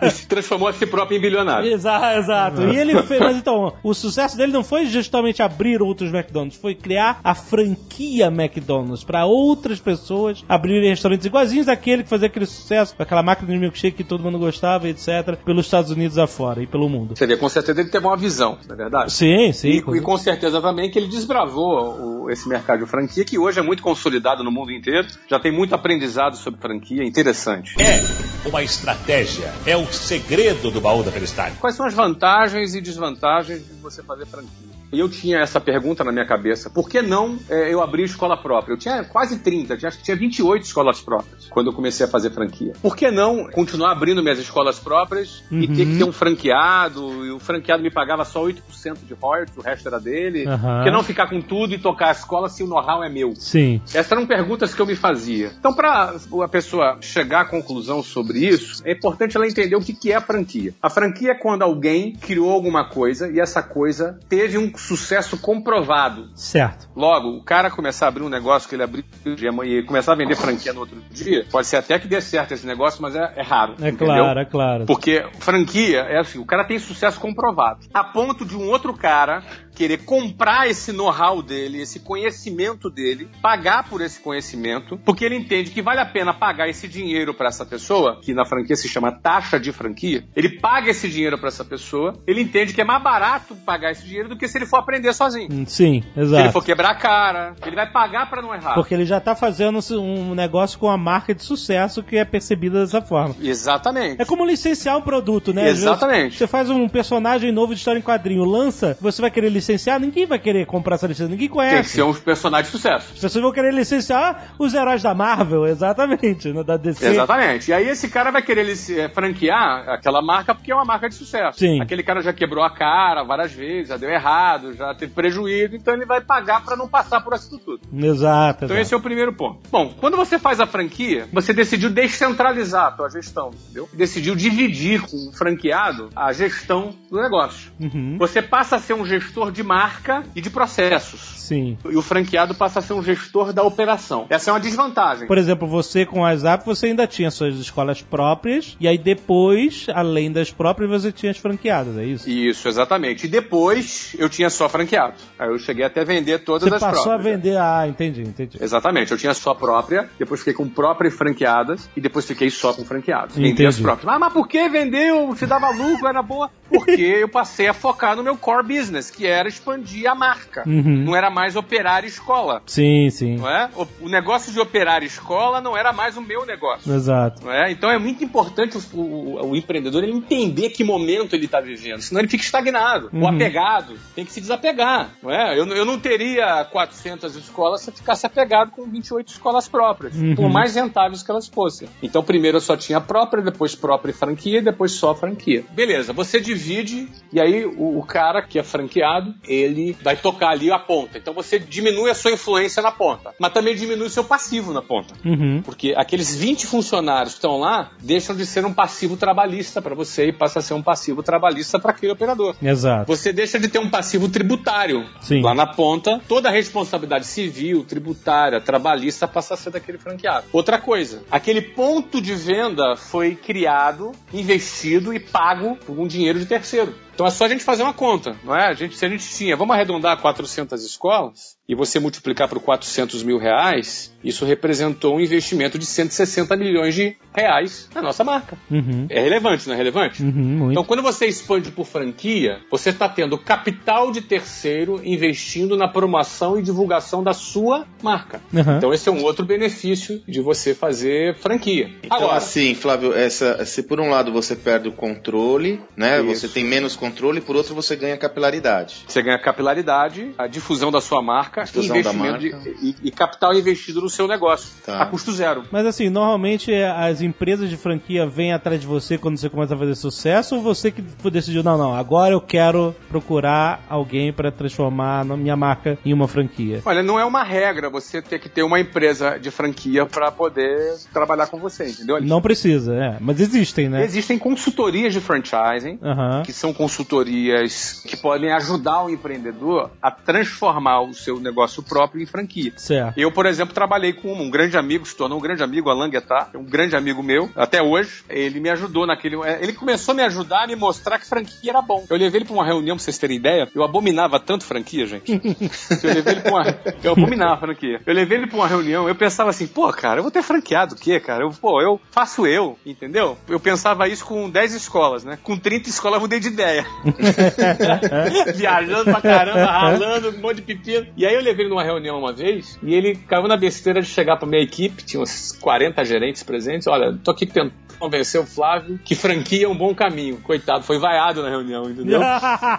E 0.01 0.09
se 0.11 0.27
transformou 0.27 0.67
a 0.67 0.73
si 0.73 0.85
próprio 0.85 1.17
em 1.17 1.21
bilionário. 1.21 1.71
Exato, 1.71 2.17
exato. 2.19 2.61
E 2.63 2.77
ele 2.77 3.01
fez, 3.03 3.19
mas 3.19 3.37
então, 3.37 3.73
o 3.83 3.93
sucesso 3.93 4.37
dele 4.37 4.51
não 4.51 4.63
foi 4.63 4.85
justamente 4.85 5.41
abrir 5.41 5.81
outros 5.81 6.13
McDonald's, 6.13 6.57
foi 6.59 6.75
criar 6.75 7.19
a 7.23 7.33
franquia 7.35 8.27
McDonald's 8.27 9.03
para 9.03 9.25
outras 9.25 9.79
pessoas 9.79 10.43
abrirem 10.47 10.89
restaurantes 10.89 11.25
iguaizinhos 11.25 11.65
daquele 11.65 12.03
que 12.03 12.09
fazia 12.09 12.27
aquele 12.27 12.45
sucesso, 12.45 12.95
com 12.95 13.03
aquela 13.03 13.23
máquina 13.23 13.51
de 13.51 13.57
milkshake 13.57 13.97
que 13.97 14.03
todo 14.03 14.23
mundo 14.23 14.37
gostava, 14.39 14.87
etc, 14.89 15.35
pelos 15.43 15.65
Estados 15.65 15.91
Unidos 15.91 16.17
afora 16.17 16.61
e 16.61 16.67
pelo 16.67 16.87
mundo. 16.89 17.17
Seria 17.17 17.37
com 17.37 17.49
certeza 17.49 17.81
ele 17.81 17.89
teve 17.89 18.05
uma 18.05 18.17
visão, 18.17 18.57
não 18.67 18.73
é 18.75 18.77
verdade? 18.77 19.11
Sim, 19.11 19.51
sim. 19.51 19.69
E, 19.69 19.77
e 19.97 20.01
com 20.01 20.17
certeza 20.17 20.61
também 20.61 20.89
que 20.89 20.97
ele 20.99 21.07
desbravou 21.07 22.23
o- 22.25 22.29
esse 22.31 22.47
mercado 22.49 22.83
de 22.83 22.89
franquia, 22.89 23.23
que 23.23 23.37
hoje 23.37 23.59
é 23.59 23.63
muito 23.63 23.83
consolidado 23.83 24.43
no 24.43 24.51
mundo 24.51 24.71
inteiro. 24.71 25.07
Já 25.29 25.39
tem 25.39 25.51
muito 25.51 25.75
aprendizado 25.75 26.35
sobre 26.35 26.59
franquia, 26.59 27.03
interessante. 27.03 27.75
É 27.79 28.47
uma 28.47 28.63
estratégia. 28.63 29.24
É 29.65 29.75
o 29.75 29.85
segredo 29.91 30.71
do 30.71 30.79
baú 30.79 31.03
da 31.03 31.11
felicidade. 31.11 31.55
Quais 31.57 31.75
são 31.75 31.85
as 31.85 31.93
vantagens 31.93 32.75
e 32.75 32.81
desvantagens 32.81 33.59
de 33.59 33.73
você 33.81 34.03
fazer 34.03 34.25
franquia? 34.25 34.74
E 34.91 34.99
eu 34.99 35.09
tinha 35.09 35.39
essa 35.39 35.59
pergunta 35.59 36.03
na 36.03 36.11
minha 36.11 36.25
cabeça. 36.25 36.69
Por 36.69 36.89
que 36.89 37.01
não 37.01 37.37
é, 37.49 37.73
eu 37.73 37.81
abrir 37.81 38.03
escola 38.03 38.37
própria? 38.37 38.73
Eu 38.73 38.77
tinha 38.77 39.03
quase 39.03 39.39
30, 39.39 39.75
tinha- 39.77 39.89
acho 39.89 39.97
que 39.97 40.03
tinha 40.03 40.15
28 40.17 40.63
escolas 40.63 41.01
próprias 41.01 41.47
quando 41.49 41.67
eu 41.67 41.73
comecei 41.73 42.05
a 42.05 42.09
fazer 42.09 42.29
franquia. 42.31 42.73
Por 42.81 42.95
que 42.95 43.09
não 43.11 43.45
continuar 43.51 43.91
abrindo 43.91 44.21
minhas 44.21 44.39
escolas 44.39 44.79
próprias 44.79 45.43
e 45.51 45.67
ter 45.67 45.85
que 45.85 45.97
ter 45.97 46.03
um 46.03 46.11
franqueado? 46.55 47.25
E 47.25 47.31
o 47.31 47.39
franqueado 47.39 47.81
me 47.83 47.91
pagava 47.91 48.23
só 48.25 48.43
8% 48.43 49.05
de 49.05 49.13
royalties, 49.13 49.57
o 49.57 49.61
resto 49.61 49.87
era 49.87 49.99
dele. 49.99 50.45
Aham. 50.47 50.77
Por 50.77 50.83
que 50.85 50.91
não 50.91 51.03
ficar 51.03 51.27
com 51.29 51.41
tudo 51.41 51.73
e 51.73 51.77
tocar 51.77 52.09
a 52.09 52.11
escola 52.11 52.49
se 52.49 52.63
o 52.63 52.67
know-how 52.67 53.03
é 53.03 53.09
meu? 53.09 53.33
Sim. 53.35 53.81
Essas 53.93 54.11
eram 54.11 54.25
perguntas 54.25 54.73
que 54.73 54.81
eu 54.81 54.85
me 54.85 54.95
fazia. 54.95 55.51
Então, 55.59 55.73
para 55.73 56.15
a 56.43 56.47
pessoa 56.47 56.97
chegar 57.01 57.41
à 57.41 57.45
conclusão 57.45 58.01
sobre 58.03 58.39
isso, 58.39 58.81
é 58.85 58.93
importante 58.93 59.35
ela 59.35 59.47
entender 59.47 59.75
o 59.75 59.81
que 59.81 59.93
que 59.93 60.11
é 60.11 60.15
a 60.15 60.21
franquia. 60.21 60.73
A 60.81 60.89
franquia 60.89 61.31
é 61.31 61.35
quando 61.35 61.61
alguém 61.63 62.13
criou 62.13 62.51
alguma 62.51 62.85
coisa 62.89 63.29
e 63.31 63.39
essa 63.39 63.61
coisa 63.63 64.19
teve 64.29 64.57
um 64.57 64.69
sucesso 64.77 65.37
comprovado. 65.37 66.29
Certo. 66.35 66.89
Logo, 66.95 67.29
o 67.29 67.43
cara 67.43 67.69
começar 67.69 68.05
a 68.05 68.09
abrir 68.09 68.23
um 68.23 68.29
negócio 68.29 68.67
que 68.67 68.75
ele 68.75 68.83
abriu 68.83 69.03
um 69.25 69.35
dia 69.35 69.49
e 69.63 69.83
começar 69.83 70.13
a 70.13 70.15
vender 70.15 70.35
franquia 70.35 70.73
no 70.73 70.81
outro 70.81 71.01
dia, 71.11 71.45
pode 71.51 71.67
ser 71.67 71.77
até 71.77 71.97
que 71.99 72.07
dê 72.07 72.21
certo 72.21 72.53
esse 72.53 72.65
negócio, 72.65 73.01
mas 73.01 73.15
é, 73.15 73.33
é 73.35 73.41
raro. 73.41 73.75
É 73.81 73.89
entendeu? 73.89 74.15
claro, 74.15 74.39
é 74.39 74.45
claro. 74.45 74.85
Porque 74.85 75.25
franquia 75.39 76.01
é 76.01 76.19
assim, 76.19 76.39
o 76.39 76.45
cara 76.45 76.63
tem 76.63 76.79
sucesso 76.79 77.19
comprovado. 77.19 77.79
A 77.93 78.03
ponto 78.03 78.45
de 78.45 78.55
um 78.55 78.69
outro 78.69 78.93
cara 78.93 79.43
querer 79.75 79.99
comprar 80.05 80.67
esse 80.69 80.91
know-how 80.91 81.41
dele, 81.41 81.81
esse 81.81 81.99
conhecimento 81.99 82.89
dele, 82.89 83.27
pagar 83.41 83.87
por 83.89 84.01
esse 84.01 84.19
conhecimento, 84.19 84.97
porque 85.05 85.25
ele 85.25 85.35
entende 85.35 85.71
que 85.71 85.81
vale 85.81 85.99
a 85.99 86.05
pena 86.05 86.33
pagar 86.33 86.69
esse 86.69 86.87
dinheiro 86.87 87.33
para 87.33 87.49
essa 87.49 87.65
pessoa, 87.65 88.19
que 88.21 88.33
na 88.33 88.45
franquia 88.45 88.75
se 88.75 88.87
chama 88.87 89.11
taxa 89.11 89.59
de 89.59 89.71
franquia. 89.71 90.23
Ele 90.35 90.49
paga 90.59 90.89
esse 90.91 91.09
dinheiro 91.09 91.37
para 91.37 91.49
essa 91.49 91.65
pessoa, 91.65 92.13
ele 92.25 92.41
entende 92.41 92.73
que 92.73 92.81
é 92.81 92.83
mais 92.85 93.03
barato 93.03 93.55
pagar 93.65 93.91
esse 93.91 94.05
dinheiro 94.05 94.29
do 94.29 94.37
que 94.37 94.47
se 94.47 94.57
ele 94.57 94.65
for 94.65 94.77
aprender 94.77 95.13
sozinho. 95.13 95.49
Hum, 95.51 95.65
Sim, 95.65 96.01
Se 96.01 96.19
ele 96.19 96.25
exato. 96.25 96.51
for 96.53 96.63
quebrar 96.63 96.91
a 96.91 96.95
cara, 96.95 97.55
ele 97.65 97.75
vai 97.75 97.91
pagar 97.91 98.29
para 98.29 98.41
não 98.41 98.53
errar. 98.53 98.73
Porque 98.75 98.93
ele 98.93 99.05
já 99.05 99.19
tá 99.19 99.35
fazendo 99.35 99.79
um 99.99 100.33
negócio 100.33 100.79
com 100.79 100.89
a 100.89 100.97
marca 100.97 101.33
de 101.35 101.43
sucesso 101.43 102.01
que 102.01 102.17
é 102.17 102.23
percebida 102.23 102.79
dessa 102.79 103.01
forma. 103.01 103.35
Exatamente. 103.41 104.21
É 104.21 104.25
como 104.25 104.45
licenciar 104.45 104.97
um 104.97 105.01
produto, 105.01 105.53
né? 105.53 105.63
Vezes 105.63 105.81
Exatamente. 105.83 106.37
Você 106.37 106.47
faz 106.47 106.69
um 106.69 106.87
personagem 106.87 107.51
novo 107.51 107.73
de 107.73 107.79
história 107.79 107.99
em 107.99 108.01
quadrinho, 108.01 108.45
lança, 108.45 108.97
você 109.01 109.21
vai 109.21 109.31
querer 109.31 109.49
licenciar, 109.49 109.64
ninguém 109.99 110.25
vai 110.25 110.39
querer 110.39 110.65
comprar 110.65 110.95
essa 110.95 111.07
licença, 111.07 111.29
ninguém 111.29 111.47
Tem 111.47 111.49
que 111.49 111.53
conhece. 111.53 111.89
ser 111.89 112.03
um 112.03 112.13
personagem 112.13 112.65
de 112.65 112.71
sucesso. 112.71 113.13
As 113.13 113.19
pessoas 113.19 113.43
vão 113.43 113.51
querer 113.51 113.73
licenciar 113.73 114.55
os 114.57 114.73
heróis 114.73 115.01
da 115.01 115.13
Marvel, 115.13 115.65
exatamente, 115.67 116.51
né, 116.51 116.63
da 116.63 116.77
DC. 116.77 117.05
Exatamente. 117.05 117.69
E 117.69 117.73
aí 117.73 117.87
esse 117.87 118.09
cara 118.09 118.31
vai 118.31 118.41
querer 118.41 118.65
eh, 118.67 119.09
franquear 119.09 119.89
aquela 119.89 120.21
marca 120.21 120.53
porque 120.53 120.71
é 120.71 120.75
uma 120.75 120.85
marca 120.85 121.09
de 121.09 121.15
sucesso. 121.15 121.59
Sim. 121.59 121.81
Aquele 121.81 122.03
cara 122.03 122.21
já 122.21 122.33
quebrou 122.33 122.63
a 122.63 122.69
cara 122.69 123.23
várias 123.23 123.51
vezes, 123.51 123.89
já 123.89 123.97
deu 123.97 124.09
errado, 124.09 124.73
já 124.73 124.93
teve 124.93 125.13
prejuízo, 125.13 125.75
então 125.75 125.93
ele 125.93 126.05
vai 126.05 126.21
pagar 126.21 126.63
pra 126.63 126.75
não 126.75 126.87
passar 126.87 127.21
por 127.21 127.33
aquilo 127.33 127.59
tudo. 127.59 127.81
Exato. 127.93 128.65
Então 128.65 128.75
exato. 128.75 128.81
esse 128.81 128.93
é 128.93 128.97
o 128.97 129.01
primeiro 129.01 129.33
ponto. 129.33 129.59
Bom, 129.69 129.93
quando 129.99 130.17
você 130.17 130.39
faz 130.39 130.59
a 130.59 130.67
franquia, 130.67 131.27
você 131.31 131.53
decidiu 131.53 131.89
descentralizar 131.89 132.87
a 132.87 132.91
tua 132.91 133.09
gestão, 133.09 133.51
entendeu? 133.63 133.89
Decidiu 133.93 134.35
dividir 134.35 135.01
com 135.01 135.29
o 135.29 135.31
franqueado 135.31 136.09
a 136.15 136.31
gestão 136.31 136.93
do 137.09 137.21
negócio. 137.21 137.71
Uhum. 137.79 138.17
Você 138.17 138.41
passa 138.41 138.75
a 138.77 138.79
ser 138.79 138.93
um 138.93 139.05
gestor 139.05 139.51
de 139.55 139.63
marca 139.63 140.23
e 140.35 140.41
de 140.41 140.49
processos. 140.49 141.33
Sim. 141.37 141.77
E 141.85 141.95
o 141.95 142.01
franqueado 142.01 142.53
passa 142.55 142.79
a 142.79 142.81
ser 142.81 142.93
um 142.93 143.01
gestor 143.03 143.53
da 143.53 143.63
operação. 143.63 144.25
Essa 144.29 144.49
é 144.49 144.53
uma 144.53 144.59
desvantagem. 144.59 145.27
Por 145.27 145.37
exemplo, 145.37 145.67
você 145.67 146.05
com 146.05 146.19
o 146.19 146.21
WhatsApp, 146.23 146.65
você 146.65 146.87
ainda 146.87 147.07
tinha 147.07 147.31
suas 147.31 147.55
escolas 147.55 148.01
próprias, 148.01 148.75
e 148.79 148.87
aí 148.87 148.97
depois, 148.97 149.87
além 149.93 150.31
das 150.31 150.51
próprias, 150.51 150.89
você 150.89 151.11
tinha 151.11 151.31
as 151.31 151.37
franqueadas, 151.37 151.97
é 151.97 152.03
isso? 152.05 152.29
Isso, 152.29 152.67
exatamente. 152.67 153.25
E 153.25 153.29
depois 153.29 154.15
eu 154.17 154.27
tinha 154.27 154.49
só 154.49 154.67
franqueado. 154.67 155.13
Aí 155.39 155.49
eu 155.49 155.57
cheguei 155.59 155.85
até 155.85 156.01
a 156.01 156.03
vender 156.03 156.39
todas 156.39 156.67
Você 156.67 156.75
as 156.75 156.81
passou 156.81 157.11
a 157.11 157.15
próprias. 157.15 157.35
vender, 157.35 157.57
ah, 157.57 157.85
entendi, 157.87 158.21
entendi. 158.21 158.57
Exatamente, 158.59 159.11
eu 159.11 159.17
tinha 159.17 159.33
só 159.33 159.53
própria, 159.53 160.09
depois 160.17 160.41
fiquei 160.41 160.53
com 160.53 160.67
próprias 160.67 161.13
franqueadas 161.13 161.89
e 161.95 162.01
depois 162.01 162.25
fiquei 162.25 162.49
só 162.49 162.73
com 162.73 162.83
franqueados. 162.83 163.35
Vendi 163.35 163.65
as 163.65 163.79
próprias. 163.79 164.11
Ah, 164.13 164.19
mas 164.19 164.33
por 164.33 164.47
que 164.47 164.67
vendeu? 164.67 165.35
Se 165.35 165.45
dava 165.45 165.69
lucro, 165.69 166.07
era 166.07 166.21
boa? 166.21 166.49
Porque 166.69 167.01
eu 167.01 167.29
passei 167.29 167.67
a 167.67 167.73
focar 167.73 168.15
no 168.15 168.23
meu 168.23 168.35
core 168.35 168.63
business, 168.67 169.11
que 169.11 169.25
era 169.27 169.44
expandir 169.49 170.09
a 170.09 170.15
marca. 170.15 170.63
Uhum. 170.67 171.03
Não 171.05 171.15
era 171.15 171.29
mais 171.29 171.55
operar 171.55 172.03
escola. 172.05 172.61
Sim, 172.65 173.09
sim. 173.09 173.37
Não 173.37 173.49
é? 173.49 173.69
O, 173.75 173.87
o 174.05 174.09
negócio 174.09 174.51
de 174.51 174.59
operar 174.59 175.03
escola 175.03 175.61
não 175.61 175.75
era 175.77 175.91
mais 175.93 176.17
o 176.17 176.21
meu 176.21 176.45
negócio. 176.45 176.93
Exato. 176.93 177.43
Não 177.45 177.51
é? 177.51 177.71
Então 177.71 177.89
é 177.89 177.97
muito 177.97 178.23
importante 178.23 178.77
o, 178.77 178.97
o- 178.99 179.49
o 179.51 179.55
empreendedor 179.55 180.03
ele 180.03 180.13
entender 180.13 180.69
que 180.69 180.83
momento 180.83 181.33
ele 181.35 181.45
está 181.45 181.59
vivendo, 181.59 182.01
senão 182.01 182.21
ele 182.21 182.27
fica 182.29 182.43
estagnado, 182.43 183.09
ou 183.13 183.19
Uhum. 183.21 183.27
apegado. 183.27 183.97
Tem 184.15 184.25
que 184.25 184.31
se 184.31 184.41
desapegar. 184.41 185.09
Não 185.21 185.31
é? 185.31 185.57
eu, 185.57 185.65
eu 185.67 185.85
não 185.85 185.99
teria 185.99 186.63
400 186.65 187.35
escolas 187.35 187.81
se 187.81 187.89
eu 187.89 187.93
ficasse 187.93 188.25
apegado 188.25 188.71
com 188.71 188.83
28 188.89 189.27
escolas 189.29 189.67
próprias, 189.67 190.15
Uhum. 190.15 190.35
por 190.35 190.49
mais 190.49 190.75
rentáveis 190.75 191.21
que 191.23 191.31
elas 191.31 191.47
fossem. 191.47 191.87
Então 192.01 192.23
primeiro 192.23 192.57
eu 192.57 192.61
só 192.61 192.75
tinha 192.77 192.97
a 192.97 193.01
própria, 193.01 193.43
depois 193.43 193.75
própria 193.75 194.11
e 194.11 194.13
franquia, 194.13 194.59
e 194.59 194.61
depois 194.61 194.91
só 194.93 195.13
franquia. 195.13 195.63
Beleza, 195.71 196.13
você 196.13 196.39
divide 196.39 197.07
e 197.31 197.39
aí 197.39 197.65
o, 197.65 197.99
o 197.99 198.03
cara 198.05 198.41
que 198.41 198.57
é 198.57 198.63
franqueado, 198.63 199.34
ele 199.47 199.95
vai 200.01 200.15
tocar 200.15 200.49
ali 200.49 200.71
a 200.71 200.79
ponta. 200.79 201.17
Então 201.17 201.33
você 201.33 201.59
diminui 201.59 202.09
a 202.09 202.15
sua 202.15 202.31
influência 202.31 202.81
na 202.81 202.91
ponta, 202.91 203.33
mas 203.39 203.53
também 203.53 203.75
diminui 203.75 204.07
o 204.07 204.09
seu 204.09 204.23
passivo 204.23 204.73
na 204.73 204.81
ponta. 204.81 205.13
Uhum. 205.23 205.61
Porque 205.63 205.93
aqueles 205.95 206.35
20 206.35 206.67
funcionários 206.67 207.33
que 207.33 207.37
estão 207.37 207.59
lá 207.59 207.91
deixam 208.01 208.35
de 208.35 208.45
ser 208.45 208.65
um 208.65 208.73
passivo 208.73 209.17
trabalhista 209.17 209.81
para 209.81 209.95
você 209.95 210.27
e 210.27 210.33
passa 210.33 210.59
a 210.59 210.61
ser 210.61 210.73
um 210.73 210.81
passivo 210.81 211.23
trabalhista 211.23 211.79
para 211.79 211.91
aquele 211.91 212.11
operador. 212.11 212.55
Exato. 212.61 213.05
Você 213.07 213.31
deixa 213.31 213.59
de 213.59 213.67
ter 213.67 213.79
um 213.79 213.89
passivo 213.89 214.29
tributário. 214.29 215.05
Sim. 215.21 215.41
Lá 215.41 215.53
na 215.53 215.67
ponta, 215.67 216.21
toda 216.27 216.49
a 216.49 216.51
responsabilidade 216.51 217.25
civil, 217.25 217.83
tributária, 217.83 218.61
trabalhista 218.61 219.27
passa 219.27 219.53
a 219.53 219.57
ser 219.57 219.71
daquele 219.71 219.97
franqueado. 219.97 220.47
Outra 220.51 220.79
coisa, 220.79 221.23
aquele 221.29 221.61
ponto 221.61 222.21
de 222.21 222.35
venda 222.35 222.95
foi 222.95 223.35
criado, 223.35 224.11
investido 224.33 225.13
e 225.13 225.19
pago 225.19 225.77
por 225.85 225.99
um 225.99 226.07
dinheiro 226.07 226.39
de 226.39 226.45
terceiro. 226.45 226.93
Então 227.15 227.25
é 227.25 227.31
só 227.31 227.45
a 227.45 227.49
gente 227.49 227.63
fazer 227.63 227.81
uma 227.81 227.93
conta, 227.93 228.35
não 228.43 228.53
é? 228.53 228.67
A 228.67 228.73
gente, 228.73 228.97
se 228.97 229.05
a 229.05 229.09
gente 229.09 229.27
tinha, 229.27 229.55
vamos 229.55 229.73
arredondar 229.73 230.19
400 230.19 230.83
escolas 230.83 231.55
e 231.67 231.73
você 231.73 231.99
multiplicar 231.99 232.47
por 232.47 232.59
400 232.59 233.23
mil 233.23 233.39
reais, 233.39 234.13
isso 234.23 234.45
representou 234.45 235.15
um 235.15 235.19
investimento 235.19 235.79
de 235.79 235.85
160 235.85 236.55
milhões 236.55 236.93
de 236.93 237.15
reais 237.33 237.89
na 237.95 238.01
nossa 238.01 238.23
marca. 238.23 238.57
Uhum. 238.69 239.07
É 239.09 239.21
relevante, 239.21 239.67
não 239.67 239.73
é 239.73 239.77
relevante? 239.77 240.21
Uhum, 240.21 240.31
muito. 240.31 240.71
Então, 240.71 240.83
quando 240.83 241.01
você 241.01 241.25
expande 241.25 241.71
por 241.71 241.85
franquia, 241.85 242.59
você 242.69 242.89
está 242.89 243.09
tendo 243.09 243.37
capital 243.37 244.11
de 244.11 244.21
terceiro 244.21 245.01
investindo 245.03 245.75
na 245.75 245.87
promoção 245.87 246.59
e 246.59 246.61
divulgação 246.61 247.23
da 247.23 247.33
sua 247.33 247.87
marca. 248.03 248.41
Uhum. 248.53 248.77
Então, 248.77 248.93
esse 248.93 249.09
é 249.09 249.11
um 249.11 249.23
outro 249.23 249.45
benefício 249.45 250.21
de 250.27 250.41
você 250.41 250.75
fazer 250.75 251.35
franquia. 251.35 251.89
Então, 252.03 252.17
Agora, 252.17 252.37
assim, 252.37 252.75
Flávio, 252.75 253.13
essa, 253.13 253.65
se 253.65 253.83
por 253.83 253.99
um 253.99 254.09
lado 254.09 254.31
você 254.31 254.55
perde 254.55 254.87
o 254.87 254.91
controle, 254.91 255.81
né? 255.95 256.21
Isso. 256.21 256.41
Você 256.41 256.47
tem 256.47 256.63
menos 256.63 256.95
controle, 257.09 257.41
por 257.41 257.55
outro 257.55 257.73
você 257.75 257.95
ganha 257.95 258.17
capilaridade. 258.17 259.05
você 259.07 259.21
ganha 259.21 259.37
capilaridade, 259.39 260.31
a 260.37 260.47
difusão 260.47 260.91
da 260.91 261.01
sua 261.01 261.21
marca, 261.21 261.63
Difusão 261.63 261.95
e 261.97 262.03
da 262.03 262.11
investimento 262.11 262.55
marca. 262.55 262.59
de- 262.71 262.85
e, 262.87 262.95
e 263.03 263.11
capital 263.11 263.53
investido 263.53 264.01
no 264.01 264.09
seu 264.09 264.27
negócio, 264.27 264.69
Tá. 264.85 265.01
a 265.01 265.05
custo 265.05 265.31
zero. 265.31 265.63
Mas 265.71 265.85
assim, 265.85 266.09
normalmente 266.09 266.71
é, 266.73 266.89
as 266.89 267.21
empresas 267.21 267.69
de 267.69 267.77
franquia 267.77 268.25
vêm 268.25 268.53
atrás 268.53 268.79
de 268.81 268.87
você 268.87 269.17
quando 269.17 269.37
você 269.37 269.49
começa 269.49 269.75
a 269.75 269.77
fazer 269.77 269.95
sucesso 269.95 270.55
ou 270.55 270.61
você 270.61 270.91
que 270.91 271.01
decidiu, 271.29 271.63
não, 271.63 271.77
não, 271.77 271.93
agora 271.95 272.33
eu 272.33 272.41
quero 272.41 272.95
procurar 273.09 273.83
alguém 273.89 274.31
para 274.33 274.51
transformar 274.51 275.21
a 275.21 275.37
minha 275.37 275.55
marca 275.55 275.97
em 276.05 276.13
uma 276.13 276.27
franquia? 276.27 276.81
Olha, 276.85 277.01
não 277.03 277.19
é 277.19 277.25
uma 277.25 277.43
regra 277.43 277.89
você 277.89 278.21
ter 278.21 278.39
que 278.39 278.49
ter 278.49 278.63
uma 278.63 278.79
empresa 278.79 279.37
de 279.39 279.49
franquia 279.51 280.05
para 280.05 280.31
poder 280.31 280.95
trabalhar 281.13 281.47
com 281.47 281.57
você, 281.59 281.87
entendeu? 281.89 282.21
Não 282.21 282.41
precisa, 282.41 282.93
é. 282.95 283.17
Mas 283.19 283.39
existem, 283.39 283.89
né? 283.89 284.03
Existem 284.03 284.37
consultorias 284.37 285.13
de 285.13 285.19
franchising, 285.21 285.99
Aham. 286.03 286.43
que 286.43 286.53
são 286.53 286.73
consultorias 286.73 286.94
que 287.03 288.15
podem 288.17 288.51
ajudar 288.51 289.03
o 289.03 289.09
empreendedor 289.09 289.91
a 290.01 290.11
transformar 290.11 291.01
o 291.01 291.13
seu 291.13 291.39
negócio 291.39 291.83
próprio 291.83 292.21
em 292.21 292.25
franquia. 292.25 292.73
Certo. 292.77 293.17
Eu, 293.17 293.31
por 293.31 293.45
exemplo, 293.45 293.73
trabalhei 293.73 294.13
com 294.13 294.33
um 294.33 294.49
grande 294.49 294.77
amigo, 294.77 295.05
se 295.05 295.15
tornou 295.15 295.37
um 295.37 295.41
grande 295.41 295.63
amigo, 295.63 295.89
Alan 295.89 296.09
Guettar, 296.09 296.49
um 296.55 296.63
grande 296.63 296.95
amigo 296.95 297.21
meu, 297.23 297.49
até 297.55 297.81
hoje. 297.81 298.23
Ele 298.29 298.59
me 298.59 298.69
ajudou 298.69 299.05
naquele. 299.05 299.35
é, 299.43 299.59
Ele 299.61 299.73
começou 299.73 300.13
a 300.13 300.15
me 300.15 300.23
ajudar 300.23 300.63
a 300.63 300.67
me 300.67 300.75
mostrar 300.75 301.19
que 301.19 301.27
franquia 301.27 301.71
era 301.71 301.81
bom. 301.81 302.05
Eu 302.09 302.17
levei 302.17 302.39
ele 302.39 302.45
pra 302.45 302.53
uma 302.53 302.65
reunião, 302.65 302.95
pra 302.95 303.03
vocês 303.03 303.17
terem 303.17 303.37
ideia. 303.37 303.69
Eu 303.73 303.83
abominava 303.83 304.39
tanto 304.39 304.63
franquia, 304.63 305.05
gente. 305.05 305.31
eu 306.03 306.13
levei 306.13 306.33
ele 306.33 306.41
pra 306.41 306.51
uma. 306.51 306.65
Eu 307.03 307.11
abominava 307.13 307.57
franquia. 307.59 308.01
Eu 308.05 308.13
levei 308.13 308.37
ele 308.37 308.47
pra 308.47 308.57
uma 308.57 308.67
reunião, 308.67 309.07
eu 309.07 309.15
pensava 309.15 309.49
assim, 309.49 309.67
pô, 309.67 309.91
cara, 309.91 310.19
eu 310.19 310.23
vou 310.23 310.31
ter 310.31 310.43
franqueado 310.43 310.95
o 310.95 310.97
quê, 310.97 311.19
cara? 311.19 311.43
Eu, 311.43 311.49
pô, 311.51 311.81
eu 311.81 311.99
faço 312.11 312.45
eu, 312.47 312.77
entendeu? 312.85 313.37
Eu 313.47 313.59
pensava 313.59 314.07
isso 314.07 314.25
com 314.25 314.49
10 314.49 314.73
escolas, 314.73 315.23
né? 315.23 315.37
Com 315.43 315.57
30 315.57 315.89
escolas 315.89 316.15
eu 316.17 316.21
mudei 316.21 316.39
de 316.39 316.47
ideia. 316.47 316.84
Viajando 318.55 319.05
pra 319.05 319.21
caramba, 319.21 319.65
ralando, 319.65 320.29
um 320.29 320.41
monte 320.41 320.57
de 320.57 320.61
pepino. 320.63 321.07
E 321.15 321.25
aí 321.25 321.35
eu 321.35 321.41
levei 321.41 321.65
ele 321.65 321.69
numa 321.69 321.83
reunião 321.83 322.19
uma 322.19 322.33
vez 322.33 322.79
e 322.81 322.93
ele 322.93 323.15
caiu 323.15 323.47
na 323.47 323.57
besteira 323.57 324.01
de 324.01 324.07
chegar 324.07 324.37
pra 324.37 324.47
minha 324.47 324.61
equipe, 324.61 325.03
tinha 325.03 325.21
uns 325.21 325.51
40 325.61 326.03
gerentes 326.05 326.43
presentes. 326.43 326.87
Olha, 326.87 327.17
tô 327.23 327.31
aqui 327.31 327.45
tentando 327.45 327.73
convencer 327.97 328.39
o 328.39 328.45
Flávio 328.45 328.99
que 329.03 329.15
franquia 329.15 329.65
é 329.65 329.69
um 329.69 329.75
bom 329.75 329.93
caminho. 329.93 330.37
Coitado, 330.37 330.83
foi 330.83 330.99
vaiado 330.99 331.41
na 331.41 331.49
reunião, 331.49 331.89
entendeu? 331.89 332.19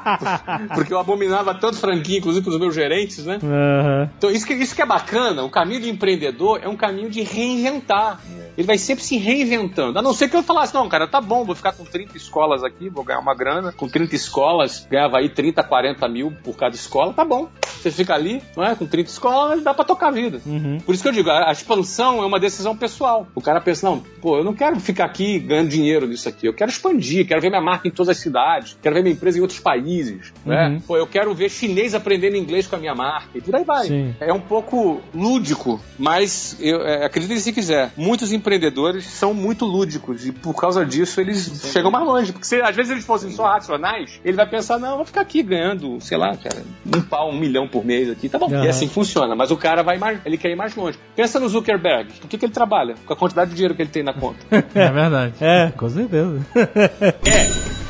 Porque 0.75 0.93
eu 0.93 0.99
abominava 0.99 1.55
tanto 1.55 1.79
franquia, 1.79 2.19
inclusive 2.19 2.45
pros 2.45 2.59
meus 2.59 2.75
gerentes, 2.75 3.25
né? 3.25 3.39
Aham. 3.43 4.11
Então, 4.17 4.31
isso 4.31 4.47
que, 4.47 4.55
isso 4.55 4.75
que 4.75 4.83
é 4.83 4.87
bacana, 4.87 5.43
o 5.43 5.51
caminho 5.51 5.81
do 5.81 5.89
empreendedor 5.89 6.61
é 6.63 6.69
um 6.69 6.77
caminho 6.77 7.11
de 7.11 7.23
reinventar. 7.23 8.21
Ele 8.57 8.67
vai 8.67 8.79
sempre 8.79 9.05
se 9.05 9.19
reinventando. 9.19 9.99
A 9.99 10.03
não 10.03 10.15
ser 10.15 10.29
que 10.29 10.37
eu 10.37 10.43
falasse, 10.43 10.75
não, 10.75 10.89
cara, 10.89 11.07
tá 11.07 11.21
bom, 11.21 11.45
vou 11.45 11.55
ficar 11.55 11.73
com 11.73 11.85
30 11.85 12.17
escolas 12.17 12.65
aqui, 12.65 12.89
vou 12.89 13.05
ganhar 13.05 13.21
uma 13.21 13.35
grana. 13.35 13.73
Com 13.73 13.89
30 13.97 14.15
escolas, 14.15 14.87
ganhava 14.91 15.17
aí 15.19 15.31
30, 15.31 15.63
40 15.63 16.07
mil 16.09 16.31
por 16.45 16.55
cada 16.55 16.75
escola, 16.75 17.15
tá 17.15 17.25
bom. 17.25 17.49
Você 17.81 17.91
fica 17.91 18.15
ali, 18.15 18.43
não 18.55 18.65
é? 18.65 18.75
Com 18.75 18.87
30 18.87 19.09
escolas, 19.09 19.63
dá 19.63 19.73
pra 19.73 19.85
tocar 19.85 20.09
a 20.09 20.11
vida. 20.11 20.41
Uhum. 20.45 20.79
Por 20.85 20.95
isso 20.95 21.03
que 21.03 21.09
eu 21.09 21.13
digo, 21.13 21.31
a 21.31 21.47
a 21.49 21.53
expansão 21.53 22.23
é 22.23 22.27
uma 22.27 22.41
decisão 22.41 22.77
pessoal. 22.77 23.27
O 23.35 23.41
cara 23.41 23.61
pensa, 23.61 23.89
não, 23.89 24.01
pô, 24.21 24.39
eu 24.39 24.45
não 24.45 24.53
quero 24.53 24.79
ficar 24.81 25.05
aqui 25.05 25.39
ganhando 25.39 25.69
dinheiro 25.69 26.07
nisso 26.07 26.29
aqui. 26.29 26.47
Eu 26.47 26.53
quero 26.53 26.71
expandir, 26.71 27.27
quero 27.27 27.41
ver 27.41 27.49
minha 27.49 27.61
marca 27.61 27.87
em 27.87 27.91
todas 27.91 28.11
as 28.11 28.19
cidades, 28.19 28.77
quero 28.83 28.95
ver 28.95 29.03
minha 29.03 29.15
empresa 29.15 29.39
em 29.39 29.41
outros 29.41 29.61
países, 29.61 30.33
né? 30.45 30.69
Uhum. 30.69 30.81
Pô, 30.81 30.97
eu 30.97 31.07
quero 31.07 31.33
ver 31.35 31.49
chinês 31.49 31.95
aprendendo 31.95 32.37
inglês 32.37 32.67
com 32.67 32.77
a 32.77 32.79
minha 32.79 32.95
marca 32.95 33.29
e 33.35 33.41
por 33.41 33.55
aí 33.55 33.65
vai. 33.65 33.87
Sim. 33.87 34.15
É 34.21 34.33
um 34.33 34.41
pouco 34.41 35.01
lúdico, 35.15 35.81
mas 35.99 36.57
eu, 36.61 36.83
é, 36.83 37.07
acreditem 37.07 37.39
se 37.39 37.53
quiser, 37.53 37.93
muitos 37.97 38.33
empreendedores 38.33 39.07
são 39.07 39.33
muito 39.33 39.65
lúdicos 39.65 40.27
e 40.27 40.33
por 40.33 40.55
causa 40.55 40.85
disso 40.85 41.21
eles 41.21 41.71
chegam 41.73 41.91
mais 41.91 42.05
longe. 42.05 42.33
Porque 42.33 42.47
se 42.47 42.61
às 42.61 42.75
vezes 42.75 42.91
eles 42.91 43.05
fossem 43.05 43.31
só 43.31 43.45
racionais, 43.45 43.86
ele 44.25 44.37
vai 44.37 44.47
pensar, 44.47 44.79
não, 44.79 44.91
eu 44.91 44.97
vou 44.97 45.05
ficar 45.07 45.21
aqui 45.23 45.43
ganhando, 45.43 45.99
sei 46.01 46.17
lá, 46.19 46.37
cara, 46.37 46.63
um 46.87 47.01
pau, 47.01 47.31
um 47.31 47.39
milhão 47.39 47.67
por 47.69 47.85
mês 47.85 48.11
aqui, 48.11 48.29
tá 48.29 48.39
bom. 48.39 48.47
Aham. 48.47 48.65
E 48.65 48.69
assim 48.69 48.89
funciona, 48.89 49.35
mas 49.35 49.51
o 49.51 49.57
cara 49.57 49.83
vai 49.83 49.99
mais, 49.99 50.21
ele 50.25 50.37
quer 50.39 50.51
ir 50.51 50.57
mais 50.57 50.75
longe. 50.75 50.99
Pensa 51.15 51.39
no 51.41 51.49
Zuckerberg, 51.49 52.13
por 52.21 52.29
que, 52.29 52.39
que 52.39 52.45
ele 52.47 52.53
trabalha? 52.53 52.95
Com 53.05 53.13
a 53.13 53.17
quantidade 53.17 53.51
de 53.51 53.57
dinheiro 53.57 53.75
que 53.75 53.83
ele 53.83 53.91
tem 53.91 54.03
na 54.03 54.13
conta. 54.13 54.39
É 54.75 54.91
verdade. 54.91 55.35
É, 55.41 55.71
com 55.77 55.89
certeza. 55.89 56.41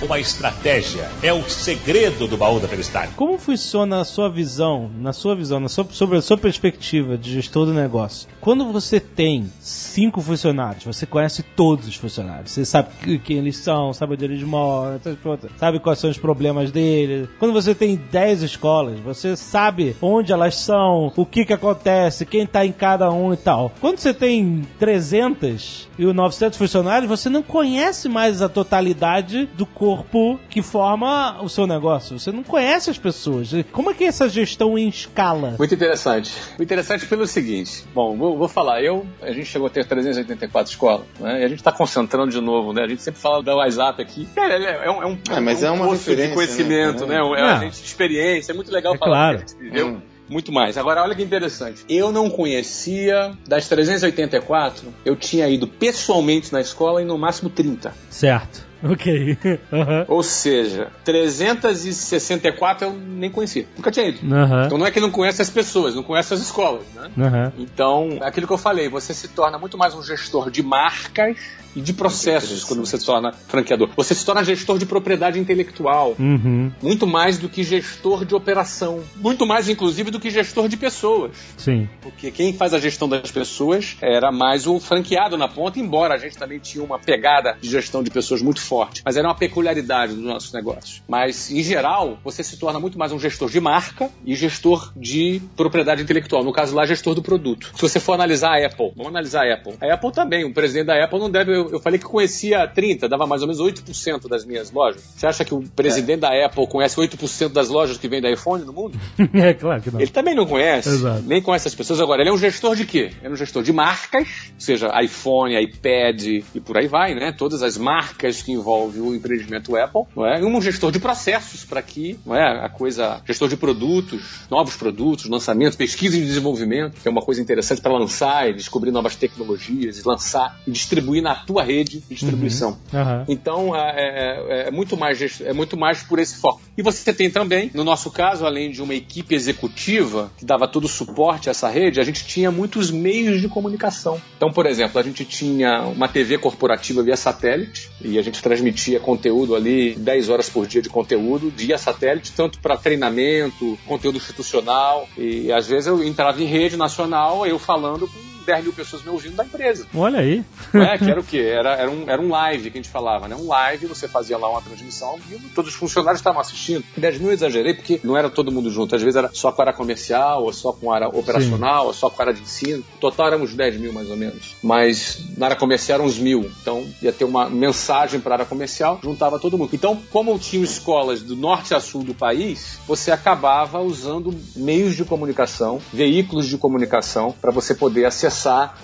É 0.01 0.05
uma 0.05 0.19
estratégia. 0.21 1.09
É 1.23 1.33
o 1.33 1.43
segredo 1.49 2.27
do 2.29 2.37
baú 2.37 2.61
da 2.61 2.69
felicidade. 2.69 3.13
Como 3.17 3.39
funciona 3.39 4.01
a 4.01 4.05
sua 4.05 4.29
visão, 4.31 4.91
na 4.99 5.13
sua 5.13 5.35
visão, 5.35 5.59
na 5.59 5.69
sua, 5.69 5.87
sobre 5.91 6.19
a 6.19 6.23
sua 6.23 6.37
perspectiva 6.37 7.17
de 7.17 7.33
gestor 7.33 7.65
do 7.67 7.73
negócio? 7.73 8.29
Quando 8.41 8.71
você 8.71 9.01
tem 9.01 9.51
cinco 9.61 10.21
funcionários, 10.21 10.85
você 10.85 11.07
conhece 11.07 11.43
todos 11.43 11.89
os 11.89 11.97
funcionários, 11.97 12.51
você 12.53 12.65
sabe 12.65 12.89
que- 13.03 13.19
quem 13.19 13.39
eles 13.39 13.57
são, 13.57 13.93
sabe 13.93 14.13
onde 14.15 14.25
eles 14.25 14.43
moram, 14.43 14.97
essas 14.97 15.19
coisas, 15.19 15.51
sabe 15.57 15.81
quais 15.87 16.01
são 16.01 16.11
os 16.11 16.19
problemas 16.19 16.73
deles. 16.73 17.29
Quando 17.39 17.53
você 17.53 17.73
tem 17.73 17.95
10 17.95 18.43
escolas, 18.43 18.99
você 18.99 19.37
sabe 19.37 19.95
onde 20.03 20.33
elas 20.33 20.57
são, 20.57 21.13
o 21.15 21.25
que 21.25 21.45
que 21.45 21.53
acontece, 21.53 22.27
quem 22.27 22.45
tá 22.45 22.67
em 22.67 22.73
cada 22.73 23.13
um 23.13 23.33
e 23.33 23.37
tal. 23.37 23.71
Quando 23.81 23.99
você 23.99 24.13
tem 24.13 24.67
300 24.81 25.89
e 25.97 26.05
o 26.05 26.13
900 26.13 26.59
funcionários, 26.59 27.09
você 27.09 27.29
não 27.29 27.41
conhece 27.41 28.09
mais 28.09 28.43
a 28.43 28.49
totalidade 28.49 29.47
do 29.55 29.65
corpo 29.65 30.41
que 30.51 30.61
forma 30.61 31.41
o 31.41 31.49
seu 31.49 31.69
negócio. 31.69 32.19
Você 32.19 32.33
não 32.33 32.43
conhece 32.43 32.91
as 32.91 32.99
pessoas. 32.99 33.51
Como 33.71 33.91
é 33.91 33.95
que 33.95 34.03
é 34.03 34.09
essa 34.09 34.29
gestão 34.29 34.77
em 34.77 34.89
escala? 34.89 35.55
Muito 35.57 35.73
interessante. 35.73 36.33
Muito 36.59 36.65
interessante 36.65 37.07
pelo 37.07 37.29
seguinte. 37.29 37.85
Bom, 37.95 38.17
vou, 38.17 38.37
vou 38.37 38.49
falar. 38.49 38.83
Eu, 38.83 39.07
a 39.23 39.31
gente 39.31 39.47
chegou 39.47 39.69
a 39.69 39.71
ter 39.71 39.87
384 39.87 40.73
escolas, 40.73 41.07
né? 41.21 41.43
E 41.43 41.45
a 41.45 41.49
gente 41.49 41.59
está 41.59 41.71
concentrando 41.71 42.33
de 42.33 42.41
novo, 42.41 42.73
né? 42.73 42.83
A 42.83 42.89
gente 42.89 43.03
sempre 43.03 43.21
fala 43.21 43.41
da 43.41 43.55
WhatsApp 43.55 44.03
aqui. 44.03 44.27
Cara, 44.35 44.55
é, 44.55 44.87
é 44.87 44.91
um, 44.91 45.03
é 45.03 45.07
um, 45.07 45.19
Ah, 45.31 45.41
mas 45.41 45.63
um 45.63 45.67
é 45.67 45.71
uma 45.77 45.87
poço 45.87 46.05
de 46.05 46.11
referência, 46.11 46.35
conhecimento, 46.35 47.07
né? 47.07 47.19
né? 47.23 47.37
É, 47.37 47.41
É. 47.41 47.43
a 47.53 47.59
gente 47.61 47.81
de 47.81 47.87
experiência. 47.87 48.53
É 48.53 48.55
muito 48.55 48.71
legal 48.73 48.95
É 48.95 48.99
falar 48.99 49.11
claro. 49.35 49.39
que 49.45 49.51
gente 49.53 49.63
viveu. 49.63 49.89
Hum. 49.89 50.01
Muito 50.29 50.51
mais. 50.51 50.77
Agora, 50.77 51.05
olha 51.05 51.15
que 51.15 51.23
interessante. 51.23 51.85
Eu 51.89 52.11
não 52.11 52.29
conhecia, 52.29 53.33
das 53.47 53.69
384, 53.69 54.93
eu 55.05 55.15
tinha 55.15 55.49
ido 55.49 55.69
pessoalmente 55.69 56.53
na 56.53 56.61
escola 56.61 57.01
em 57.01 57.05
no 57.05 57.17
máximo 57.17 57.49
30. 57.49 57.95
Certo. 58.11 58.66
Ok. 58.97 59.39
Aham. 59.73 60.05
Ou 60.09 60.23
seja, 60.23 60.89
364 61.05 62.87
eu 62.87 62.93
nem 62.93 63.31
conhecia. 63.31 63.67
Nunca 63.77 63.91
tinha 63.91 64.09
ido. 64.09 64.35
Aham. 64.35 64.67
Então 64.67 64.79
não 64.79 64.87
é 64.87 64.91
que 64.91 65.01
não 65.01 65.11
conhece 65.11 65.43
as 65.43 65.51
pessoas, 65.51 65.95
não 65.95 66.03
conhece 66.03 66.33
as 66.33 66.41
escolas, 66.41 66.85
né? 66.95 67.11
Aham. 67.19 67.53
Então, 67.59 68.19
aquilo 68.23 68.47
que 68.47 68.53
eu 68.53 68.59
falei, 68.59 68.89
você 68.89 69.13
se 69.13 69.29
torna 69.29 69.59
muito 69.59 69.77
mais 69.77 69.95
um 69.95 70.03
gestor 70.03 70.51
de 70.51 70.63
marcas 70.63 71.37
e 71.77 71.81
de 71.83 71.93
processos 71.93 72.65
quando 72.65 72.85
você 72.85 72.99
se 72.99 73.05
torna 73.05 73.33
franqueador. 73.33 73.91
Você 73.95 74.15
se 74.15 74.25
torna 74.25 74.43
gestor 74.43 74.79
de 74.79 74.87
propriedade 74.87 75.39
intelectual. 75.39 76.17
Uhum. 76.19 76.73
Muito 76.83 77.07
mais 77.07 77.37
do 77.37 77.51
que 77.51 77.63
gestor 77.63 78.25
de 78.25 78.35
operação. 78.35 79.05
Muito 79.17 79.47
mais, 79.47 79.69
inclusive, 79.69 80.11
do 80.11 80.19
que 80.19 80.31
gestor 80.31 80.69
de 80.69 80.77
pessoas. 80.79 81.33
Sim. 81.59 81.87
Porque 82.01 82.31
quem 82.31 82.55
faz 82.55 82.73
a 82.73 82.79
gestão 82.79 83.07
das 83.07 83.31
pessoas 83.31 83.97
era 84.01 84.33
mais 84.33 84.67
o 84.67 84.81
franqueado 84.81 85.37
na 85.37 85.49
ponta, 85.49 85.79
embora 85.79 86.15
a 86.15 86.19
gente 86.19 86.39
também 86.39 86.59
tinha 86.59 86.83
uma 86.83 86.99
pegada 86.99 87.59
de 87.61 87.69
gestão 87.69 88.03
de 88.03 88.11
pessoas 88.11 88.41
muito 88.41 88.63
forte. 88.63 88.76
Mas 89.05 89.17
era 89.17 89.27
uma 89.27 89.35
peculiaridade 89.35 90.15
dos 90.15 90.25
nossos 90.25 90.53
negócios. 90.53 91.03
Mas, 91.09 91.51
em 91.51 91.63
geral, 91.63 92.19
você 92.25 92.43
se 92.43 92.59
torna 92.59 92.79
muito 92.79 92.99
mais 92.99 93.13
um 93.13 93.19
gestor 93.19 93.51
de 93.51 93.61
marca 93.61 94.11
e 94.25 94.35
gestor 94.35 94.93
de 94.97 95.41
propriedade 95.57 96.03
intelectual. 96.03 96.45
No 96.45 96.53
caso 96.53 96.75
lá, 96.75 96.87
gestor 96.87 97.15
do 97.15 97.23
produto. 97.23 97.73
Se 97.75 97.83
você 97.83 98.01
for 98.01 98.15
analisar 98.15 98.51
a 98.51 98.67
Apple, 98.67 98.93
vamos 98.97 99.09
analisar 99.09 99.47
a 99.47 99.55
Apple. 99.55 99.75
A 99.81 99.95
Apple 99.95 100.13
também, 100.13 100.45
o 100.45 100.53
presidente 100.53 100.87
da 100.87 101.05
Apple 101.05 101.19
não 101.19 101.31
deve. 101.31 101.55
Eu, 101.55 101.71
eu 101.71 101.81
falei 101.81 101.99
que 101.99 102.05
conhecia 102.05 102.67
30, 102.67 103.09
dava 103.09 103.27
mais 103.27 103.43
ou 103.43 103.49
menos 103.49 103.63
8% 103.63 104.29
das 104.29 104.45
minhas 104.45 104.71
lojas. 104.71 105.03
Você 105.17 105.27
acha 105.27 105.45
que 105.45 105.55
o 105.55 105.63
presidente 105.63 106.21
da 106.21 106.47
Apple 106.47 106.67
conhece 106.67 106.97
8% 106.97 107.49
das 107.49 107.69
lojas 107.69 107.99
que 107.99 108.09
vendem 108.09 108.33
iPhone 108.33 108.65
no 108.65 108.73
mundo? 108.73 108.99
é 109.35 109.55
claro 109.55 109.81
que 109.83 109.91
não. 109.91 110.01
Ele 110.01 110.11
também 110.11 110.35
não 110.35 110.47
conhece, 110.47 110.89
Exato. 110.89 111.23
nem 111.23 111.43
conhece 111.43 111.69
as 111.69 111.75
pessoas. 111.75 112.01
Agora, 112.01 112.23
ele 112.23 112.31
é 112.31 112.33
um 112.33 112.39
gestor 112.39 112.75
de 112.75 112.85
quê? 112.85 113.11
Ele 113.19 113.29
é 113.29 113.31
um 113.31 113.37
gestor 113.37 113.63
de 113.63 113.73
marcas, 113.73 114.53
seja 114.59 114.91
iPhone, 115.03 115.55
iPad 115.61 116.23
e 116.25 116.61
por 116.65 116.77
aí 116.77 116.87
vai, 116.87 117.15
né? 117.15 117.33
Todas 117.33 117.63
as 117.63 117.77
marcas 117.77 118.43
que 118.43 118.56
envolvem 118.57 119.01
o 119.03 119.15
empreendimento 119.15 119.77
Apple, 119.77 120.03
não 120.17 120.27
é? 120.27 120.41
E 120.41 120.45
um 120.45 120.61
gestor 120.61 120.91
de 120.91 120.99
processos 120.99 121.65
para 121.65 121.83
que, 121.83 122.19
não 122.25 122.35
é? 122.35 122.65
A 122.65 122.69
coisa, 122.69 123.21
gestor 123.27 123.49
de 123.49 123.57
produtos, 123.57 124.41
novos 124.51 124.77
produtos, 124.77 125.27
lançamento, 125.27 125.77
pesquisa 125.77 126.17
e 126.17 126.21
desenvolvimento, 126.21 127.01
que 127.01 127.09
é 127.09 127.11
uma 127.11 127.23
coisa 127.23 127.41
interessante 127.41 127.81
para 127.81 127.93
lançar 127.93 128.49
e 128.49 128.55
descobrir 128.55 128.91
novas 128.91 129.17
tecnologias, 129.17 129.99
e 129.99 130.03
lançar 130.07 130.59
e 130.67 130.71
distribuir 130.71 131.23
na 131.23 131.35
tua 131.35 131.63
rede 131.63 132.01
de 132.01 132.15
distribuição. 132.15 132.79
Aham. 132.93 133.25
Então 133.29 133.75
é, 133.77 134.65
é- 134.65 134.69
é 134.69 134.71
muito 134.71 134.97
mais 134.97 135.41
é 135.41 135.53
muito 135.53 135.77
mais 135.77 136.03
por 136.03 136.19
esse 136.19 136.37
foco. 136.37 136.61
E 136.77 136.83
você 136.83 137.13
tem 137.13 137.31
também, 137.31 137.71
no 137.75 137.85
nosso 137.85 138.11
caso, 138.11 138.45
além 138.47 138.71
de 138.71 138.83
uma 138.83 138.95
equipe 138.95 139.35
executiva 139.35 140.31
que 140.37 140.45
dava 140.45 140.69
todo 140.69 140.85
o 140.85 140.89
suporte 140.89 141.49
a 141.49 141.51
essa 141.51 141.69
rede, 141.69 142.01
a 142.01 142.05
gente 142.05 142.25
tinha 142.27 142.51
muitos 142.51 142.91
meios 142.91 143.41
de 143.41 143.49
comunicação. 143.49 144.21
Então, 144.37 144.53
por 144.53 144.67
exemplo, 144.67 144.99
a 145.01 145.03
gente 145.03 145.25
tinha 145.25 145.83
uma 145.83 146.09
TV 146.09 146.39
corporativa 146.39 147.03
via 147.03 147.17
satélite 147.17 147.91
e 148.01 148.19
a 148.19 148.23
gente 148.23 148.43
transmitia 148.47 149.01
conteúdo 149.01 149.57
ali 149.57 149.97
10 149.97 150.29
horas 150.29 150.49
por 150.49 150.69
dia 150.69 150.81
de 150.81 150.89
conteúdo 150.89 151.53
via 151.55 151.77
satélite, 151.77 152.31
tanto 152.31 152.61
para 152.61 152.77
treinamento, 152.77 153.77
conteúdo 153.85 154.19
institucional 154.19 155.09
e 155.19 155.51
às 155.51 155.67
vezes 155.67 155.89
eu 155.89 156.05
entrava 156.05 156.41
em 156.41 156.47
rede 156.47 156.77
nacional, 156.77 157.45
eu 157.45 157.59
falando 157.59 158.07
com 158.07 158.36
10 158.47 158.65
mil 158.65 158.73
pessoas 158.73 159.03
me 159.03 159.11
ouvindo 159.11 159.35
da 159.35 159.45
empresa. 159.45 159.87
Olha 159.95 160.21
aí. 160.21 160.45
É, 160.73 160.97
que 160.99 161.11
era 161.11 161.21
o 161.21 161.25
quê? 161.25 161.39
Era, 161.39 161.75
era, 161.75 161.91
um, 161.91 162.05
era 162.09 162.23
um 162.23 162.29
live 162.29 162.71
que 162.71 162.79
a 162.79 162.83
gente 162.83 162.91
falava, 162.91 163.27
né? 163.27 163.35
Um 163.35 163.49
live, 163.49 163.87
você 163.87 164.07
fazia 164.07 164.39
lá 164.39 164.49
uma 164.49 164.63
transmissão 164.63 165.09
ao 165.09 165.19
vivo, 165.19 165.49
todos 165.55 165.73
os 165.73 165.77
funcionários 165.77 166.21
estavam 166.21 166.41
assistindo. 166.41 166.85
10 166.97 167.19
mil 167.19 167.29
eu 167.29 167.35
exagerei, 167.35 167.75
porque 167.75 168.01
não 168.05 168.17
era 168.17 168.31
todo 168.31 168.53
mundo 168.53 168.71
junto. 168.71 168.95
Às 168.95 169.03
vezes 169.03 169.17
era 169.17 169.31
só 169.33 169.51
com 169.51 169.61
a 169.63 169.65
área 169.65 169.77
comercial, 169.77 170.45
ou 170.45 170.53
só 170.53 170.73
com 170.73 170.93
a 170.93 170.95
área 170.95 171.09
operacional, 171.09 171.87
ou 171.87 171.93
só 171.93 172.09
com 172.09 172.23
a 172.23 172.27
área 172.27 172.35
de 172.35 172.43
ensino. 172.43 172.79
No 172.79 173.01
total 173.01 173.29
éramos 173.29 173.53
10 173.53 173.79
mil, 173.79 173.93
mais 173.93 174.09
ou 174.09 174.17
menos. 174.17 174.55
Mas 174.63 175.19
na 175.37 175.47
área 175.47 175.57
comercial 175.57 175.97
eram 175.97 176.07
uns 176.07 176.19
mil. 176.19 176.51
Então 176.63 176.87
ia 177.03 177.13
ter 177.13 177.25
uma 177.25 177.51
mensagem 177.51 178.21
para 178.21 178.33
a 178.33 178.37
área 178.37 178.47
comercial, 178.47 179.01
juntava 179.03 179.39
todo 179.39 179.59
mundo. 179.59 179.71
Então, 179.73 180.01
como 180.11 180.39
tinham 180.39 180.63
escolas 180.63 181.23
do 181.23 181.35
norte 181.35 181.75
a 181.75 181.81
sul 181.81 182.05
do 182.05 182.15
país, 182.15 182.79
você 182.87 183.11
acabava 183.11 183.81
usando 183.81 184.35
meios 184.55 184.95
de 184.95 185.05
comunicação, 185.05 185.81
veículos 185.93 186.47
de 186.47 186.57
comunicação, 186.57 187.35
para 187.41 187.51
você 187.51 187.75
poder 187.75 188.05
acessar 188.05 188.36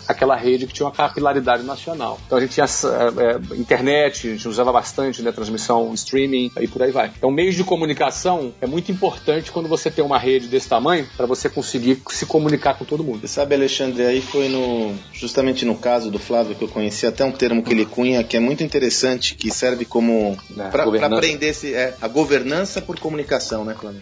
aquela 0.08 0.36
rede 0.36 0.66
que 0.66 0.72
tinha 0.72 0.86
uma 0.86 0.92
capilaridade 0.92 1.62
nacional. 1.62 2.18
Então 2.26 2.38
a 2.38 2.40
gente 2.40 2.52
tinha 2.54 2.64
é, 2.66 3.54
é, 3.54 3.56
internet, 3.56 4.28
a 4.28 4.30
gente 4.32 4.48
usava 4.48 4.72
bastante, 4.72 5.22
né, 5.22 5.32
transmissão, 5.32 5.92
streaming 5.94 6.50
e 6.60 6.66
por 6.68 6.82
aí 6.82 6.90
vai. 6.90 7.10
Então 7.16 7.30
meios 7.30 7.54
de 7.54 7.64
comunicação 7.64 8.54
é 8.60 8.66
muito 8.66 8.90
importante 8.90 9.50
quando 9.52 9.68
você 9.68 9.90
tem 9.90 10.04
uma 10.04 10.18
rede 10.18 10.46
desse 10.48 10.68
tamanho 10.68 11.06
para 11.16 11.26
você 11.26 11.48
conseguir 11.48 12.02
se 12.10 12.26
comunicar 12.26 12.74
com 12.74 12.84
todo 12.84 13.04
mundo. 13.04 13.20
Você 13.20 13.28
sabe, 13.28 13.54
Alexandre, 13.54 14.04
aí 14.04 14.20
foi 14.20 14.48
no 14.48 14.94
justamente 15.12 15.64
no 15.64 15.74
caso 15.76 16.10
do 16.10 16.18
Flávio 16.18 16.54
que 16.54 16.62
eu 16.62 16.68
conheci 16.68 17.06
até 17.06 17.24
um 17.24 17.32
termo 17.32 17.62
que 17.62 17.72
ele 17.72 17.84
cunha 17.86 18.22
que 18.24 18.36
é 18.36 18.40
muito 18.40 18.62
interessante, 18.62 19.34
que 19.34 19.50
serve 19.50 19.84
como 19.84 20.36
É, 20.58 20.62
para 20.70 20.84
aprender 21.06 21.48
esse, 21.48 21.74
é, 21.74 21.94
a 22.00 22.08
governança 22.08 22.80
por 22.80 22.98
comunicação, 22.98 23.64
né, 23.64 23.74
Flávio? 23.78 24.00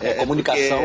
É, 0.00 0.14
comunicação. 0.14 0.78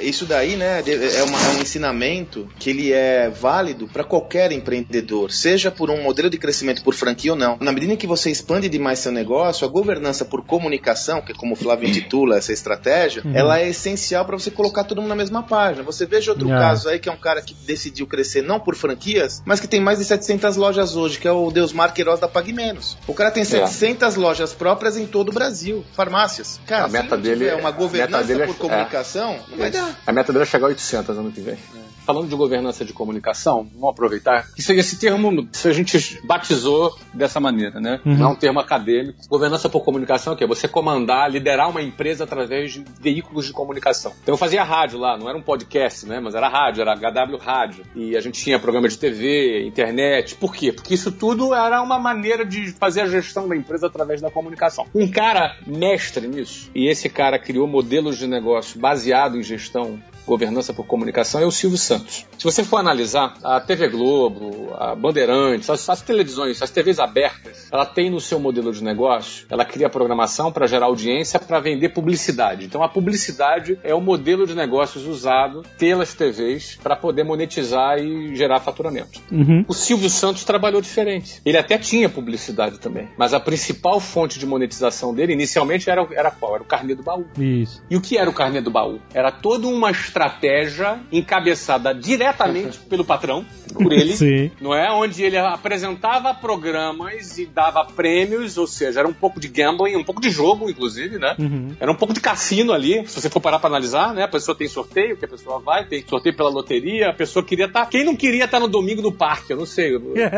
isso 0.00 0.26
daí, 0.26 0.56
né, 0.56 0.82
de- 0.82 0.92
é, 0.92 1.22
uma- 1.22 1.38
é 1.38 1.48
um 1.58 1.62
ensinamento 1.62 2.48
que 2.58 2.70
ele 2.70 2.92
é 2.92 3.28
válido 3.30 3.53
para 3.92 4.04
qualquer 4.04 4.52
empreendedor, 4.52 5.30
seja 5.30 5.70
por 5.70 5.90
um 5.90 6.02
modelo 6.02 6.28
de 6.30 6.38
crescimento 6.38 6.82
por 6.82 6.94
franquia 6.94 7.32
ou 7.32 7.38
não. 7.38 7.56
Na 7.60 7.72
medida 7.72 7.92
em 7.92 7.96
que 7.96 8.06
você 8.06 8.30
expande 8.30 8.68
demais 8.68 8.98
seu 8.98 9.12
negócio, 9.12 9.66
a 9.66 9.70
governança 9.70 10.24
por 10.24 10.44
comunicação, 10.44 11.20
que 11.22 11.32
é 11.32 11.34
como 11.34 11.52
o 11.54 11.56
Flávio 11.56 11.88
intitula 11.88 12.36
essa 12.36 12.52
estratégia, 12.52 13.22
ela 13.34 13.58
é 13.58 13.68
essencial 13.68 14.24
para 14.24 14.38
você 14.38 14.50
colocar 14.50 14.84
todo 14.84 15.00
mundo 15.00 15.10
na 15.10 15.16
mesma 15.16 15.42
página. 15.42 15.82
Você 15.84 16.06
veja 16.06 16.32
outro 16.32 16.50
É. 16.52 16.56
caso 16.58 16.88
aí 16.88 16.98
que 16.98 17.08
é 17.08 17.12
um 17.12 17.16
cara 17.16 17.40
que 17.42 17.54
decidiu 17.54 18.06
crescer 18.06 18.42
não 18.42 18.58
por 18.58 18.74
franquias, 18.74 19.42
mas 19.44 19.60
que 19.60 19.68
tem 19.68 19.80
mais 19.80 19.98
de 19.98 20.04
700 20.04 20.56
lojas 20.56 20.96
hoje, 20.96 21.18
que 21.18 21.28
é 21.28 21.32
o 21.32 21.50
Deusmar 21.50 21.92
Queiroz 21.94 22.20
da 22.20 22.28
Pague 22.28 22.52
Menos. 22.52 22.96
O 23.06 23.14
cara 23.14 23.30
tem 23.30 23.44
700 23.44 24.16
lojas 24.16 24.52
próprias 24.52 24.96
em 24.96 25.06
todo 25.06 25.28
o 25.28 25.32
Brasil, 25.32 25.84
farmácias. 25.94 26.60
Cara, 26.66 26.84
A 26.84 26.88
meta 26.88 27.16
dele 27.16 27.44
tiver 27.44 27.50
é- 27.52 27.60
uma 27.60 27.70
governança 27.70 28.24
dele 28.24 28.42
é- 28.42 28.46
por 28.46 28.56
comunicação, 28.56 29.38
não 29.48 29.58
vai 29.58 29.70
dar. 29.70 29.98
A 30.06 30.12
meta 30.12 30.32
dele 30.32 30.42
é 30.44 30.46
chegar 30.46 30.66
a 30.66 30.68
800 30.70 31.16
ano 31.16 31.30
que 31.30 31.40
vem. 31.40 31.56
Falando 32.04 32.28
de 32.28 32.36
governança 32.36 32.84
de 32.84 32.92
comunicação, 32.92 33.68
vamos 33.72 33.90
aproveitar. 33.90 34.46
Isso, 34.56 34.72
esse 34.72 34.98
termo 34.98 35.48
isso 35.52 35.68
a 35.68 35.72
gente 35.72 36.20
batizou 36.24 36.94
dessa 37.12 37.40
maneira, 37.40 37.80
né? 37.80 38.00
Não 38.04 38.28
é 38.28 38.32
um 38.32 38.36
termo 38.36 38.60
acadêmico. 38.60 39.18
Governança 39.28 39.68
por 39.68 39.82
comunicação 39.82 40.32
é 40.32 40.36
o 40.36 40.38
quê? 40.38 40.46
Você 40.46 40.68
comandar, 40.68 41.30
liderar 41.30 41.70
uma 41.70 41.82
empresa 41.82 42.24
através 42.24 42.72
de 42.72 42.84
veículos 43.00 43.46
de 43.46 43.52
comunicação. 43.52 44.12
Então 44.22 44.34
eu 44.34 44.38
fazia 44.38 44.62
rádio 44.62 44.98
lá, 44.98 45.16
não 45.16 45.28
era 45.28 45.38
um 45.38 45.42
podcast, 45.42 46.06
né? 46.06 46.20
Mas 46.20 46.34
era 46.34 46.48
rádio, 46.48 46.82
era 46.82 46.94
HW 46.94 47.38
Rádio. 47.38 47.84
E 47.94 48.16
a 48.16 48.20
gente 48.20 48.42
tinha 48.42 48.58
programa 48.58 48.88
de 48.88 48.98
TV, 48.98 49.66
internet. 49.66 50.34
Por 50.34 50.54
quê? 50.54 50.72
Porque 50.72 50.94
isso 50.94 51.10
tudo 51.10 51.54
era 51.54 51.80
uma 51.82 51.98
maneira 51.98 52.44
de 52.44 52.72
fazer 52.72 53.02
a 53.02 53.06
gestão 53.06 53.48
da 53.48 53.56
empresa 53.56 53.86
através 53.86 54.20
da 54.20 54.30
comunicação. 54.30 54.86
Um 54.94 55.10
cara 55.10 55.56
mestre 55.66 56.26
nisso, 56.26 56.70
e 56.74 56.88
esse 56.88 57.08
cara 57.08 57.38
criou 57.38 57.66
modelos 57.66 58.18
de 58.18 58.26
negócio 58.26 58.78
baseado 58.78 59.38
em 59.38 59.42
gestão 59.42 59.98
governança 60.26 60.72
por 60.72 60.86
comunicação 60.86 61.40
é 61.40 61.46
o 61.46 61.50
Silvio 61.50 61.78
Santos. 61.78 62.26
Se 62.38 62.44
você 62.44 62.64
for 62.64 62.78
analisar 62.78 63.34
a 63.42 63.60
TV 63.60 63.88
Globo, 63.88 64.74
a 64.74 64.94
Bandeirantes, 64.94 65.68
as, 65.70 65.88
as 65.88 66.02
televisões, 66.02 66.60
as 66.62 66.70
TVs 66.70 66.98
abertas, 66.98 67.68
ela 67.72 67.86
tem 67.86 68.10
no 68.10 68.20
seu 68.20 68.38
modelo 68.38 68.72
de 68.72 68.82
negócio, 68.82 69.46
ela 69.50 69.64
cria 69.64 69.88
programação 69.88 70.50
para 70.50 70.66
gerar 70.66 70.86
audiência, 70.86 71.38
para 71.38 71.60
vender 71.60 71.90
publicidade. 71.90 72.66
Então 72.66 72.82
a 72.82 72.88
publicidade 72.88 73.78
é 73.82 73.94
o 73.94 74.00
modelo 74.00 74.46
de 74.46 74.54
negócios 74.54 75.06
usado 75.06 75.62
pelas 75.78 76.14
TVs 76.14 76.78
para 76.82 76.96
poder 76.96 77.24
monetizar 77.24 77.98
e 77.98 78.34
gerar 78.34 78.60
faturamento. 78.60 79.20
Uhum. 79.30 79.64
O 79.68 79.74
Silvio 79.74 80.10
Santos 80.10 80.44
trabalhou 80.44 80.80
diferente. 80.80 81.40
Ele 81.44 81.58
até 81.58 81.78
tinha 81.78 82.08
publicidade 82.08 82.78
também, 82.78 83.08
mas 83.16 83.34
a 83.34 83.40
principal 83.40 84.00
fonte 84.00 84.38
de 84.38 84.46
monetização 84.46 85.14
dele 85.14 85.32
inicialmente 85.32 85.88
era, 85.90 86.06
era 86.12 86.30
qual? 86.30 86.54
Era 86.54 86.62
o 86.62 86.66
carnê 86.66 86.94
do 86.94 87.02
baú. 87.02 87.26
Isso. 87.38 87.82
E 87.90 87.96
o 87.96 88.00
que 88.00 88.16
era 88.16 88.28
o 88.28 88.32
carnê 88.32 88.60
do 88.60 88.70
baú? 88.70 89.00
Era 89.12 89.30
toda 89.30 89.66
uma 89.66 89.90
estratégia 90.14 91.00
encabeçada 91.10 91.92
diretamente 91.92 92.78
pelo 92.88 93.04
patrão, 93.04 93.44
por 93.72 93.92
ele, 93.92 94.12
Sim. 94.12 94.52
não 94.60 94.72
é? 94.72 94.92
Onde 94.92 95.24
ele 95.24 95.36
apresentava 95.36 96.32
programas 96.32 97.36
e 97.38 97.46
dava 97.46 97.84
prêmios, 97.84 98.56
ou 98.56 98.68
seja, 98.68 99.00
era 99.00 99.08
um 99.08 99.12
pouco 99.12 99.40
de 99.40 99.48
gambling, 99.48 99.96
um 99.96 100.04
pouco 100.04 100.20
de 100.20 100.30
jogo, 100.30 100.70
inclusive, 100.70 101.18
né? 101.18 101.34
Uhum. 101.38 101.74
Era 101.80 101.90
um 101.90 101.96
pouco 101.96 102.14
de 102.14 102.20
cassino 102.20 102.72
ali, 102.72 103.04
se 103.08 103.20
você 103.20 103.28
for 103.28 103.40
parar 103.40 103.58
pra 103.58 103.68
analisar, 103.68 104.14
né? 104.14 104.22
A 104.22 104.28
pessoa 104.28 104.56
tem 104.56 104.68
sorteio, 104.68 105.16
que 105.16 105.24
a 105.24 105.28
pessoa 105.28 105.58
vai, 105.58 105.84
tem 105.84 106.06
sorteio 106.06 106.36
pela 106.36 106.50
loteria, 106.50 107.10
a 107.10 107.12
pessoa 107.12 107.44
queria 107.44 107.66
estar. 107.66 107.86
Quem 107.86 108.04
não 108.04 108.14
queria 108.14 108.44
estar 108.44 108.60
no 108.60 108.68
domingo 108.68 109.02
no 109.02 109.10
parque? 109.10 109.52
Eu 109.52 109.56
não 109.56 109.66
sei. 109.66 109.94
Não 110.04 110.12
é? 110.16 110.30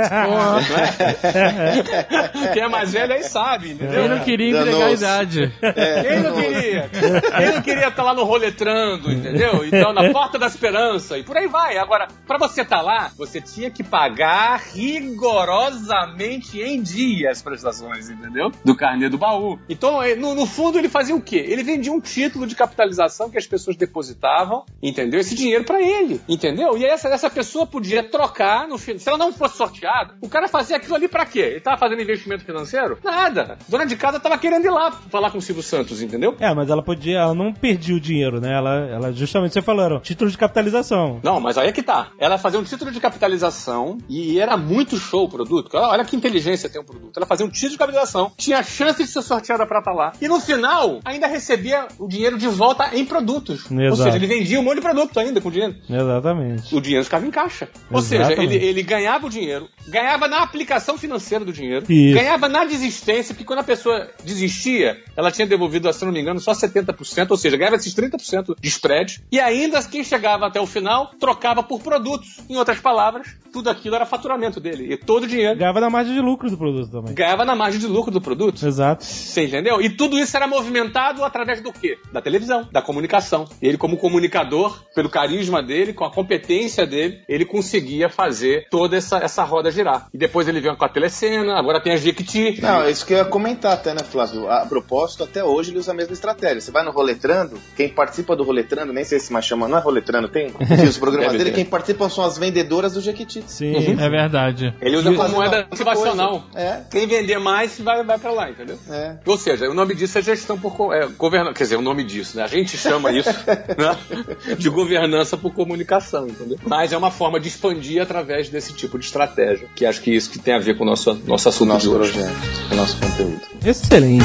Quem 2.52 2.62
é 2.62 2.68
mais 2.68 2.92
velho 2.92 3.12
aí 3.12 3.22
sabe, 3.22 3.72
entendeu? 3.72 4.00
Quem 4.00 4.08
não 4.08 4.18
queria 4.20 4.60
entregar 4.60 4.86
a 4.86 4.92
idade. 4.92 5.52
Quem 5.60 6.20
não 6.20 6.34
queria? 6.34 6.90
Quem 7.36 7.52
não 7.52 7.62
queria 7.62 7.88
estar 7.88 8.02
lá 8.02 8.14
no 8.14 8.24
roletrando, 8.24 9.10
entendeu? 9.10 9.65
Então, 9.66 9.92
na 9.92 10.12
Porta 10.12 10.38
da 10.38 10.46
Esperança 10.46 11.18
e 11.18 11.22
por 11.22 11.36
aí 11.36 11.46
vai. 11.46 11.76
Agora, 11.78 12.08
pra 12.26 12.38
você 12.38 12.62
estar 12.62 12.80
lá, 12.80 13.10
você 13.16 13.40
tinha 13.40 13.70
que 13.70 13.82
pagar 13.82 14.60
rigorosamente 14.74 16.60
em 16.60 16.82
dia 16.82 17.30
as 17.30 17.42
prestações, 17.42 18.08
entendeu? 18.08 18.50
Do 18.64 18.76
carnê 18.76 19.08
do 19.08 19.18
baú. 19.18 19.58
Então, 19.68 20.02
eh, 20.02 20.14
no, 20.14 20.34
no 20.34 20.46
fundo, 20.46 20.78
ele 20.78 20.88
fazia 20.88 21.14
o 21.14 21.20
quê? 21.20 21.44
Ele 21.48 21.62
vendia 21.62 21.92
um 21.92 22.00
título 22.00 22.46
de 22.46 22.54
capitalização 22.54 23.30
que 23.30 23.38
as 23.38 23.46
pessoas 23.46 23.76
depositavam, 23.76 24.64
entendeu? 24.82 25.20
Esse 25.20 25.34
dinheiro 25.34 25.64
pra 25.64 25.80
ele, 25.80 26.20
entendeu? 26.28 26.76
E 26.76 26.84
essa, 26.84 27.08
essa 27.08 27.30
pessoa 27.30 27.66
podia 27.66 28.02
trocar 28.02 28.66
no 28.68 28.78
fim. 28.78 28.98
Se 28.98 29.08
ela 29.08 29.18
não 29.18 29.32
fosse 29.32 29.56
sorteada, 29.56 30.14
o 30.20 30.28
cara 30.28 30.48
fazia 30.48 30.76
aquilo 30.76 30.94
ali 30.94 31.08
pra 31.08 31.26
quê? 31.26 31.40
Ele 31.40 31.60
tava 31.60 31.78
fazendo 31.78 32.02
investimento 32.02 32.44
financeiro? 32.44 32.98
Nada. 33.02 33.58
Dona 33.68 33.84
de 33.86 33.96
casa 33.96 34.20
tava 34.20 34.38
querendo 34.38 34.64
ir 34.64 34.70
lá 34.70 34.90
falar 34.90 35.30
com 35.30 35.38
o 35.38 35.42
Silvio 35.42 35.62
Santos, 35.62 36.02
entendeu? 36.02 36.36
É, 36.40 36.54
mas 36.54 36.70
ela 36.70 36.82
podia, 36.82 37.18
ela 37.18 37.34
não 37.34 37.52
perdia 37.52 37.94
o 37.94 38.00
dinheiro, 38.00 38.40
né? 38.40 38.52
Ela, 38.52 38.86
ela 38.86 39.12
justamente, 39.12 39.55
você 39.56 39.62
falaram, 39.62 40.00
título 40.00 40.30
de 40.30 40.36
capitalização. 40.36 41.20
Não, 41.22 41.40
mas 41.40 41.56
aí 41.56 41.68
é 41.68 41.72
que 41.72 41.82
tá. 41.82 42.10
Ela 42.18 42.36
fazia 42.36 42.60
um 42.60 42.64
título 42.64 42.90
de 42.90 43.00
capitalização 43.00 43.96
e 44.08 44.38
era 44.38 44.56
muito 44.56 44.98
show 44.98 45.24
o 45.24 45.28
produto. 45.28 45.74
Olha, 45.74 46.04
que 46.04 46.14
inteligência 46.14 46.68
tem 46.68 46.80
um 46.80 46.84
produto. 46.84 47.16
Ela 47.16 47.26
fazia 47.26 47.46
um 47.46 47.48
título 47.48 47.72
de 47.72 47.78
capitalização, 47.78 48.32
tinha 48.36 48.58
a 48.58 48.62
chance 48.62 49.02
de 49.02 49.08
ser 49.08 49.22
sorteada 49.22 49.66
pra 49.66 49.78
estar 49.78 49.92
lá. 49.92 50.12
E 50.20 50.28
no 50.28 50.40
final, 50.40 51.00
ainda 51.04 51.26
recebia 51.26 51.86
o 51.98 52.06
dinheiro 52.06 52.36
de 52.36 52.46
volta 52.48 52.94
em 52.94 53.04
produtos. 53.04 53.70
Ou 53.70 53.80
Exato. 53.80 54.02
seja, 54.02 54.16
ele 54.16 54.26
vendia 54.26 54.60
um 54.60 54.62
monte 54.62 54.76
de 54.76 54.82
produto 54.82 55.18
ainda 55.18 55.40
com 55.40 55.50
dinheiro. 55.50 55.74
Exatamente. 55.88 56.74
O 56.74 56.80
dinheiro 56.80 57.04
ficava 57.04 57.26
em 57.26 57.30
caixa. 57.30 57.68
Ou 57.90 58.02
seja, 58.02 58.24
Exatamente. 58.24 58.56
ele, 58.56 58.66
ele 58.66 58.82
ganhava 58.82 59.26
o 59.26 59.30
dinheiro, 59.30 59.68
ganhava 59.88 60.28
na 60.28 60.42
aplicação 60.42 60.98
financeira 60.98 61.44
do 61.44 61.52
dinheiro, 61.52 61.86
Isso. 61.88 62.14
ganhava 62.14 62.48
na 62.48 62.64
desistência, 62.64 63.34
porque 63.34 63.46
quando 63.46 63.60
a 63.60 63.64
pessoa 63.64 64.10
desistia, 64.22 65.02
ela 65.16 65.30
tinha 65.30 65.46
devolvido, 65.46 65.90
se 65.92 66.04
não 66.04 66.12
me 66.12 66.20
engano, 66.20 66.40
só 66.40 66.52
70%, 66.52 67.30
ou 67.30 67.36
seja, 67.36 67.56
ganhava 67.56 67.76
esses 67.76 67.94
30% 67.94 68.56
de 68.60 68.68
spread, 68.68 69.22
e 69.32 69.40
ainda 69.46 69.82
quem 69.82 70.02
chegava 70.04 70.46
até 70.46 70.60
o 70.60 70.66
final 70.66 71.10
trocava 71.18 71.62
por 71.62 71.80
produtos. 71.80 72.40
Em 72.48 72.56
outras 72.56 72.80
palavras, 72.80 73.28
tudo 73.52 73.70
aquilo 73.70 73.94
era 73.96 74.04
faturamento 74.06 74.60
dele. 74.60 74.92
E 74.92 74.96
todo 74.96 75.24
o 75.24 75.26
dinheiro 75.26 75.58
Ganhava 75.58 75.80
na 75.80 75.88
margem 75.90 76.14
de 76.14 76.20
lucro 76.20 76.50
do 76.50 76.56
produto 76.56 76.90
também. 76.90 77.14
ganhava 77.14 77.44
na 77.44 77.54
margem 77.54 77.80
de 77.80 77.86
lucro 77.86 78.10
do 78.10 78.20
produto. 78.20 78.66
Exato. 78.66 79.04
Você 79.04 79.44
entendeu? 79.44 79.80
E 79.80 79.90
tudo 79.90 80.18
isso 80.18 80.36
era 80.36 80.46
movimentado 80.46 81.24
através 81.24 81.60
do 81.60 81.72
quê? 81.72 81.98
Da 82.12 82.20
televisão, 82.20 82.68
da 82.72 82.82
comunicação. 82.82 83.46
Ele, 83.62 83.76
como 83.76 83.96
comunicador, 83.96 84.82
pelo 84.94 85.08
carisma 85.08 85.62
dele, 85.62 85.92
com 85.92 86.04
a 86.04 86.10
competência 86.12 86.86
dele, 86.86 87.20
ele 87.28 87.44
conseguia 87.44 88.08
fazer 88.08 88.66
toda 88.70 88.96
essa, 88.96 89.18
essa 89.18 89.42
roda 89.44 89.70
girar. 89.70 90.08
E 90.12 90.18
depois 90.18 90.48
ele 90.48 90.60
veio 90.60 90.76
com 90.76 90.84
a 90.84 90.88
telecena, 90.88 91.58
agora 91.58 91.80
tem 91.80 91.92
a 91.92 91.96
Jequiti. 91.96 92.60
Não, 92.60 92.82
é 92.82 92.90
isso 92.90 93.06
que 93.06 93.12
eu 93.14 93.18
ia 93.18 93.24
comentar 93.24 93.72
até, 93.72 93.94
né, 93.94 94.00
Flávio? 94.02 94.50
A 94.50 94.66
propósito, 94.66 95.24
até 95.24 95.42
hoje 95.42 95.70
ele 95.70 95.78
usa 95.78 95.92
a 95.92 95.94
mesma 95.94 96.12
estratégia. 96.12 96.60
Você 96.60 96.70
vai 96.70 96.84
no 96.84 96.90
Roletrando, 96.90 97.58
quem 97.76 97.88
participa 97.88 98.36
do 98.36 98.44
Roletrando, 98.44 98.92
nem 98.92 99.04
sei 99.04 99.18
se 99.18 99.32
mais 99.36 99.44
chama, 99.46 99.68
não 99.68 99.78
é 99.78 99.80
Roletrando, 99.80 100.28
tem 100.28 100.48
os 100.88 100.98
programas 100.98 101.32
Deve 101.32 101.44
dele, 101.44 101.54
quem 101.56 101.64
participa 101.64 102.08
são 102.08 102.24
as 102.24 102.36
vendedoras 102.38 102.94
do 102.94 103.00
Jequiti. 103.00 103.44
Sim. 103.46 103.96
É 104.00 104.08
verdade. 104.08 104.74
Ele 104.80 104.96
usa 104.96 105.12
como 105.12 105.28
moeda 105.28 105.66
motivacional. 105.70 106.44
É. 106.54 106.80
Quem 106.90 107.06
vender 107.06 107.38
mais 107.38 107.78
vai, 107.80 108.02
vai 108.04 108.18
pra 108.18 108.30
lá, 108.32 108.50
entendeu? 108.50 108.78
É. 108.90 109.16
Ou 109.26 109.36
seja, 109.38 109.68
o 109.70 109.74
nome 109.74 109.94
disso 109.94 110.18
é 110.18 110.22
gestão 110.22 110.58
por 110.58 110.74
co- 110.74 110.92
é, 110.92 111.06
governança. 111.06 111.54
Quer 111.54 111.64
dizer, 111.64 111.76
o 111.76 111.82
nome 111.82 112.02
disso, 112.04 112.36
né? 112.36 112.44
A 112.44 112.46
gente 112.48 112.76
chama 112.76 113.12
isso 113.12 113.28
né? 113.76 114.54
de 114.58 114.68
governança 114.68 115.36
por 115.36 115.52
comunicação, 115.52 116.26
entendeu? 116.26 116.58
Mas 116.66 116.92
é 116.92 116.96
uma 116.96 117.10
forma 117.10 117.38
de 117.38 117.48
expandir 117.48 118.00
através 118.02 118.48
desse 118.48 118.72
tipo 118.72 118.98
de 118.98 119.04
estratégia. 119.06 119.68
Que 119.74 119.84
acho 119.86 120.00
que 120.00 120.10
isso 120.14 120.30
que 120.30 120.38
tem 120.38 120.54
a 120.54 120.58
ver 120.58 120.76
com 120.76 120.84
o 120.84 120.86
nosso, 120.86 121.14
nosso 121.26 121.48
assunto 121.48 121.68
Nosso 121.68 121.88
de 121.88 121.94
hoje. 121.94 122.12
projeto, 122.12 122.36
o 122.72 122.74
nosso 122.74 122.96
conteúdo. 122.98 123.40
Excelente. 123.64 124.24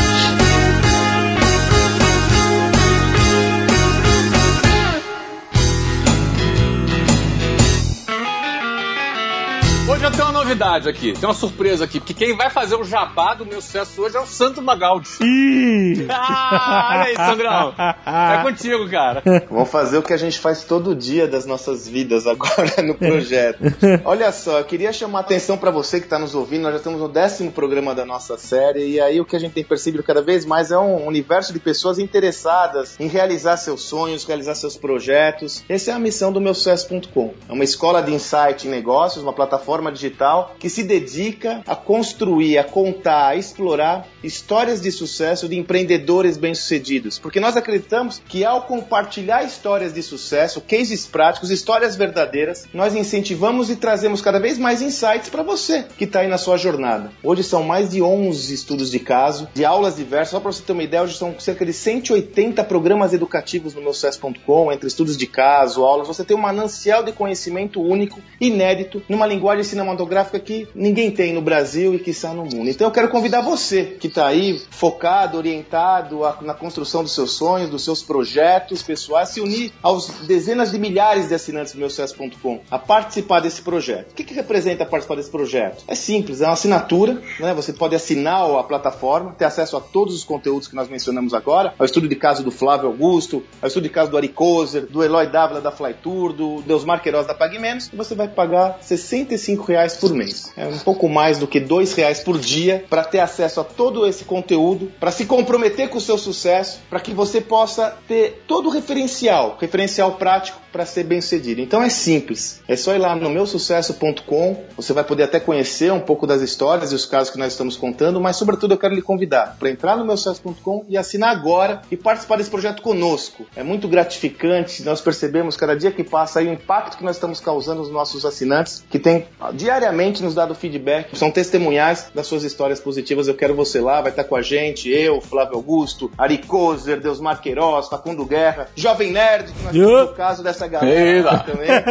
Novidade 10.62 10.88
aqui, 10.88 11.14
tem 11.14 11.28
uma 11.28 11.34
surpresa 11.34 11.86
aqui, 11.86 12.00
porque 12.00 12.14
quem 12.14 12.38
vai 12.38 12.50
fazer 12.50 12.76
o 12.76 12.84
jabá 12.84 13.34
do 13.34 13.46
meu 13.46 13.60
sucesso 13.62 14.00
hoje 14.02 14.16
é 14.16 14.20
o 14.20 14.28
Santo 14.28 14.62
Magaldi. 14.62 15.10
Ih! 15.22 16.08
Ah, 16.24 16.90
olha 16.92 17.04
aí, 17.04 17.16
Sandrão. 17.16 17.74
É 18.06 18.44
contigo, 18.44 18.90
cara. 18.90 19.24
Vamos 19.50 19.70
fazer 19.70 19.98
o 19.98 20.04
que 20.04 20.14
a 20.14 20.18
gente 20.18 20.40
faz 20.40 20.64
todo 20.64 20.96
dia 20.96 21.28
das 21.28 21.46
nossas 21.46 21.88
vidas 21.88 22.28
agora 22.28 22.82
no 22.84 22.96
projeto. 22.96 23.60
Olha 24.06 24.32
só, 24.32 24.60
eu 24.60 24.66
queria 24.66 24.94
chamar 24.94 25.20
a 25.20 25.22
atenção 25.22 25.58
para 25.58 25.72
você 25.72 26.00
que 26.00 26.06
está 26.06 26.20
nos 26.20 26.36
ouvindo. 26.36 26.64
Nós 26.64 26.74
já 26.74 26.78
estamos 26.78 27.00
no 27.00 27.08
décimo 27.08 27.52
programa 27.52 27.96
da 27.96 28.06
nossa 28.06 28.38
série 28.38 28.88
e 28.88 29.02
aí 29.02 29.20
o 29.20 29.26
que 29.26 29.36
a 29.36 29.40
gente 29.40 29.54
tem 29.54 29.64
percebido 29.64 30.04
cada 30.04 30.22
vez 30.22 30.46
mais 30.46 30.72
é 30.72 30.78
um 30.78 31.08
universo 31.08 31.54
de 31.54 31.60
pessoas 31.60 31.98
interessadas 31.98 33.00
em 33.00 33.08
realizar 33.08 33.58
seus 33.58 33.82
sonhos, 33.84 34.24
realizar 34.26 34.56
seus 34.56 34.78
projetos. 34.78 35.64
Essa 35.68 35.92
é 35.92 35.94
a 35.94 36.00
missão 36.00 36.32
do 36.32 36.42
meusucesso.com. 36.42 37.34
É 37.50 37.54
uma 37.54 37.64
escola 37.64 38.02
de 38.02 38.14
insight 38.14 38.68
em 38.68 38.72
negócios, 38.72 39.24
uma 39.24 39.34
plataforma 39.34 39.92
digital 39.92 40.51
que 40.60 40.70
se 40.70 40.84
dedica 40.84 41.62
a 41.68 41.76
construir, 41.76 42.58
a 42.58 42.64
contar, 42.64 43.30
a 43.30 43.36
explorar 43.36 44.08
histórias 44.24 44.82
de 44.82 44.92
sucesso 44.92 45.48
de 45.48 45.58
empreendedores 45.58 46.38
bem-sucedidos. 46.38 47.20
Porque 47.20 47.40
nós 47.40 47.58
acreditamos 47.58 48.22
que 48.28 48.44
ao 48.44 48.64
compartilhar 48.64 49.44
histórias 49.44 49.94
de 49.94 50.04
sucesso, 50.04 50.62
cases 50.62 51.06
práticos, 51.06 51.50
histórias 51.50 51.96
verdadeiras, 51.96 52.68
nós 52.74 52.96
incentivamos 52.96 53.70
e 53.70 53.76
trazemos 53.76 54.22
cada 54.22 54.40
vez 54.40 54.58
mais 54.58 54.82
insights 54.82 55.30
para 55.30 55.44
você 55.44 55.86
que 55.98 56.06
está 56.06 56.22
aí 56.22 56.28
na 56.28 56.38
sua 56.38 56.58
jornada. 56.58 57.12
Hoje 57.24 57.44
são 57.44 57.64
mais 57.64 57.90
de 57.90 58.02
11 58.02 58.54
estudos 58.54 58.92
de 58.92 59.00
caso, 59.00 59.48
de 59.54 59.66
aulas 59.66 59.96
diversas. 59.96 60.32
Só 60.32 60.40
para 60.40 60.52
você 60.52 60.64
ter 60.64 60.74
uma 60.74 60.84
ideia, 60.84 61.04
hoje 61.04 61.18
são 61.18 61.40
cerca 61.40 61.66
de 61.66 61.74
180 61.74 62.64
programas 62.64 63.14
educativos 63.14 63.74
no 63.74 63.82
meusucesso.com, 63.82 64.72
entre 64.72 64.88
estudos 64.88 65.18
de 65.18 65.28
caso, 65.28 65.84
aulas. 65.84 66.08
Você 66.08 66.24
tem 66.24 66.36
um 66.36 66.42
manancial 66.42 67.04
de 67.04 67.12
conhecimento 67.12 67.82
único, 67.82 68.20
inédito, 68.40 69.02
numa 69.08 69.26
linguagem 69.26 69.64
cinematográfica 69.64 70.40
que 70.42 70.68
ninguém 70.76 71.12
tem 71.12 71.34
no 71.34 71.42
Brasil 71.42 71.94
e 71.96 72.00
que 72.00 72.12
está 72.12 72.34
no 72.34 72.44
mundo. 72.44 72.70
Então 72.70 72.88
eu 72.88 72.92
quero 72.92 73.10
convidar 73.10 73.42
você 73.42 73.84
que 74.00 74.08
está 74.08 74.28
aí 74.28 74.62
focado, 74.70 75.38
orientado 75.38 76.24
a- 76.26 76.38
na 76.42 76.54
construção 76.54 77.04
dos 77.04 77.14
seus 77.14 77.32
sonhos, 77.34 77.70
dos 77.70 77.84
seus 77.84 78.02
projetos 78.04 78.82
pessoais, 78.84 79.30
se 79.30 79.40
unir 79.42 79.72
aos 79.82 80.08
dezenas 80.28 80.72
de 80.72 80.80
milhares 80.80 81.28
de 81.28 81.36
assinantes 81.36 81.74
do 81.74 81.80
meusucesso.com 81.80 82.60
a 82.70 82.80
participar 82.80 83.40
desse 83.40 83.62
projeto. 83.62 84.12
O 84.12 84.16
que, 84.16 84.24
que 84.24 84.34
representa 84.34 84.86
participar 84.86 85.16
desse 85.16 85.30
projeto? 85.30 85.84
É 85.88 85.96
simples, 85.96 86.42
é 86.42 86.46
uma 86.46 86.54
assinatura, 86.54 87.22
né? 87.40 87.54
Você 87.54 87.74
pode 87.74 87.96
assinar 87.96 88.50
a 88.50 88.64
plataforma, 88.64 89.34
ter 89.38 89.46
acesso 89.46 89.78
a 89.78 89.82
todos 89.82 90.16
os 90.16 90.24
conteúdos 90.24 90.68
que 90.68 90.76
nós 90.76 90.90
mencionamos 90.90 91.34
agora, 91.34 91.74
ao 91.78 91.86
estudo 91.86 92.08
de 92.08 92.16
caso 92.16 92.44
do 92.44 92.52
Flávio 92.52 92.88
Augusto, 92.88 93.44
ao 93.62 93.68
estudo 93.68 93.84
de 93.84 93.90
caso 93.90 94.10
do 94.12 94.18
Ari 94.18 94.30
Kozer, 94.30 94.86
do 94.88 95.04
Eloy 95.04 95.28
Dávila 95.28 95.62
da 95.62 95.72
Flytour, 95.72 96.34
do 96.34 96.62
Deusmar 96.64 97.02
Queiroz 97.02 97.28
da 97.28 97.34
Pague 97.34 97.60
Menos, 97.60 97.90
e 97.92 97.96
você 97.96 98.16
vai 98.16 98.28
pagar 98.28 98.78
65 98.82 99.64
reais 99.66 99.96
por 99.98 100.14
mês. 100.14 100.31
É 100.56 100.68
um 100.68 100.78
pouco 100.80 101.08
mais 101.10 101.38
do 101.38 101.48
que 101.48 101.60
2 101.60 101.94
reais 101.94 102.20
por 102.20 102.40
dia 102.40 102.86
para 102.90 103.04
ter 103.04 103.20
acesso 103.20 103.60
a 103.62 103.64
todo 103.64 104.06
esse 104.08 104.26
conteúdo, 104.26 104.92
para 105.00 105.12
se 105.12 105.26
comprometer 105.26 105.90
com 105.90 105.98
o 105.98 106.02
seu 106.02 106.18
sucesso, 106.18 106.80
para 106.90 107.00
que 107.00 107.14
você 107.14 107.42
possa 107.42 107.98
ter 108.08 108.44
todo 108.48 108.68
o 108.68 108.72
referencial, 108.72 109.58
referencial 109.60 110.14
prático 110.14 110.60
para 110.72 110.86
ser 110.86 111.04
bem 111.04 111.22
sucedido. 111.22 111.62
Então 111.62 111.84
é 111.84 111.90
simples, 111.90 112.62
é 112.68 112.76
só 112.76 112.96
ir 112.96 113.00
lá 113.00 113.16
no 113.16 113.30
meusucesso.com, 113.30 114.64
você 114.76 114.94
vai 114.94 115.04
poder 115.04 115.24
até 115.24 115.40
conhecer 115.40 115.92
um 115.92 116.00
pouco 116.00 116.26
das 116.26 116.42
histórias 116.42 116.92
e 116.92 116.96
os 116.96 117.06
casos 117.06 117.30
que 117.30 117.38
nós 117.38 117.52
estamos 117.52 117.76
contando, 117.76 118.22
mas 118.22 118.38
sobretudo 118.38 118.74
eu 118.74 118.78
quero 118.78 118.96
lhe 118.96 119.02
convidar 119.02 119.58
para 119.60 119.70
entrar 119.70 119.98
no 119.98 120.06
meusucesso.com 120.06 120.86
e 120.88 120.98
assinar 120.98 121.36
agora 121.36 121.82
e 121.92 121.98
participar 121.98 122.38
desse 122.38 122.50
projeto 122.50 122.82
conosco. 122.82 123.46
É 123.56 123.64
muito 123.64 123.88
gratificante, 123.88 124.84
nós 124.84 125.02
percebemos 125.02 125.58
cada 125.58 125.76
dia 125.76 125.92
que 125.92 126.04
passa 126.04 126.40
aí 126.40 126.48
o 126.48 126.54
impacto 126.54 126.98
que 126.98 127.04
nós 127.04 127.16
estamos 127.18 127.40
causando 127.40 127.82
nos 127.82 127.92
nossos 127.92 128.26
assinantes, 128.26 128.84
que 128.90 129.00
tem 129.00 129.26
diariamente 129.54 130.11
nos 130.20 130.34
dado 130.34 130.56
feedback, 130.56 131.16
são 131.16 131.30
testemunhais 131.30 132.12
das 132.14 132.26
suas 132.26 132.44
histórias 132.44 132.80
positivas. 132.80 133.28
Eu 133.28 133.36
quero 133.36 133.54
você 133.54 133.80
lá, 133.80 134.02
vai 134.02 134.12
estar 134.12 134.24
com 134.24 134.36
a 134.36 134.42
gente, 134.42 134.90
eu, 134.90 135.22
Flávio 135.22 135.56
Augusto, 135.56 136.12
Ari 136.18 136.40
Kozer, 136.40 137.00
Deusmar 137.00 137.40
Queiroz, 137.40 137.88
Facundo 137.88 138.26
Guerra, 138.26 138.68
Jovem 138.76 139.12
Nerd, 139.12 139.52
que 139.52 139.64
nós 139.64 139.72
temos 139.72 140.02
o 140.02 140.14
caso 140.14 140.44
dessa 140.44 140.68
galera 140.68 141.40
também. 141.40 141.70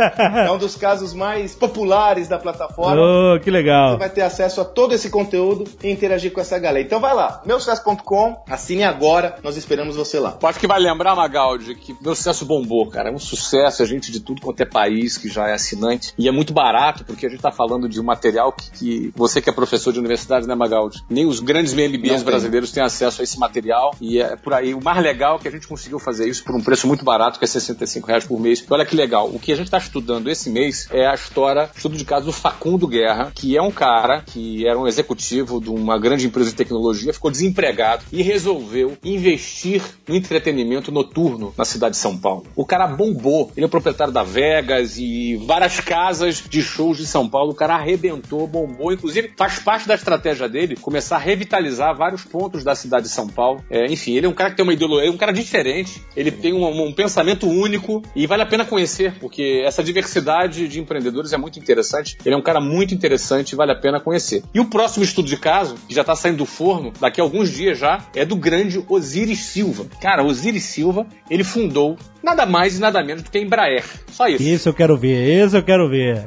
É 0.41 0.51
um 0.51 0.59
dos 0.59 0.77
casos 0.77 1.13
mais 1.13 1.55
populares 1.55 2.29
da 2.29 2.39
plataforma. 2.39 3.01
Oh, 3.01 3.41
que 3.41 3.51
legal. 3.51 3.93
Você 3.93 3.99
vai 3.99 4.11
ter 4.11 4.23
acesso 4.23 4.61
a 4.61 4.65
todo 4.65 4.95
esse 4.95 5.11
conteúdo 5.11 5.65
e 5.83 5.91
interagir 5.91 6.33
com 6.33 6.41
essa 6.41 6.59
galera. 6.59 6.85
Então 6.85 7.01
vai 7.01 7.15
lá, 7.15 7.43
meusucesso.com, 7.45 8.43
assine 8.49 8.85
agora, 8.85 9.37
nós 9.43 9.57
esperamos 9.57 9.97
você 9.97 10.19
lá. 10.19 10.37
Eu 10.41 10.49
acho 10.49 10.59
que 10.59 10.67
vai 10.67 10.81
lembrar, 10.81 11.15
Magaldi, 11.15 11.75
que 11.75 11.97
meu 12.01 12.15
sucesso 12.15 12.45
bombou, 12.45 12.89
cara. 12.89 13.11
É 13.11 13.13
um 13.13 13.19
sucesso, 13.19 13.83
a 13.83 13.87
gente 13.87 14.11
de 14.11 14.21
tudo 14.21 14.41
quanto 14.41 14.61
é 14.61 14.67
país 14.67 15.17
que 15.17 15.29
já 15.29 15.49
é 15.49 15.53
assinante. 15.53 16.13
E 16.19 16.29
é 16.29 16.33
muito 16.33 16.53
barato, 16.53 17.05
porque 17.05 17.27
a 17.27 17.29
gente 17.29 17.41
tá 17.41 17.53
falando 17.53 17.89
de 17.89 18.01
um 18.01 18.05
material 18.11 18.53
que, 18.53 18.71
que 18.71 19.13
você 19.15 19.41
que 19.41 19.49
é 19.49 19.53
professor 19.53 19.93
de 19.93 19.99
universidade, 19.99 20.47
né, 20.47 20.55
Magaldi? 20.55 21.03
Nem 21.09 21.27
os 21.27 21.41
grandes 21.41 21.73
MBAs 21.73 22.23
brasileiros 22.23 22.73
têm 22.73 22.83
acesso 22.83 23.21
a 23.21 23.25
esse 23.25 23.39
material. 23.39 23.95
E 24.01 24.21
é 24.21 24.37
por 24.37 24.53
aí. 24.53 24.75
O 24.75 24.83
mais 24.83 25.03
legal 25.03 25.37
é 25.37 25.39
que 25.39 25.49
a 25.49 25.51
gente 25.51 25.67
conseguiu 25.67 25.99
fazer 25.99 26.29
isso 26.29 26.45
por 26.45 26.55
um 26.55 26.63
preço 26.63 26.87
muito 26.87 27.05
barato, 27.05 27.39
que 27.39 27.45
é 27.45 27.49
65 27.49 28.07
reais 28.07 28.25
por 28.25 28.41
mês. 28.41 28.61
E 28.61 28.67
olha 28.69 28.85
que 28.85 28.97
legal. 28.97 29.29
O 29.29 29.39
que 29.39 29.53
a 29.53 29.57
gente 29.57 29.67
está 29.67 29.79
estudando 29.79 30.29
esse 30.29 30.51
mês 30.51 30.89
é 30.91 31.07
a 31.07 31.15
história, 31.15 31.71
estudo 31.75 31.97
de 31.97 32.05
caso 32.05 32.27
do 32.27 32.33
Facundo 32.33 32.87
Guerra, 32.87 33.33
que 33.35 33.57
é 33.57 33.63
um 33.63 33.71
cara 33.71 34.23
que 34.23 34.67
era 34.67 34.79
um 34.79 34.87
executivo 34.87 35.61
de 35.61 35.71
uma 35.71 35.99
grande 35.99 36.27
empresa 36.27 36.51
de 36.51 36.57
tecnologia, 36.57 37.13
ficou 37.13 37.31
desempregado 37.31 38.05
e 38.13 38.23
resolveu 38.23 38.97
investir 39.05 39.83
no 40.09 40.17
entretenimento 40.17 40.91
noturno 40.91 41.55
na 41.57 41.65
cidade 41.65 41.93
de 41.93 42.01
São 42.01 42.17
Paulo. 42.17 42.47
O 42.57 42.65
cara 42.65 42.87
bombou. 42.87 43.51
Ele 43.57 43.67
é 43.67 43.69
proprietário 43.69 44.13
da 44.13 44.23
Vegas 44.23 44.99
e 44.99 45.37
várias 45.47 45.81
casas 45.81 46.43
de 46.49 46.63
shows 46.63 46.99
de 46.99 47.07
São 47.07 47.29
Paulo. 47.29 47.53
O 47.53 47.55
cara 47.55 47.75
arrebentou, 47.75 48.00
bombou. 48.09 48.93
Inclusive, 48.93 49.33
faz 49.37 49.59
parte 49.59 49.87
da 49.87 49.95
estratégia 49.95 50.49
dele 50.49 50.77
começar 50.77 51.17
a 51.17 51.19
revitalizar 51.19 51.97
vários 51.97 52.25
pontos 52.25 52.65
da 52.65 52.75
cidade 52.75 53.05
de 53.05 53.11
São 53.11 53.29
Paulo. 53.29 53.63
É, 53.71 53.87
enfim, 53.87 54.17
ele 54.17 54.27
é 54.27 54.29
um 54.29 54.35
cara 54.35 54.51
que 54.51 54.57
tem 54.57 54.63
uma 54.63 54.73
ideologia, 54.73 55.09
é 55.09 55.13
um 55.13 55.17
cara 55.17 55.33
diferente. 55.33 56.03
Ele 56.17 56.31
tem 56.31 56.53
um, 56.53 56.87
um 56.87 56.93
pensamento 56.93 57.49
único 57.49 58.03
e 58.15 58.27
vale 58.27 58.43
a 58.43 58.47
pena 58.47 58.65
conhecer, 58.65 59.15
porque 59.21 59.63
essa 59.65 59.83
diversidade 59.83 60.69
de 60.69 60.81
empreendedores 60.81 61.33
é 61.33 61.37
muito 61.37 61.59
interessante. 61.59 62.17
Ele 62.25 62.35
é 62.35 62.39
um 62.39 62.43
cara 62.43 62.61
muito 62.61 62.95
interessante 62.95 63.53
e 63.53 63.57
vale 63.57 63.73
a 63.73 63.77
pena 63.77 64.01
conhecer. 64.01 64.43
E 64.55 64.61
o 64.61 64.67
próximo 64.67 65.05
estudo 65.05 65.29
de 65.29 65.37
caso, 65.37 65.75
que 65.89 65.95
já 65.95 66.01
está 66.03 66.15
saindo 66.15 66.39
do 66.39 66.47
forno, 66.47 66.93
daqui 67.01 67.21
a 67.21 67.25
alguns 67.25 67.51
dias 67.51 67.79
já, 67.79 68.05
é 68.15 68.25
do 68.25 68.37
grande 68.37 68.85
Osiris 68.89 69.41
Silva. 69.41 69.87
Cara, 70.01 70.25
Osiris 70.25 70.65
Silva, 70.65 71.07
ele 71.29 71.45
fundou 71.45 71.97
nada 72.23 72.47
mais 72.47 72.77
e 72.77 72.81
nada 72.81 73.03
menos 73.03 73.23
do 73.23 73.31
que 73.31 73.39
a 73.39 73.41
Embraer. 73.41 73.85
Só 74.11 74.29
isso. 74.29 74.43
Isso 74.43 74.69
eu 74.69 74.75
quero 74.75 74.97
ver, 74.97 75.45
isso 75.45 75.57
eu 75.57 75.63
quero 75.63 75.89
ver. 75.89 76.25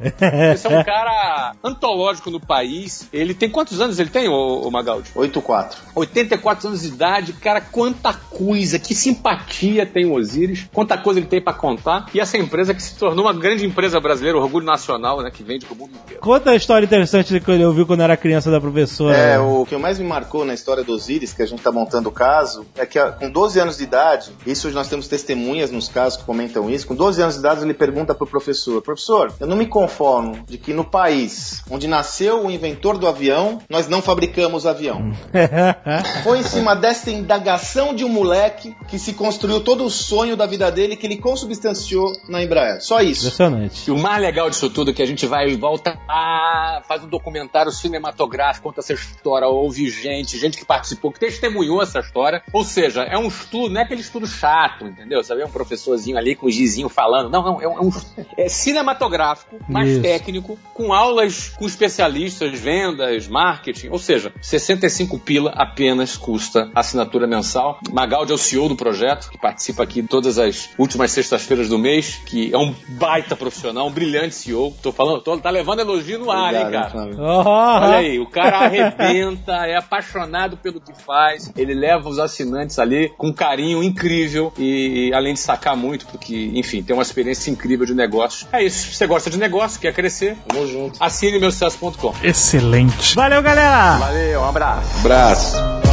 Esse 0.54 0.68
é 0.68 0.80
um 0.80 0.84
cara 0.84 1.54
antológico 1.64 2.32
no 2.32 2.40
país. 2.40 3.08
Ele 3.12 3.34
tem 3.34 3.50
quantos 3.50 3.80
anos 3.80 4.00
ele 4.00 4.10
tem, 4.10 4.28
ô, 4.28 4.62
ô 4.66 4.72
Magaldi? 4.72 5.12
84. 5.16 5.80
84 5.96 6.68
anos 6.68 6.82
de 6.82 6.88
idade, 6.88 7.34
cara, 7.34 7.62
quanta 7.62 8.14
coisa, 8.14 8.80
que 8.80 8.96
simpatia 8.96 9.86
tem 9.86 10.06
o 10.06 10.14
Osiris, 10.14 10.68
quanta 10.74 10.98
coisa 10.98 11.20
ele 11.20 11.28
tem 11.28 11.42
pra 11.42 11.54
contar. 11.54 12.06
E 12.14 12.20
essa 12.20 12.38
empresa 12.38 12.74
que 12.74 12.82
se 12.82 12.96
tornou 12.96 13.26
uma 13.26 13.34
grande 13.34 13.66
empresa 13.66 14.00
brasileira, 14.00 14.38
orgulho 14.38 14.66
nacional, 14.66 15.22
né, 15.22 15.30
que 15.32 15.44
vende 15.44 15.66
pro 15.66 15.76
mundo 15.76 15.92
inteiro. 15.96 16.22
Conta 16.22 16.52
a 16.52 16.56
história 16.56 16.86
interessante 16.86 17.40
que 17.40 17.52
eu 17.52 17.74
vi 17.74 17.86
quando 17.86 18.00
eu 18.00 18.06
era 18.06 18.18
criança 18.18 18.50
da 18.50 18.60
professora. 18.60 19.16
É, 19.16 19.40
o 19.40 19.66
que 19.66 19.76
mais 19.78 20.00
me 20.00 20.06
marcou 20.06 20.46
na 20.46 20.54
história 20.54 20.84
do 20.84 20.94
Osiris, 20.94 21.34
que 21.34 21.42
a 21.42 21.46
gente 21.46 21.62
tá 21.62 21.72
montando 21.72 22.10
o 22.10 22.12
caso, 22.12 22.66
é 22.76 22.86
que 22.86 23.00
com 23.20 23.30
12 23.30 23.60
anos 23.60 23.78
de 23.78 23.84
idade, 23.84 24.32
isso 24.46 24.70
nós 24.72 24.88
temos 24.88 25.08
testemunhas 25.08 25.72
nos 25.84 25.88
casos 25.90 26.20
que 26.20 26.26
comentam 26.26 26.70
isso, 26.70 26.88
com 26.88 26.96
12 26.96 27.22
anos 27.22 27.36
de 27.36 27.40
idade 27.42 27.62
ele 27.64 27.74
pergunta 27.74 28.16
pro 28.16 28.26
professor, 28.26 28.82
professor, 28.82 29.34
eu 29.40 29.48
não 29.48 29.58
me 29.58 29.66
conformo 29.66 30.44
de 30.46 30.58
que 30.58 30.74
no 30.74 30.86
país 30.86 31.62
onde 31.70 31.88
nasceu 31.88 32.46
o 32.46 32.52
inventor 32.52 32.98
do 32.98 33.08
avião, 33.08 33.62
nós 33.70 33.88
não 33.88 34.02
fabricamos 34.02 34.66
avião. 34.66 35.12
Foi 36.24 36.40
em 36.40 36.44
cima 36.44 36.76
desta 36.76 37.12
indagação 37.12 37.94
de 37.94 38.06
um 38.06 38.10
moleque 38.10 38.76
que 38.88 38.98
se 38.98 39.14
construiu 39.14 39.60
todo 39.62 39.84
o 39.84 39.90
sonho 39.90 40.38
da 40.38 40.46
vida 40.46 40.72
dele 40.72 40.96
que 40.96 41.06
ele 41.06 41.18
consubstanciou 41.18 42.14
na 42.30 42.42
Embraer. 42.42 42.82
Só 42.82 43.02
isso. 43.02 43.26
Impressionante. 43.26 43.88
E 43.88 43.92
o 43.92 43.98
mais 43.98 44.22
legal 44.22 44.50
disso 44.50 44.70
tudo 44.70 44.92
é 44.92 44.94
que 44.94 45.02
a 45.02 45.06
gente 45.06 45.26
vai 45.26 45.50
e 45.50 45.56
volta, 45.56 46.00
ah, 46.08 46.82
faz 46.88 47.04
um 47.04 47.08
documentário 47.08 47.72
cinematográfico, 47.72 48.70
conta 48.70 48.80
essa 48.80 48.94
história, 48.94 49.48
ouve 49.48 49.90
gente, 49.90 50.38
gente 50.38 50.58
que 50.58 50.66
participou, 50.66 51.12
que 51.12 51.20
testemunhou 51.20 51.82
essa 51.82 52.00
história. 52.00 52.42
Ou 52.54 52.64
seja, 52.64 53.04
é 53.04 53.18
um 53.18 53.28
estudo, 53.28 53.74
não 53.74 53.82
é 53.82 53.84
aquele 53.84 54.02
estudo 54.02 54.28
chato, 54.28 54.86
entendeu? 54.86 55.24
Sabe, 55.24 55.42
é 55.42 55.46
um 55.46 55.52
professorzinho 55.74 56.18
ali 56.18 56.36
com 56.36 56.48
o 56.48 56.52
gizinho 56.52 56.90
falando. 56.90 57.30
Não, 57.30 57.44
não, 57.44 57.62
é 57.62 57.68
um, 57.68 57.78
é 57.78 57.82
um 57.82 57.92
é 58.38 58.50
cinematográfico, 58.50 59.58
mais 59.68 59.90
Isso. 59.90 60.02
técnico, 60.02 60.58
com 60.74 60.94
aulas 60.94 61.50
com 61.50 61.66
especialistas, 61.66 62.60
vendas, 62.60 63.28
marketing. 63.28 63.90
Ou 63.90 64.00
seja, 64.00 64.32
65 64.42 65.20
pila 65.20 65.52
apenas 65.56 66.18
custa 66.18 66.70
a 66.74 66.80
assinatura 66.80 67.28
mensal. 67.28 67.80
Magaldi 67.92 68.32
é 68.32 68.36
o 68.36 68.38
CEO 68.38 68.70
do 68.70 68.76
projeto, 68.76 69.30
que 69.30 69.38
participa 69.38 69.84
aqui 69.84 70.04
todas 70.04 70.38
as 70.38 70.70
últimas 70.78 71.12
sextas-feiras 71.12 71.70
do 71.70 71.78
mês, 71.78 72.22
que 72.26 72.54
é 72.54 72.58
um 72.58 72.74
baita 72.90 73.36
profissional, 73.36 73.88
um 73.88 73.92
brilhante 73.92 74.36
CEO. 74.36 74.76
Tô 74.82 74.92
falando, 74.92 75.22
tô, 75.22 75.38
tá 75.38 75.50
levando 75.50 75.80
elogio 75.80 76.20
no 76.20 76.32
ar, 76.32 76.54
hein, 76.54 76.72
cara? 76.72 76.92
Olha 77.18 77.84
Olha 77.84 77.98
aí, 77.98 78.20
o 78.20 78.26
cara 78.26 78.60
arrebenta, 78.60 79.54
é 79.66 79.76
apaixonado 79.76 80.58
pelo 80.58 80.80
que 80.80 80.94
faz, 80.94 81.52
ele 81.56 81.74
leva 81.74 82.10
os 82.10 82.20
assinantes 82.20 82.80
ali 82.80 83.10
com 83.18 83.34
carinho 83.34 83.84
incrível 83.84 84.54
e, 84.58 85.12
além 85.14 85.34
de 85.34 85.40
sacar 85.40 85.63
muito, 85.76 86.06
porque, 86.08 86.52
enfim, 86.54 86.84
tem 86.84 86.94
uma 86.96 87.02
experiência 87.04 87.50
incrível 87.50 87.86
de 87.86 87.94
negócio. 87.94 88.48
É 88.52 88.64
isso, 88.64 88.88
se 88.88 88.96
você 88.96 89.08
gosta 89.08 89.30
de 89.30 89.38
negócio, 89.38 89.80
quer 89.80 89.94
crescer, 89.94 90.36
Tamo 90.48 90.68
junto. 90.68 90.98
assine 91.02 91.40
meu 91.40 91.52
sucesso.com. 91.52 92.14
Excelente. 92.22 93.16
Valeu, 93.16 93.42
galera! 93.42 93.98
Valeu, 93.98 94.42
um 94.42 94.46
abraço. 94.50 95.00
Abraço. 95.00 95.93